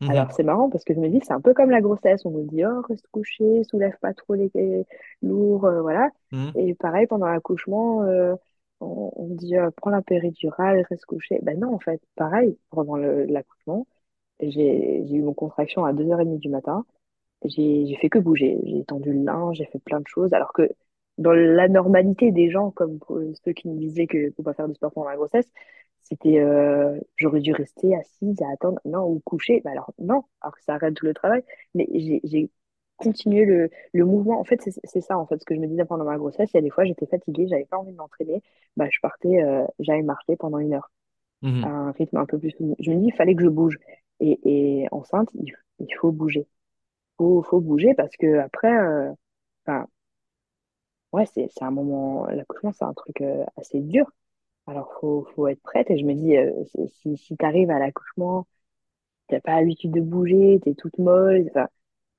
Alors, 0.08 0.26
Mhm. 0.26 0.32
c'est 0.32 0.44
marrant 0.44 0.70
parce 0.70 0.84
que 0.84 0.94
je 0.94 1.00
me 1.00 1.10
dis, 1.10 1.20
c'est 1.24 1.34
un 1.34 1.42
peu 1.42 1.54
comme 1.54 1.70
la 1.70 1.82
grossesse. 1.82 2.26
On 2.26 2.32
nous 2.32 2.46
dit, 2.48 2.66
oh, 2.66 2.82
reste 2.90 3.08
couché, 3.12 3.64
soulève 3.66 3.98
pas 4.02 4.14
trop 4.14 4.34
les 4.34 4.52
lourds, 5.22 5.66
euh, 5.66 5.82
voilà. 5.82 6.10
Mhm. 6.32 6.52
Et 6.56 6.74
pareil, 6.76 7.06
pendant 7.08 7.28
l'accouchement, 7.28 8.04
euh, 8.04 8.36
on, 8.80 9.12
on 9.16 9.28
dit, 9.36 9.58
euh, 9.58 9.70
prends 9.78 9.92
la 9.92 10.02
péridurale, 10.02 10.84
reste 10.90 11.06
couché. 11.06 11.40
Ben 11.44 11.60
non, 11.60 11.74
en 11.76 11.80
fait, 11.80 12.02
pareil, 12.16 12.58
pendant 12.72 12.96
l'accouchement, 12.96 13.86
j'ai, 14.42 15.04
eu 15.14 15.22
mon 15.22 15.34
contraction 15.34 15.86
à 15.86 15.94
2h30 15.94 16.40
du 16.40 16.50
matin. 16.50 16.86
J'ai, 17.46 17.86
j'ai 17.88 17.96
fait 17.98 18.10
que 18.10 18.20
bouger. 18.20 18.60
J'ai 18.66 18.84
tendu 18.86 19.14
le 19.14 19.24
linge, 19.24 19.58
j'ai 19.58 19.66
fait 19.66 19.80
plein 19.80 20.00
de 20.00 20.08
choses. 20.08 20.34
Alors 20.34 20.54
que 20.54 20.70
dans 21.22 21.34
la 21.34 21.68
normalité 21.70 22.32
des 22.32 22.50
gens, 22.52 22.72
comme 22.72 23.00
pour 23.00 23.20
ceux 23.46 23.54
qui 23.54 23.70
me 23.70 23.78
disaient 23.80 24.08
que 24.08 24.32
faut 24.38 24.44
pas 24.44 24.54
faire 24.54 24.68
de 24.68 24.74
sport 24.74 24.92
pendant 24.94 25.10
la 25.10 25.16
grossesse, 25.18 25.52
c'était 26.04 26.40
euh, 26.40 27.00
j'aurais 27.18 27.42
dû 27.42 27.54
rester 27.54 27.96
assise 27.96 28.42
à 28.42 28.50
attendre, 28.54 28.80
non, 28.86 29.06
ou 29.08 29.22
coucher. 29.26 29.62
Bah 29.64 29.72
alors 29.72 29.94
non, 30.00 30.24
alors 30.42 30.56
que 30.56 30.64
ça 30.64 30.76
arrête 30.76 30.94
tout 30.96 31.06
le 31.06 31.14
travail. 31.14 31.44
Mais 31.76 31.88
j'ai, 31.94 32.50
continué 32.98 33.46
le, 33.46 33.70
le 33.94 34.06
mouvement. 34.06 34.40
En 34.40 34.44
fait, 34.44 34.62
c'est 34.84 35.02
ça, 35.02 35.18
en 35.18 35.26
fait, 35.26 35.40
ce 35.40 35.46
que 35.46 35.56
je 35.56 35.60
me 35.60 35.66
disais 35.68 35.86
pendant 35.86 36.06
ma 36.06 36.18
grossesse. 36.18 36.52
Il 36.54 36.58
y 36.58 36.60
a 36.60 36.62
des 36.62 36.70
fois, 36.70 36.84
j'étais 36.86 37.08
fatiguée, 37.08 37.48
j'avais 37.48 37.66
pas 37.66 37.78
envie 37.80 37.92
de 37.92 37.98
m'entraîner. 37.98 38.44
Bah, 38.78 38.88
je 38.92 39.00
partais, 39.02 39.42
euh, 39.44 39.66
j'allais 39.80 40.04
marcher 40.04 40.36
pendant 40.38 40.60
une 40.60 40.74
heure 40.76 40.92
à 41.62 41.68
Mhm. 41.68 41.72
un 41.72 41.92
rythme 41.94 42.18
un 42.18 42.26
peu 42.26 42.40
plus. 42.40 42.54
Je 42.80 42.92
me 42.92 42.98
dis, 43.00 43.08
il 43.08 43.14
fallait 43.16 43.36
que 43.36 43.44
je 43.44 43.50
bouge. 43.50 43.78
Et, 44.20 44.40
et 44.84 44.88
enceinte, 44.92 45.30
il, 45.36 45.54
il 45.80 45.94
faut 46.00 46.12
bouger 46.12 46.48
faut, 47.18 47.44
faut 47.44 47.62
bouger 47.62 47.94
parce 47.96 48.16
que 48.18 48.40
après, 48.40 48.72
euh, 48.74 49.12
enfin, 49.66 49.88
ouais, 51.14 51.26
c'est, 51.34 51.48
c'est 51.52 51.64
un 51.64 51.72
moment, 51.72 52.26
l'accouchement, 52.28 52.72
c'est 52.74 52.86
un 52.86 52.94
truc 52.94 53.22
euh, 53.22 53.46
assez 53.58 53.80
dur. 53.82 54.06
Alors, 54.68 54.94
faut, 55.02 55.26
faut 55.36 55.48
être 55.48 55.62
prête. 55.64 55.92
Et 55.92 55.98
je 56.00 56.06
me 56.06 56.14
dis, 56.16 56.38
euh, 56.38 56.52
si, 57.02 57.18
si 57.18 57.38
tu 57.38 57.46
arrives 57.46 57.72
à 57.72 57.80
l'accouchement, 57.80 58.48
t'as 59.28 59.42
pas 59.42 59.60
l'habitude 59.60 59.92
de 59.92 60.02
bouger, 60.02 60.60
t'es 60.64 60.76
toute 60.76 60.98
molle, 61.00 61.48
enfin, 61.52 61.68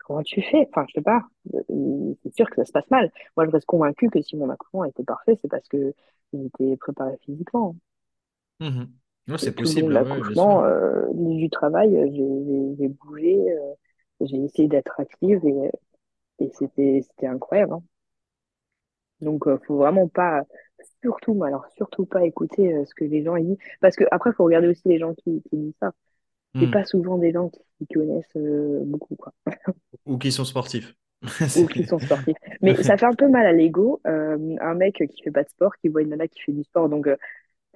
comment 0.07 0.23
tu 0.23 0.43
fais? 0.43 0.69
Enfin, 0.71 0.87
je 0.89 0.95
sais 0.95 1.03
pas. 1.03 1.23
Euh, 1.55 2.15
C'est 2.25 2.35
sûr 2.35 2.51
que 2.51 2.57
ça 2.57 2.65
se 2.67 2.73
passe 2.73 2.91
mal. 2.91 3.13
Moi, 3.37 3.47
je 3.47 3.53
reste 3.53 3.67
convaincue 3.67 4.11
que 4.11 4.23
si 4.23 4.37
mon 4.37 4.51
accouchement 4.51 4.85
était 4.87 5.05
parfait, 5.05 5.39
c'est 5.43 5.49
parce 5.51 5.69
que 5.69 5.95
j'étais 6.35 6.77
préparée 6.79 7.19
physiquement. 7.25 7.77
Mhm. 8.61 8.93
Ouais, 9.29 9.39
c'est 9.39 9.53
possible, 9.55 9.93
ouais, 9.95 10.05
l'accouchement, 10.11 10.65
euh, 10.65 11.07
du 11.13 11.49
travail, 11.51 11.97
euh, 11.97 12.09
j'ai 12.79 12.89
bougé, 12.89 13.39
euh, 13.53 13.75
j'ai 14.21 14.37
essayé 14.45 14.69
d'être 14.69 14.99
active 15.01 15.41
et, 15.47 15.71
et 16.41 16.51
c'était, 16.53 17.03
c'était 17.03 17.27
incroyable. 17.29 17.75
hein. 17.75 17.83
Donc, 19.23 19.47
euh, 19.49 19.59
faut 19.67 19.79
vraiment 19.79 20.09
pas, 20.09 20.43
surtout, 21.03 21.43
alors 21.45 21.67
surtout 21.77 22.07
pas 22.07 22.25
écouter 22.27 22.75
euh, 22.75 22.85
ce 22.87 22.95
que 22.95 23.05
les 23.05 23.25
gens 23.25 23.37
disent. 23.39 23.59
Parce 23.81 23.97
que 23.97 24.05
après, 24.13 24.33
faut 24.35 24.45
regarder 24.45 24.69
aussi 24.69 24.89
les 24.89 24.99
gens 24.99 25.15
qui, 25.15 25.43
qui 25.51 25.57
disent 25.59 25.75
ça. 25.81 25.93
C'est 26.61 26.69
pas 26.69 26.85
Mhm. 26.85 26.87
souvent 26.87 27.19
des 27.19 27.33
gens 27.33 27.51
qui, 27.51 27.61
qui 27.81 27.95
connaissent 27.95 28.37
euh, 28.37 28.83
beaucoup, 28.87 29.17
quoi, 29.17 29.33
Ou 30.07 30.19
qui 30.19 30.33
sont 30.33 30.45
sportifs. 30.45 30.95
ou 31.55 31.67
qui 31.67 31.85
sont 31.85 31.99
sportifs. 32.01 32.37
Mais 32.63 32.83
ça 32.83 32.97
fait 32.97 33.07
un 33.07 33.15
peu 33.15 33.29
mal 33.29 33.47
à 33.47 33.53
l'ego, 33.53 34.01
euh, 34.07 34.57
un 34.61 34.75
mec 34.75 35.03
qui 35.11 35.23
fait 35.23 35.31
pas 35.31 35.43
de 35.45 35.49
sport, 35.51 35.77
qui 35.77 35.89
voit 35.89 36.03
une 36.03 36.09
nana 36.11 36.27
qui 36.29 36.41
fait 36.41 36.53
du 36.53 36.65
sport. 36.65 36.89
Donc, 36.89 37.07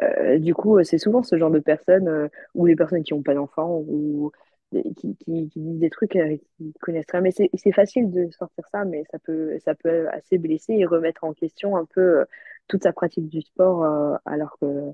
euh, 0.03 0.39
du 0.39 0.55
coup, 0.55 0.83
c'est 0.85 0.99
souvent 0.99 1.23
ce 1.23 1.39
genre 1.39 1.51
de 1.51 1.61
personnes, 1.61 2.09
euh, 2.09 2.29
ou 2.55 2.67
les 2.67 2.77
personnes 2.77 3.05
qui 3.05 3.15
ont 3.15 3.23
pas 3.23 3.35
d'enfants, 3.35 3.85
ou 3.89 4.33
qui, 4.73 5.17
qui, 5.17 5.49
qui 5.49 5.61
disent 5.61 5.79
des 5.81 5.91
trucs 5.91 6.17
euh, 6.17 6.37
qu'ils 6.57 6.73
connaissent 6.81 7.07
rien. 7.13 7.21
Mais 7.23 7.31
c'est 7.31 7.51
c'est 7.55 7.73
facile 7.73 8.11
de 8.11 8.31
sortir 8.31 8.65
ça, 8.73 8.85
mais 8.85 9.05
ça 9.11 9.19
peut, 9.19 9.59
ça 9.65 9.75
peut 9.75 10.09
assez 10.11 10.39
blesser 10.39 10.75
et 10.75 10.87
remettre 10.87 11.25
en 11.25 11.33
question 11.33 11.77
un 11.77 11.85
peu 11.87 12.21
euh, 12.21 12.25
toute 12.69 12.83
sa 12.83 12.93
pratique 12.93 13.29
du 13.29 13.43
sport, 13.43 13.85
euh, 13.85 14.17
alors 14.27 14.57
que, 14.61 14.93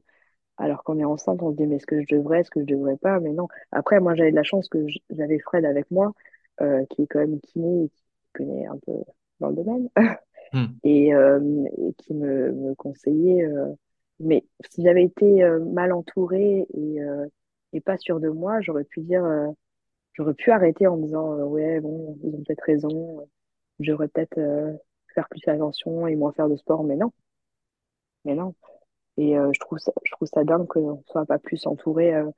alors 0.59 0.85
qu'on 0.85 0.99
est 1.01 1.05
enceinte, 1.05 1.43
on 1.43 1.53
se 1.53 1.57
dit, 1.57 1.67
mais 1.67 1.77
est-ce 1.77 1.87
que 1.87 2.01
je 2.03 2.17
devrais, 2.17 2.41
est-ce 2.41 2.51
que 2.51 2.61
je 2.61 2.67
devrais 2.67 2.97
pas? 2.99 3.21
Mais 3.21 3.33
non. 3.33 3.49
Après, 3.73 4.01
moi, 4.01 4.15
j'avais 4.15 4.31
de 4.33 4.37
la 4.37 4.43
chance 4.45 4.69
que 4.69 4.87
j'avais 5.11 5.39
Fred 5.41 5.65
avec 5.65 5.91
moi, 5.91 6.13
euh, 6.61 6.85
qui 6.91 7.03
est 7.03 7.07
quand 7.09 7.21
même 7.21 7.41
kiné 7.41 7.85
et 7.87 7.89
qui 7.91 8.05
connaît 8.35 8.67
un 8.67 8.79
peu 8.87 8.93
dans 9.41 9.49
le 9.51 9.57
domaine 9.57 9.89
Mhm. 10.53 10.81
et, 10.85 11.15
euh, 11.15 11.65
et 11.79 11.95
qui 11.95 12.15
me, 12.15 12.53
me 12.53 12.75
conseillait. 12.75 13.45
euh, 13.45 13.73
mais 14.21 14.45
si 14.71 14.83
j'avais 14.83 15.05
été 15.05 15.43
euh, 15.43 15.61
mal 15.65 15.93
entourée 15.93 16.67
et, 16.75 17.03
euh, 17.03 17.27
et 17.73 17.81
pas 17.81 17.99
sûre 17.99 18.21
de 18.21 18.29
moi, 18.31 18.61
j'aurais 18.61 18.85
pu 18.85 19.01
dire, 19.03 19.25
euh, 19.25 19.49
j'aurais 20.15 20.35
pu 20.35 20.51
arrêter 20.53 20.87
en 20.89 20.97
me 20.99 21.05
disant, 21.07 21.35
euh, 21.35 21.45
ouais, 21.45 21.81
bon, 21.81 22.19
ils 22.25 22.35
ont 22.35 22.43
peut-être 22.45 22.65
raison, 22.67 23.21
euh, 23.21 23.25
j'aurais 23.81 24.09
peut-être 24.09 24.39
euh, 24.39 24.73
faire 25.15 25.29
plus 25.31 25.43
attention 25.49 26.07
et 26.09 26.17
moins 26.17 26.33
faire 26.33 26.49
de 26.51 26.57
sport, 26.57 26.85
mais 26.85 26.97
non, 26.97 27.13
mais 28.25 28.35
non. 28.35 28.55
Et 29.19 29.39
euh, 29.39 29.51
je 29.55 29.61
trouve 29.61 29.79
ça, 29.79 29.93
je 30.05 30.13
trouve 30.13 30.29
ça 30.29 30.45
dingue 30.45 30.67
qu'on 30.69 31.03
soit 31.09 31.27
pas 31.27 31.39
plus 31.39 31.67
entouré 31.67 32.15
euh, 32.15 32.31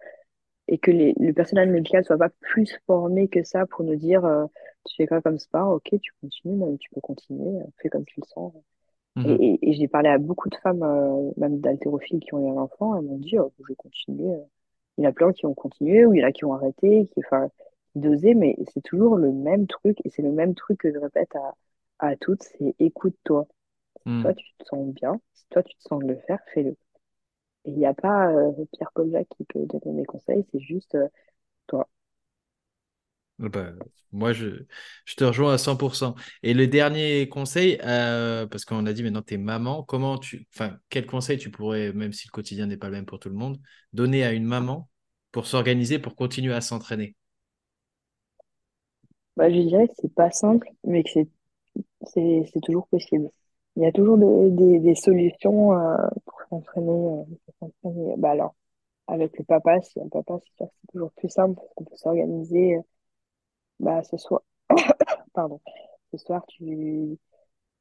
et 0.69 0.79
que 0.79 0.91
les, 0.91 1.15
le 1.21 1.33
personnel 1.35 1.71
médical 1.71 2.05
soit 2.05 2.19
pas 2.19 2.31
plus 2.41 2.79
formé 2.87 3.29
que 3.29 3.45
ça 3.45 3.67
pour 3.67 3.85
nous 3.85 3.97
dire, 3.97 4.25
euh, 4.27 4.47
tu 4.87 4.97
fais 4.97 5.07
quoi 5.07 5.23
comme 5.23 5.39
sport, 5.39 5.71
ok, 5.75 6.01
tu 6.03 6.13
continues, 6.23 6.79
tu 6.79 6.91
peux 6.95 7.03
continuer, 7.03 7.61
fais 7.83 7.91
comme 7.91 8.05
tu 8.07 8.21
le 8.21 8.27
sens. 8.29 8.55
Et, 9.25 9.33
Mhm. 9.33 9.55
et, 9.55 9.71
et 9.71 9.75
j'ai 9.75 9.89
parlé 9.89 10.11
à 10.11 10.19
beaucoup 10.19 10.49
de 10.51 10.57
femmes, 10.57 10.83
euh, 10.85 11.33
même 11.39 11.61
d'haltérophiles, 11.61 12.21
qui 12.21 12.35
ont 12.35 12.47
eu 12.47 12.51
un 12.51 12.63
enfant, 12.63 12.97
elles 12.97 13.05
m'ont 13.07 13.19
dit, 13.19 13.39
oh, 13.41 13.53
je 13.61 13.65
vais 13.69 13.77
continuer. 13.77 14.35
euh. 14.35 14.45
Il 14.99 15.05
y 15.05 15.07
en 15.07 15.11
a 15.11 15.13
plein 15.13 15.33
qui 15.33 15.47
ont 15.47 15.55
continué, 15.55 16.07
ou 16.07 16.15
il 16.15 16.21
y 16.21 16.25
en 16.25 16.29
a 16.29 16.33
qui 16.33 16.45
ont 16.45 16.55
arrêté, 16.55 17.09
qui, 17.15 17.21
enfin, 17.25 17.51
dosaient, 17.95 18.35
mais 18.35 18.57
c'est 18.75 18.83
toujours 18.83 19.17
le 19.17 19.33
même 19.33 19.67
truc, 19.67 19.99
et 20.05 20.11
c'est 20.11 20.23
le 20.23 20.33
même 20.33 20.55
truc 20.55 20.79
que 20.81 20.93
je 20.93 20.99
répète 20.99 21.35
à, 21.37 21.55
à 22.01 22.17
toutes, 22.17 22.43
c'est 22.43 22.75
écoute-toi. 22.81 23.47
Si 24.09 24.19
toi, 24.21 24.35
Mhm. 24.35 24.35
tu 24.35 24.47
te 24.59 24.65
sens 24.67 24.89
bien, 24.95 25.21
si 25.35 25.47
toi, 25.51 25.63
tu 25.63 25.77
te 25.77 25.83
sens 25.85 26.01
de 26.03 26.09
le 26.09 26.17
faire, 26.27 26.41
fais-le. 26.55 26.77
Et 27.67 27.71
il 27.73 27.77
n'y 27.79 27.87
a 27.87 27.95
pas 27.95 28.29
euh, 28.33 28.53
Pierre-Paul 28.73 29.11
Jacques 29.11 29.29
qui 29.37 29.45
peut 29.45 29.67
donner 29.67 29.93
mes 29.95 30.05
conseils, 30.07 30.45
c'est 30.53 30.61
juste 30.61 30.95
euh, 30.95 31.09
toi. 31.69 31.89
Bah, 33.39 33.73
moi, 34.13 34.33
je, 34.33 34.65
je 35.05 35.15
te 35.17 35.25
rejoins 35.25 35.55
à 35.55 35.59
100%. 35.59 36.15
Et 36.45 36.55
le 36.55 36.69
dernier 36.69 37.29
conseil, 37.29 37.79
euh, 37.83 38.47
parce 38.47 38.65
qu'on 38.65 38.87
a 38.87 38.93
dit 38.93 39.03
maintenant 39.03 39.23
tu 39.23 39.35
es 39.35 39.39
maman, 39.39 39.83
comment 39.83 40.19
tu, 40.19 40.47
enfin, 40.55 40.79
quel 40.89 41.05
conseil 41.07 41.39
tu 41.39 41.51
pourrais, 41.51 41.93
même 41.93 42.13
si 42.13 42.29
le 42.29 42.31
quotidien 42.31 42.67
n'est 42.67 42.77
pas 42.77 42.87
le 42.89 42.93
même 42.95 43.07
pour 43.07 43.19
tout 43.19 43.29
le 43.29 43.35
monde, 43.35 43.59
donner 43.93 44.25
à 44.25 44.33
une 44.33 44.45
maman 44.45 44.89
pour 45.33 45.47
s'organiser, 45.47 45.99
pour 45.99 46.15
continuer 46.15 46.55
à 46.55 46.61
s'entraîner? 46.61 47.17
Bah, 49.37 49.51
je 49.51 49.61
dirais 49.61 49.89
que 49.89 49.95
c'est 49.99 50.15
pas 50.15 50.31
simple, 50.31 50.69
mais 50.85 51.03
que 51.03 51.11
c'est 52.07 52.61
toujours 52.63 52.87
possible. 52.89 53.31
il 53.77 53.83
y 53.83 53.87
a 53.87 53.93
toujours 53.93 54.19
des, 54.19 54.81
des, 54.81 54.95
solutions 54.95 55.75
euh, 55.79 55.97
pour 56.27 56.41
s'entraîner. 56.51 56.91
euh, 56.93 57.25
pour 57.47 57.55
s'entraîner. 57.83 58.15
Bah 58.19 58.33
alors, 58.33 58.55
avec 59.09 59.39
le 59.39 59.45
papa, 59.45 59.81
si 59.83 60.01
un 60.01 60.09
papa, 60.09 60.39
c'est 60.59 60.67
toujours 60.93 61.13
plus 61.13 61.31
simple 61.31 61.57
parce 61.57 61.69
qu'on 61.77 61.85
peut 61.85 61.97
s'organiser. 61.97 62.79
Bah, 63.81 64.03
ce 64.05 64.17
soir, 64.17 64.43
pardon, 65.35 65.61
ce 66.13 66.19
soir, 66.19 66.45
tu 66.49 67.19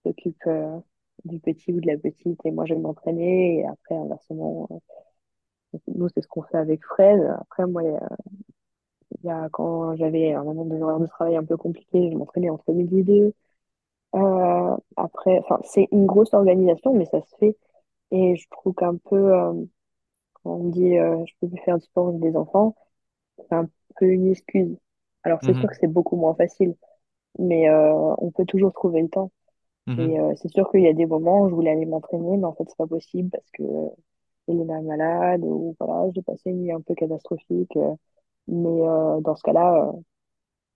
t'occupes 0.03 0.37
euh, 0.47 0.79
du 1.25 1.39
petit 1.39 1.73
ou 1.73 1.81
de 1.81 1.87
la 1.87 1.97
petite 1.97 2.39
et 2.45 2.51
moi, 2.51 2.65
je 2.65 2.73
vais 2.75 2.79
m'entraîner. 2.81 3.59
Et 3.61 3.67
après, 3.67 3.95
inversement, 3.95 4.67
euh, 4.71 5.77
nous, 5.87 6.07
c'est 6.09 6.21
ce 6.21 6.27
qu'on 6.27 6.43
fait 6.43 6.57
avec 6.57 6.83
Fred. 6.85 7.21
Après, 7.41 7.65
moi, 7.67 7.83
il 7.83 9.25
y 9.25 9.29
a, 9.29 9.49
quand 9.51 9.95
j'avais 9.95 10.33
un 10.33 10.43
moment 10.43 10.65
de 10.65 10.75
horaire 10.81 10.99
de 10.99 11.07
travail 11.07 11.35
un 11.35 11.43
peu 11.45 11.57
compliqué, 11.57 12.11
je 12.11 12.17
m'entraînais 12.17 12.49
entre 12.49 12.71
midi 12.73 12.99
et 12.99 13.03
deux. 13.03 13.33
Euh, 14.15 14.77
après, 14.97 15.39
enfin, 15.39 15.59
c'est 15.65 15.87
une 15.91 16.05
grosse 16.07 16.33
organisation, 16.33 16.93
mais 16.95 17.05
ça 17.05 17.21
se 17.21 17.35
fait. 17.37 17.57
Et 18.11 18.35
je 18.37 18.47
trouve 18.51 18.75
qu'un 18.75 18.97
peu, 18.97 19.31
quand 20.43 20.51
on 20.55 20.69
dit 20.69 20.93
je 20.95 21.33
peux 21.41 21.47
plus 21.49 21.61
faire 21.63 21.77
du 21.77 21.85
sport 21.85 22.09
avec 22.09 22.21
des 22.21 22.35
enfants, 22.37 22.75
c'est 23.39 23.53
un 23.55 23.69
peu 23.97 24.07
une 24.07 24.31
excuse. 24.31 24.77
Alors 25.23 25.41
c'est 25.43 25.53
sûr 25.55 25.69
Mhm, 25.69 25.69
que 25.69 25.75
c'est 25.79 25.87
beaucoup 25.87 26.15
moins 26.17 26.35
facile, 26.35 26.75
mais 27.39 27.69
euh, 27.69 28.15
on 28.19 28.31
peut 28.31 28.45
toujours 28.45 28.73
trouver 28.73 29.01
le 29.03 29.09
temps. 29.09 29.31
Et 29.97 30.03
mhm, 30.03 30.21
euh, 30.21 30.33
c'est 30.37 30.49
sûr 30.49 30.71
qu'il 30.71 30.81
y 30.83 30.87
a 30.87 30.93
des 30.93 31.05
moments 31.07 31.43
où 31.43 31.49
je 31.49 31.55
voulais 31.55 31.71
aller 31.71 31.85
m'entraîner, 31.85 32.37
mais 32.37 32.45
en 32.45 32.53
fait 32.55 32.65
c'est 32.69 32.77
pas 32.77 32.87
possible 32.87 33.29
parce 33.31 33.49
que 33.53 33.63
Elena 34.47 34.79
est 34.79 34.83
malade 34.83 35.41
ou 35.43 35.75
voilà, 35.79 36.11
j'ai 36.15 36.21
passé 36.23 36.49
une 36.51 36.61
nuit 36.63 36.71
un 36.71 36.81
peu 36.81 36.95
catastrophique. 36.95 37.75
euh, 37.77 37.95
mais 38.47 38.69
euh, 38.87 39.21
dans 39.21 39.35
ce 39.35 39.43
cas-là, 39.43 39.87
euh, 39.89 39.93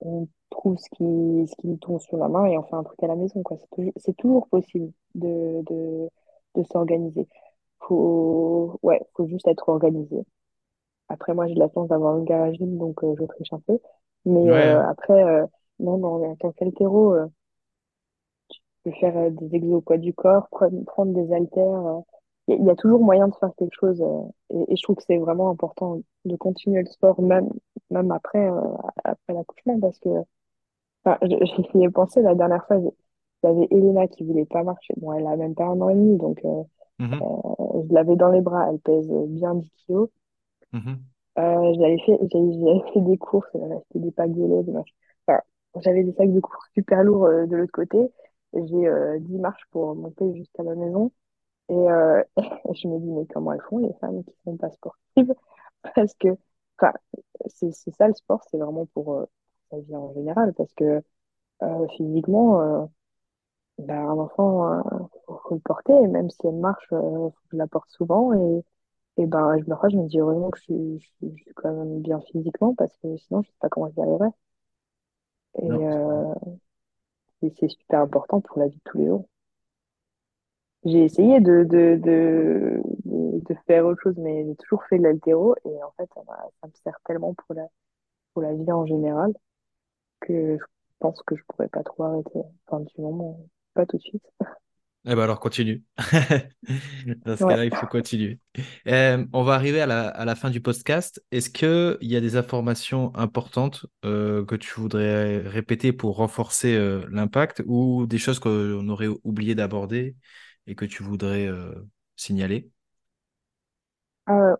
on 0.01 0.27
trouve 0.49 0.77
ce 0.77 0.89
qui, 0.91 1.47
ce 1.49 1.55
qui 1.57 1.67
nous 1.67 1.77
tombe 1.77 1.99
sur 2.01 2.17
la 2.17 2.27
main 2.29 2.45
et 2.45 2.57
on 2.57 2.63
fait 2.63 2.75
un 2.75 2.83
truc 2.83 3.01
à 3.03 3.07
la 3.07 3.15
maison, 3.15 3.43
quoi. 3.43 3.57
C'est 3.59 3.69
toujours, 3.75 3.93
c'est 3.97 4.17
toujours 4.17 4.47
possible 4.49 4.91
de, 5.15 5.63
de, 5.67 6.09
de 6.55 6.63
s'organiser. 6.65 7.27
Faut, 7.81 8.79
ouais, 8.83 9.01
faut 9.15 9.27
juste 9.27 9.47
être 9.47 9.69
organisé. 9.69 10.17
Après, 11.09 11.33
moi, 11.33 11.47
j'ai 11.47 11.55
de 11.55 11.59
la 11.59 11.69
chance 11.69 11.89
d'avoir 11.89 12.17
une 12.17 12.25
garagine, 12.25 12.77
donc 12.77 13.03
euh, 13.03 13.15
je 13.19 13.25
triche 13.25 13.53
un 13.53 13.59
peu. 13.61 13.79
Mais 14.25 14.39
Ouais. 14.43 14.77
euh, 14.77 14.87
après, 14.89 15.13
euh, 15.23 15.45
même 15.79 16.03
en, 16.05 16.21
en 16.31 16.35
tant 16.35 16.51
qu'haltéro, 16.51 17.13
euh, 17.15 17.27
je 18.85 18.91
peux 18.91 18.97
faire 18.99 19.31
des 19.31 19.55
exos 19.55 19.75
au 19.77 19.81
poids 19.81 19.97
du 19.97 20.13
corps, 20.13 20.47
prendre, 20.49 20.83
prendre 20.85 21.13
des 21.13 21.33
haltères. 21.33 22.01
Il 22.47 22.55
y, 22.55 22.57
a 22.57 22.59
il 22.61 22.65
y 22.65 22.69
a 22.69 22.75
toujours 22.75 23.01
moyen 23.03 23.27
de 23.27 23.35
faire 23.35 23.51
quelque 23.57 23.75
chose. 23.79 24.01
et, 24.51 24.73
et 24.73 24.75
je 24.77 24.83
trouve 24.83 24.95
que 24.97 25.03
c'est 25.07 25.17
vraiment 25.17 25.49
important 25.49 25.99
de 26.25 26.35
continuer 26.35 26.81
le 26.81 26.87
sport, 26.89 27.21
même, 27.21 27.49
même 27.89 28.11
après, 28.11 28.47
après 29.03 29.33
l'accouchement, 29.33 29.79
parce 29.79 29.99
que 29.99 30.09
Enfin, 31.05 31.17
j'y 31.73 31.83
ai 31.83 31.89
pensé 31.89 32.21
la 32.21 32.35
dernière 32.35 32.65
fois, 32.67 32.77
j'avais 33.43 33.67
Elena 33.71 34.07
qui 34.07 34.23
voulait 34.25 34.45
pas 34.45 34.63
marcher. 34.63 34.93
Bon, 34.97 35.13
elle 35.13 35.27
a 35.27 35.35
même 35.37 35.55
pas 35.55 35.65
un 35.65 35.81
an 35.81 35.89
et 35.89 35.95
demi, 35.95 36.17
donc 36.17 36.39
euh, 36.45 36.63
Mhm, 36.99 37.27
je 37.89 37.93
l'avais 37.93 38.15
dans 38.15 38.29
les 38.29 38.41
bras. 38.41 38.69
Elle 38.71 38.79
pèse 38.79 39.07
bien 39.29 39.55
10 39.55 39.71
kilos. 39.85 40.09
mhm. 40.73 41.09
Euh, 41.39 41.73
j'avais 41.79 41.97
fait, 41.99 42.17
j'avais 42.31 42.53
j'avais 42.53 42.91
fait 42.93 43.01
des 43.01 43.17
courses, 43.17 43.47
elle 43.53 43.63
avait 43.63 43.75
acheté 43.75 43.99
des 43.99 44.11
packs 44.11 44.33
de 44.33 44.43
lait, 44.45 44.63
des. 44.63 44.73
Enfin, 45.27 45.39
j'avais 45.81 46.03
des 46.03 46.13
sacs 46.13 46.31
de 46.33 46.39
courses 46.39 46.69
super 46.73 47.03
lourds 47.03 47.25
euh, 47.25 47.45
de 47.45 47.55
l'autre 47.55 47.71
côté. 47.71 47.97
J'ai 48.53 48.87
euh, 48.87 49.19
10 49.19 49.37
marches 49.37 49.65
pour 49.71 49.95
monter 49.95 50.33
jusqu'à 50.35 50.63
la 50.63 50.73
maison. 50.75 51.11
Et 51.69 51.73
euh, 51.75 52.23
je 52.75 52.87
me 52.89 52.99
dis, 52.99 53.07
mais 53.11 53.25
comment 53.27 53.53
elles 53.53 53.61
font 53.69 53.79
les 53.79 53.93
femmes 54.01 54.23
qui 54.25 54.33
sont 54.45 54.57
pas 54.57 54.71
sportives? 54.71 55.33
Parce 55.95 56.13
que, 56.15 56.29
enfin, 56.79 56.93
c'est 57.47 57.71
ça 57.97 58.07
le 58.07 58.13
sport, 58.15 58.43
c'est 58.51 58.57
vraiment 58.57 58.85
pour 58.87 59.15
euh, 59.15 59.25
sa 59.71 59.79
vie 59.79 59.95
en 59.95 60.13
général. 60.13 60.53
Parce 60.55 60.73
que 60.75 61.03
euh, 61.63 61.87
physiquement, 61.97 62.61
euh, 62.61 62.85
Ben, 63.79 63.95
un 64.07 64.17
enfant, 64.17 64.71
euh, 64.73 64.81
faut, 65.27 65.55
le 65.55 65.59
porter, 65.59 65.93
et 65.93 66.07
même 66.07 66.29
si 66.31 66.39
elle 66.47 66.55
marche, 66.55 66.87
euh, 66.93 66.97
faut 67.29 67.29
que 67.31 67.37
je 67.51 67.57
la 67.57 67.67
porte 67.67 67.89
souvent. 67.89 68.33
Et, 68.33 68.63
et 69.17 69.25
ben, 69.27 69.57
je 69.59 69.69
me 69.69 69.75
crois, 69.75 69.89
je 69.89 69.97
me 69.97 70.07
dis 70.07 70.19
heureusement 70.19 70.49
que 70.51 70.57
je 70.59 70.63
suis, 70.63 70.99
je, 71.21 71.27
je 71.37 71.43
suis 71.43 71.53
quand 71.55 71.73
même 71.73 72.01
bien 72.01 72.19
physiquement, 72.21 72.73
parce 72.75 72.95
que 72.99 73.17
sinon, 73.17 73.41
je 73.43 73.49
sais 73.49 73.55
pas 73.59 73.69
comment 73.69 73.89
j'y 73.89 74.01
arriverais. 74.01 74.31
Non. 75.67 75.79
Et, 75.79 75.87
euh, 75.87 76.33
et 77.41 77.49
c'est 77.59 77.67
super 77.69 78.01
important 78.01 78.41
pour 78.41 78.59
la 78.59 78.67
vie 78.67 78.75
de 78.77 78.81
tous 78.85 78.99
les 78.99 79.07
jours. 79.07 79.27
J'ai 80.85 81.03
essayé 81.03 81.39
de, 81.41 81.63
de, 81.63 81.99
de, 82.03 82.81
de, 83.05 83.39
de 83.43 83.55
faire 83.67 83.85
autre 83.85 84.01
chose, 84.01 84.15
mais 84.17 84.45
j'ai 84.45 84.55
toujours 84.55 84.83
fait 84.85 84.97
de 84.97 85.03
l'haltéro, 85.03 85.55
et 85.65 85.83
en 85.83 85.91
fait, 85.97 86.09
ça, 86.13 86.21
m'a- 86.27 86.47
ça 86.61 86.67
me 86.67 86.73
sert 86.83 86.97
tellement 87.05 87.33
pour 87.33 87.55
la, 87.55 87.67
pour 88.33 88.43
la 88.43 88.53
vie 88.53 88.71
en 88.71 88.85
général 88.85 89.33
que 90.21 90.57
je 90.59 90.65
pense 90.99 91.21
que 91.23 91.35
je 91.37 91.43
pourrais 91.47 91.69
pas 91.69 91.83
trop 91.83 92.03
arrêter. 92.05 92.41
Enfin, 92.67 92.81
du 92.81 93.01
moment, 93.01 93.39
pas 93.75 93.85
tout 93.87 93.97
de 93.97 94.03
suite. 94.03 94.25
Eh 95.05 95.15
ben 95.15 95.21
alors 95.23 95.39
continue. 95.39 95.83
Dans 97.25 97.37
ce 97.37 97.45
Ouais. 97.45 97.45
cas-là, 97.45 97.63
il 97.65 97.71
faut 97.71 97.87
continuer. 97.87 98.39
Euh, 98.87 99.25
on 99.31 99.43
va 99.43 99.53
arriver 99.53 99.79
à 99.79 99.85
la, 99.85 100.09
à 100.09 100.25
la 100.25 100.35
fin 100.35 100.49
du 100.49 100.59
podcast. 100.59 101.23
Est-ce 101.31 101.49
qu'il 101.49 101.97
y 102.01 102.15
a 102.17 102.21
des 102.21 102.35
informations 102.35 103.15
importantes 103.15 103.85
euh, 104.03 104.43
que 104.45 104.55
tu 104.55 104.73
voudrais 104.79 105.37
répéter 105.39 105.93
pour 105.93 106.17
renforcer 106.17 106.75
euh, 106.75 107.05
l'impact 107.09 107.63
ou 107.67 108.05
des 108.05 108.17
choses 108.17 108.39
qu'on 108.39 108.87
aurait 108.89 109.07
oublié 109.23 109.55
d'aborder 109.55 110.15
et 110.67 110.75
que 110.75 110.83
tu 110.85 111.03
voudrais 111.03 111.49
signaler? 112.17 112.69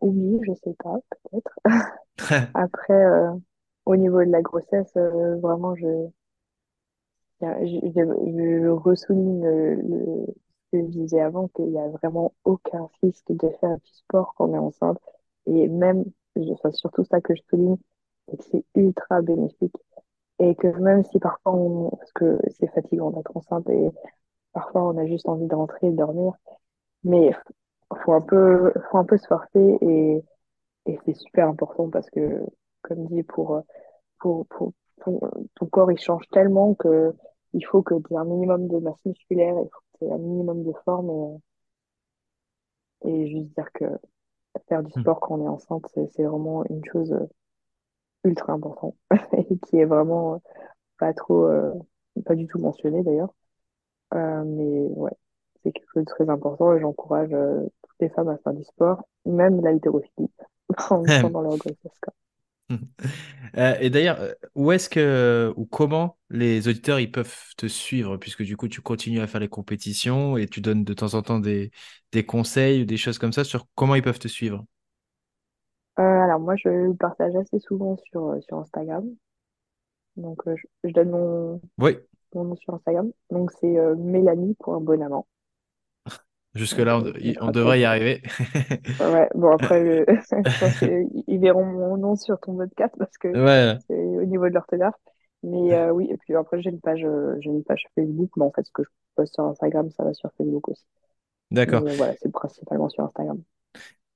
Oui, 0.02 0.40
je 0.48 0.54
sais 0.64 0.74
pas, 0.84 0.96
peut-être. 1.10 1.60
Après, 2.54 3.06
au 3.86 3.96
niveau 3.96 4.20
de 4.26 4.32
la 4.32 4.42
grossesse, 4.42 4.94
vraiment, 4.96 5.76
je, 5.76 6.10
je, 7.42 7.80
je, 7.96 8.62
je 8.64 8.68
ressouligne 8.70 9.44
le, 9.46 10.26
ce 10.74 10.78
que 10.78 10.84
je 10.84 10.88
disais 10.92 11.22
avant, 11.22 11.48
qu'il 11.50 11.66
n'y 11.68 11.80
a 11.80 11.88
vraiment 11.90 12.34
aucun 12.46 12.90
risque 13.02 13.32
de 13.32 13.50
faire 13.62 13.78
du 13.78 13.92
sport 13.94 14.34
quand 14.36 14.50
on 14.50 14.56
est 14.56 14.58
enceinte. 14.58 15.00
Et 15.48 15.68
même, 15.68 16.06
enfin, 16.52 16.72
surtout 16.72 17.04
ça 17.06 17.22
que 17.22 17.36
je 17.36 17.42
souligne, 17.50 17.78
c'est 18.30 18.38
que 18.38 18.44
c'est 18.52 18.66
ultra 18.76 19.22
bénéfique. 19.22 19.76
Et 20.40 20.56
que 20.56 20.68
même 20.80 21.04
si 21.06 21.20
parfois, 21.20 21.54
on, 21.56 21.90
parce 21.92 22.12
que 22.14 22.40
c'est 22.60 22.72
fatigant 22.74 23.12
d'être 23.12 23.36
enceinte 23.38 23.70
et 23.70 23.90
parfois 24.54 24.84
on 24.90 24.98
a 24.98 25.08
juste 25.08 25.28
envie 25.30 25.48
de 25.48 25.56
rentrer 25.56 25.88
et 25.88 25.92
de 25.92 25.98
dormir, 25.98 26.34
mais 27.04 27.32
faut 28.06 28.14
un 28.14 28.22
peu, 28.22 28.74
faut 28.92 28.98
un 28.98 29.06
peu 29.06 29.18
se 29.18 29.28
forcer 29.28 29.78
et, 29.82 30.24
et 30.88 31.00
c'est 31.06 31.16
super 31.16 31.50
important 31.50 31.90
parce 31.90 32.10
que, 32.12 32.42
comme 32.84 33.08
dit, 33.08 33.24
pour 33.24 33.62
pour, 34.20 34.48
pour 34.48 34.74
ton, 35.02 35.20
ton 35.56 35.66
corps 35.68 35.91
il 35.91 36.00
change 36.00 36.28
tellement 36.32 36.74
que 36.76 37.14
il 37.54 37.66
faut 37.66 37.82
que 37.82 37.95
tu 37.95 38.14
aies 38.14 38.18
un 38.18 38.26
minimum 38.26 38.68
de 38.68 38.78
masse 38.78 39.04
musculaire, 39.06 39.56
il 39.58 39.70
faut 39.70 39.80
que 39.93 39.98
tu 40.00 40.06
aies 40.06 40.12
un 40.12 40.18
minimum 40.18 40.64
de 40.64 40.74
forme 40.86 41.39
et, 43.04 43.10
et 43.10 43.28
juste 43.28 43.56
dire 43.56 43.72
que 43.74 43.86
faire 44.68 44.84
du 44.84 44.91
sport 44.91 45.20
quand 45.20 45.39
on 45.39 45.45
est 45.45 45.48
enceinte, 45.48 45.86
c'est, 45.93 46.24
vraiment 46.24 46.64
une 46.66 46.84
chose 46.86 47.12
euh, 47.14 47.28
ultra 48.24 48.54
importante 48.54 48.95
et 49.34 49.58
qui 49.60 49.78
est 49.78 49.86
vraiment 49.86 50.36
euh, 50.36 50.38
pas 50.98 51.14
trop, 51.14 51.45
euh, 51.45 51.74
pas 52.26 52.36
du 52.36 52.48
tout 52.48 52.60
mentionnée 52.60 53.04
d'ailleurs. 53.04 53.34
Euh, 54.14 54.43
mais 54.45 54.88
ouais, 54.95 55.12
c'est 55.64 55.72
quelque 55.72 55.89
chose 55.93 56.06
de 56.06 56.10
très 56.10 56.30
important 56.30 56.74
et 56.74 56.80
j'encourage 56.80 57.34
euh, 57.34 57.64
toutes 57.84 57.98
les 58.00 58.10
femmes 58.10 58.30
à 58.30 58.38
faire 58.38 58.54
du 58.54 58.64
sport, 58.64 59.04
même 59.26 59.62
l'haltérophilie 59.62 60.32
pendant 60.89 61.41
leur 61.41 61.58
grossesse. 61.58 62.00
Euh, 63.57 63.76
et 63.80 63.89
d'ailleurs, 63.89 64.20
euh, 64.22 64.34
où 64.55 64.72
est-ce 64.72 64.89
que 64.89 65.53
ou 65.55 65.65
comment 65.65 66.18
les 66.30 66.68
auditeurs 66.68 66.99
ils 66.99 67.11
peuvent 67.11 67.34
te 67.57 67.68
suivre? 67.68 68.18
Puisque 68.18 68.43
du 68.43 68.57
coup 68.57 68.68
tu 68.68 68.82
continues 68.82 69.22
à 69.22 69.28
faire 69.28 69.39
les 69.41 69.47
compétitions 69.49 70.38
et 70.38 70.47
tu 70.47 70.61
donnes 70.61 70.84
de 70.84 70.93
temps 70.93 71.13
en 71.15 71.22
temps 71.22 71.39
des, 71.39 71.72
des 72.11 72.26
conseils 72.26 72.82
ou 72.84 72.86
des 72.86 72.97
choses 72.97 73.18
comme 73.20 73.34
ça 73.34 73.43
sur 73.43 73.65
comment 73.76 73.95
ils 73.95 74.03
peuvent 74.03 74.20
te 74.20 74.28
suivre? 74.28 74.65
Euh, 75.99 76.03
alors 76.03 76.39
moi, 76.39 76.55
je 76.55 76.91
partage 76.93 77.36
assez 77.36 77.59
souvent 77.59 77.97
sur, 77.97 78.30
euh, 78.30 78.41
sur 78.41 78.57
Instagram. 78.57 79.07
Donc, 80.18 80.45
euh, 80.47 80.55
je, 80.57 80.68
je 80.89 80.93
donne 80.93 81.11
mon, 81.11 81.61
Oui, 81.78 81.97
mon 82.34 82.45
nom 82.45 82.55
sur 82.57 82.74
Instagram. 82.76 83.11
Donc, 83.32 83.51
c'est 83.61 83.78
euh, 83.80 83.95
Mélanie.bonamant. 83.95 85.18
Donc, 85.18 85.28
jusque-là 86.58 86.99
on, 87.41 87.51
devrait 87.51 87.80
y 87.80 87.86
arriver. 87.86 88.22
Ouais, 88.99 89.30
bon, 89.36 89.51
après, 89.51 90.05
je 90.08 90.60
pense 90.60 90.80
qu'ils 90.80 91.39
verront 91.39 91.66
mon 91.66 91.97
nom 91.97 92.16
sur 92.16 92.39
ton 92.39 92.55
podcast 92.55 92.93
parce 92.97 93.18
que 93.18 93.28
Ouais, 93.30 93.78
c'est 93.88 93.95
au 93.95 94.26
niveau 94.26 94.49
de 94.49 94.53
l'orthographe. 94.53 94.95
Mais 95.43 95.74
euh, 95.74 95.91
oui, 95.91 96.08
et 96.10 96.18
puis 96.18 96.36
après, 96.36 96.62
j'ai 96.62 96.70
une 96.70 96.82
page, 96.82 97.03
euh, 97.03 97.36
j'ai 97.39 97.49
une 97.49 97.64
page 97.64 97.86
Facebook. 97.95 98.32
Mais 98.38 98.45
en 98.45 98.51
fait, 98.51 98.64
ce 98.64 98.72
que 98.72 98.84
je 98.84 98.89
poste 99.16 99.36
sur 99.36 99.43
Instagram, 99.45 99.89
ça 99.91 100.03
va 100.03 100.14
sur 100.14 100.30
Facebook 100.38 100.68
aussi. 100.70 100.84
d'accord. 101.51 101.84
Euh, 101.84 101.93
voilà, 101.95 102.16
c'est 102.22 102.32
principalement 102.32 102.89
sur 102.89 103.03
Instagram. 103.03 103.41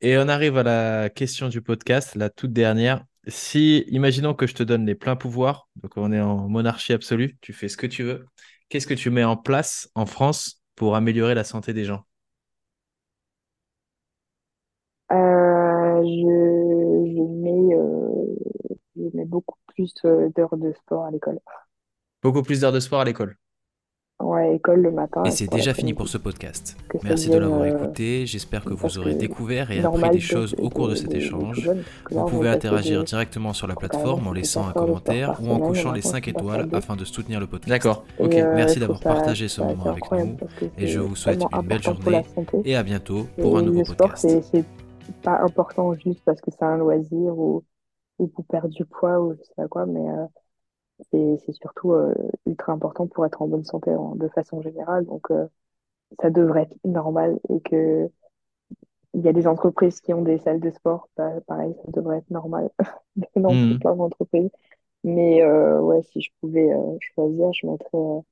Et 0.02 0.18
on 0.18 0.28
arrive 0.28 0.58
à 0.58 0.64
la 0.64 1.10
question 1.10 1.48
du 1.48 1.62
podcast, 1.62 2.16
la 2.16 2.30
toute 2.30 2.54
dernière. 2.54 3.06
Si, 3.28 3.86
imaginons 3.89 4.34
que 4.34 4.48
je 4.48 4.56
te 4.56 4.64
donne 4.64 4.86
les 4.86 4.96
pleins 4.96 5.16
pouvoirs, 5.16 5.70
donc 5.76 5.92
on 5.96 6.12
est 6.12 6.20
en 6.20 6.50
monarchie 6.50 6.94
absolue, 6.94 7.38
tu 7.39 7.54
fais 7.54 7.68
ce 7.68 7.78
que 7.78 7.86
tu 7.86 8.02
veux. 8.02 8.26
Qu'est-ce 8.70 8.88
que 8.88 8.96
tu 8.96 9.12
mets 9.12 9.24
en 9.24 9.38
place 9.38 9.92
en 9.94 10.08
France 10.08 10.64
pour 10.76 10.96
améliorer 10.96 11.36
la 11.36 11.44
santé 11.44 11.74
des 11.74 11.86
gens? 11.86 12.04
Euh, 15.01 15.01
je, 15.12 17.14
je 17.16 17.22
mets, 17.22 17.76
euh, 17.76 18.36
je 18.95 19.18
mets 19.18 19.26
beaucoup 19.26 19.57
plus 19.68 19.93
euh, 20.05 20.30
d'heures 20.36 20.57
de 20.57 20.74
sport 20.74 21.05
à 21.05 21.12
l'école. 21.12 21.39
Beaucoup 22.24 22.43
plus 22.43 22.62
d'heures 22.62 22.72
de 22.72 22.80
sport 22.80 23.01
à 23.01 23.05
l'école. 23.05 23.36
Ouais, 24.24 24.55
école 24.55 24.82
le 24.82 24.91
matin. 24.91 25.24
Et 25.24 25.32
c'est 25.32 25.47
déjà 25.47 25.74
fini 25.74 25.93
pour 25.93 26.07
ce 26.07 26.18
podcast. 26.18 26.78
Merci 27.03 27.30
de 27.30 27.38
l'avoir 27.38 27.66
écouté. 27.66 28.26
J'espère 28.26 28.64
que 28.64 28.74
vous 28.74 28.99
aurez 28.99 29.16
découvert 29.16 29.72
et 29.72 29.84
appris 29.84 30.09
des 30.12 30.20
choses 30.20 30.55
au 30.59 30.70
cours 30.70 30.89
de 30.89 30.95
cet 30.95 31.14
échange. 31.14 31.70
Vous 32.09 32.26
pouvez 32.26 32.49
interagir 32.49 33.03
directement 33.03 33.53
sur 33.53 33.68
la 33.68 33.76
plateforme 33.76 34.28
en 34.28 34.34
laissant 34.34 34.68
un 34.68 34.74
commentaire 34.74 35.39
ou 35.41 35.49
en 35.49 35.59
cochant 35.59 35.91
les 35.91 36.01
5 36.01 36.28
étoiles 36.28 36.70
afin 36.74 36.95
de 36.95 37.05
soutenir 37.05 37.39
le 37.39 37.47
podcast. 37.47 37.70
D'accord. 37.70 38.05
Ok. 38.20 38.34
Merci 38.34 38.80
d'avoir 38.80 38.99
partagé 38.99 39.47
ce 39.47 39.62
moment 39.62 39.86
avec 39.86 40.12
nous. 40.12 40.38
Et 40.78 40.88
je 40.88 40.99
vous 40.99 41.16
souhaite 41.16 41.41
une 41.51 41.68
belle 41.68 41.82
journée. 41.82 42.24
Et 42.64 42.76
à 42.76 42.84
bientôt 42.84 43.28
pour 43.39 43.57
un 43.57 43.64
nouveau 43.64 43.84
podcast. 43.84 44.28
Pas 45.24 45.39
important 45.39 45.93
juste 45.93 46.22
parce 46.26 46.41
que 46.41 46.52
c'est 46.52 46.64
un 46.64 46.78
loisir 46.78 47.38
ou, 47.38 47.64
ou 48.20 48.28
pour 48.28 48.45
perdre 48.45 48.70
du 48.70 48.86
poids 48.86 49.20
ou 49.20 49.34
je 49.34 49.43
sais 49.43 49.54
pas 49.56 49.68
quoi, 49.68 49.86
mais 49.86 50.06
c'est 51.12 51.54
surtout 51.54 51.93
euh, 51.93 52.14
ultra 52.45 52.74
important 52.74 53.08
pour 53.08 53.26
être 53.26 53.41
en 53.41 53.47
bonne 53.47 53.64
santé 53.64 53.91
de 53.91 54.28
façon 54.30 54.62
générale. 54.62 55.06
Donc, 55.06 55.32
euh, 55.32 55.47
ça 56.22 56.30
devrait 56.30 56.64
être 56.64 56.78
normal 56.86 57.39
et 57.49 57.60
que 57.62 58.10
il 59.14 59.22
y 59.22 59.28
a 59.28 59.34
des 59.34 59.45
entreprises 59.45 59.99
qui 59.99 60.14
ont 60.14 60.22
des 60.22 60.38
salles 60.38 60.62
de 60.62 60.72
sport, 60.72 61.10
bah, 61.18 61.34
pareil, 61.45 61.76
ça 61.84 61.91
devrait 61.91 62.20
être 62.20 62.30
normal 62.30 62.70
dans 63.36 63.54
mmh. 63.54 63.80
plein 63.80 63.95
d'entreprises. 63.95 64.49
Mais 65.04 65.41
euh, 65.41 65.80
ouais, 65.82 66.02
si 66.04 66.22
je 66.22 66.30
pouvais 66.39 66.72
choisir, 67.14 67.52
je 67.52 67.68
mettrais, 67.68 68.24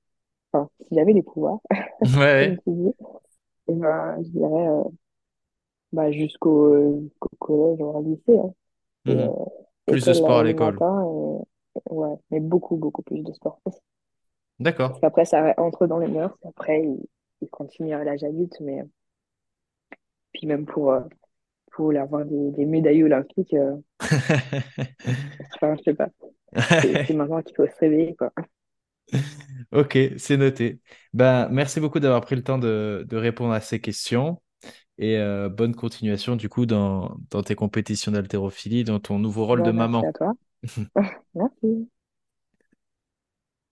enfin, 0.54 0.70
si 0.88 0.96
j'avais 0.96 1.14
les 1.14 1.24
pouvoirs, 1.24 1.60
ouais. 2.18 2.58
et 3.68 3.74
ben, 3.74 4.24
je 4.24 4.30
dirais 4.30 4.68
bah, 5.92 6.12
jusqu'au 6.12 7.10
collège 7.40 7.80
ou 7.82 7.86
au 7.86 8.04
lycée. 8.04 8.38
Hein. 8.38 8.54
Mmh. 9.06 9.30
Plus 9.86 10.06
de 10.06 10.14
sport 10.14 10.40
à 10.40 10.44
l'école. 10.44 10.78
Ouais, 11.90 12.16
mais 12.32 12.40
beaucoup, 12.40 12.78
beaucoup 12.78 13.02
plus 13.02 13.22
de 13.24 13.34
sport. 13.34 13.62
D'accord. 14.60 14.90
Parce 14.90 15.02
qu'après, 15.02 15.26
ça 15.26 15.54
entre 15.58 15.88
dans 15.88 16.00
les 16.00 16.08
mœurs. 16.08 16.38
Après, 16.44 16.82
il, 16.84 17.06
il 17.42 17.50
continue 17.50 17.94
à 17.94 18.04
l'âge 18.04 18.24
adulte, 18.24 18.58
mais 18.62 18.84
puis 20.34 20.48
même 20.48 20.66
pour, 20.66 20.92
euh, 20.92 21.02
pour 21.74 21.96
avoir 21.96 22.26
des, 22.26 22.52
des 22.52 22.66
médailles 22.66 23.04
olympiques, 23.04 23.54
euh, 23.54 23.78
enfin, 25.56 25.76
je 25.78 25.84
sais 25.84 25.94
pas. 25.94 26.10
C'est 26.82 27.14
maintenant 27.14 27.42
qu'il 27.42 27.56
faut 27.56 27.68
se 27.68 27.76
réveiller, 27.80 28.16
quoi. 28.16 28.32
Ok, 29.72 29.98
c'est 30.18 30.38
noté. 30.38 30.82
Ben, 31.14 31.48
merci 31.50 31.80
beaucoup 31.80 32.00
d'avoir 32.00 32.22
pris 32.22 32.36
le 32.36 32.44
temps 32.44 32.58
de, 32.58 33.06
de 33.08 33.18
répondre 33.18 33.54
à 33.54 33.62
ces 33.62 33.80
questions 33.82 34.42
et 35.00 35.18
euh, 35.18 35.50
bonne 35.50 35.76
continuation 35.76 36.36
du 36.36 36.50
coup 36.50 36.66
dans, 36.68 37.18
dans 37.32 37.44
tes 37.44 37.56
compétitions 37.56 38.12
d'haltérophilie, 38.12 38.84
dans 38.84 39.00
ton 39.00 39.20
nouveau 39.20 39.46
rôle 39.46 39.64
de 39.64 39.72
maman. 39.72 40.04
Merci 40.04 40.06
à 40.06 40.14
toi. 40.14 40.34
Merci. 41.36 41.90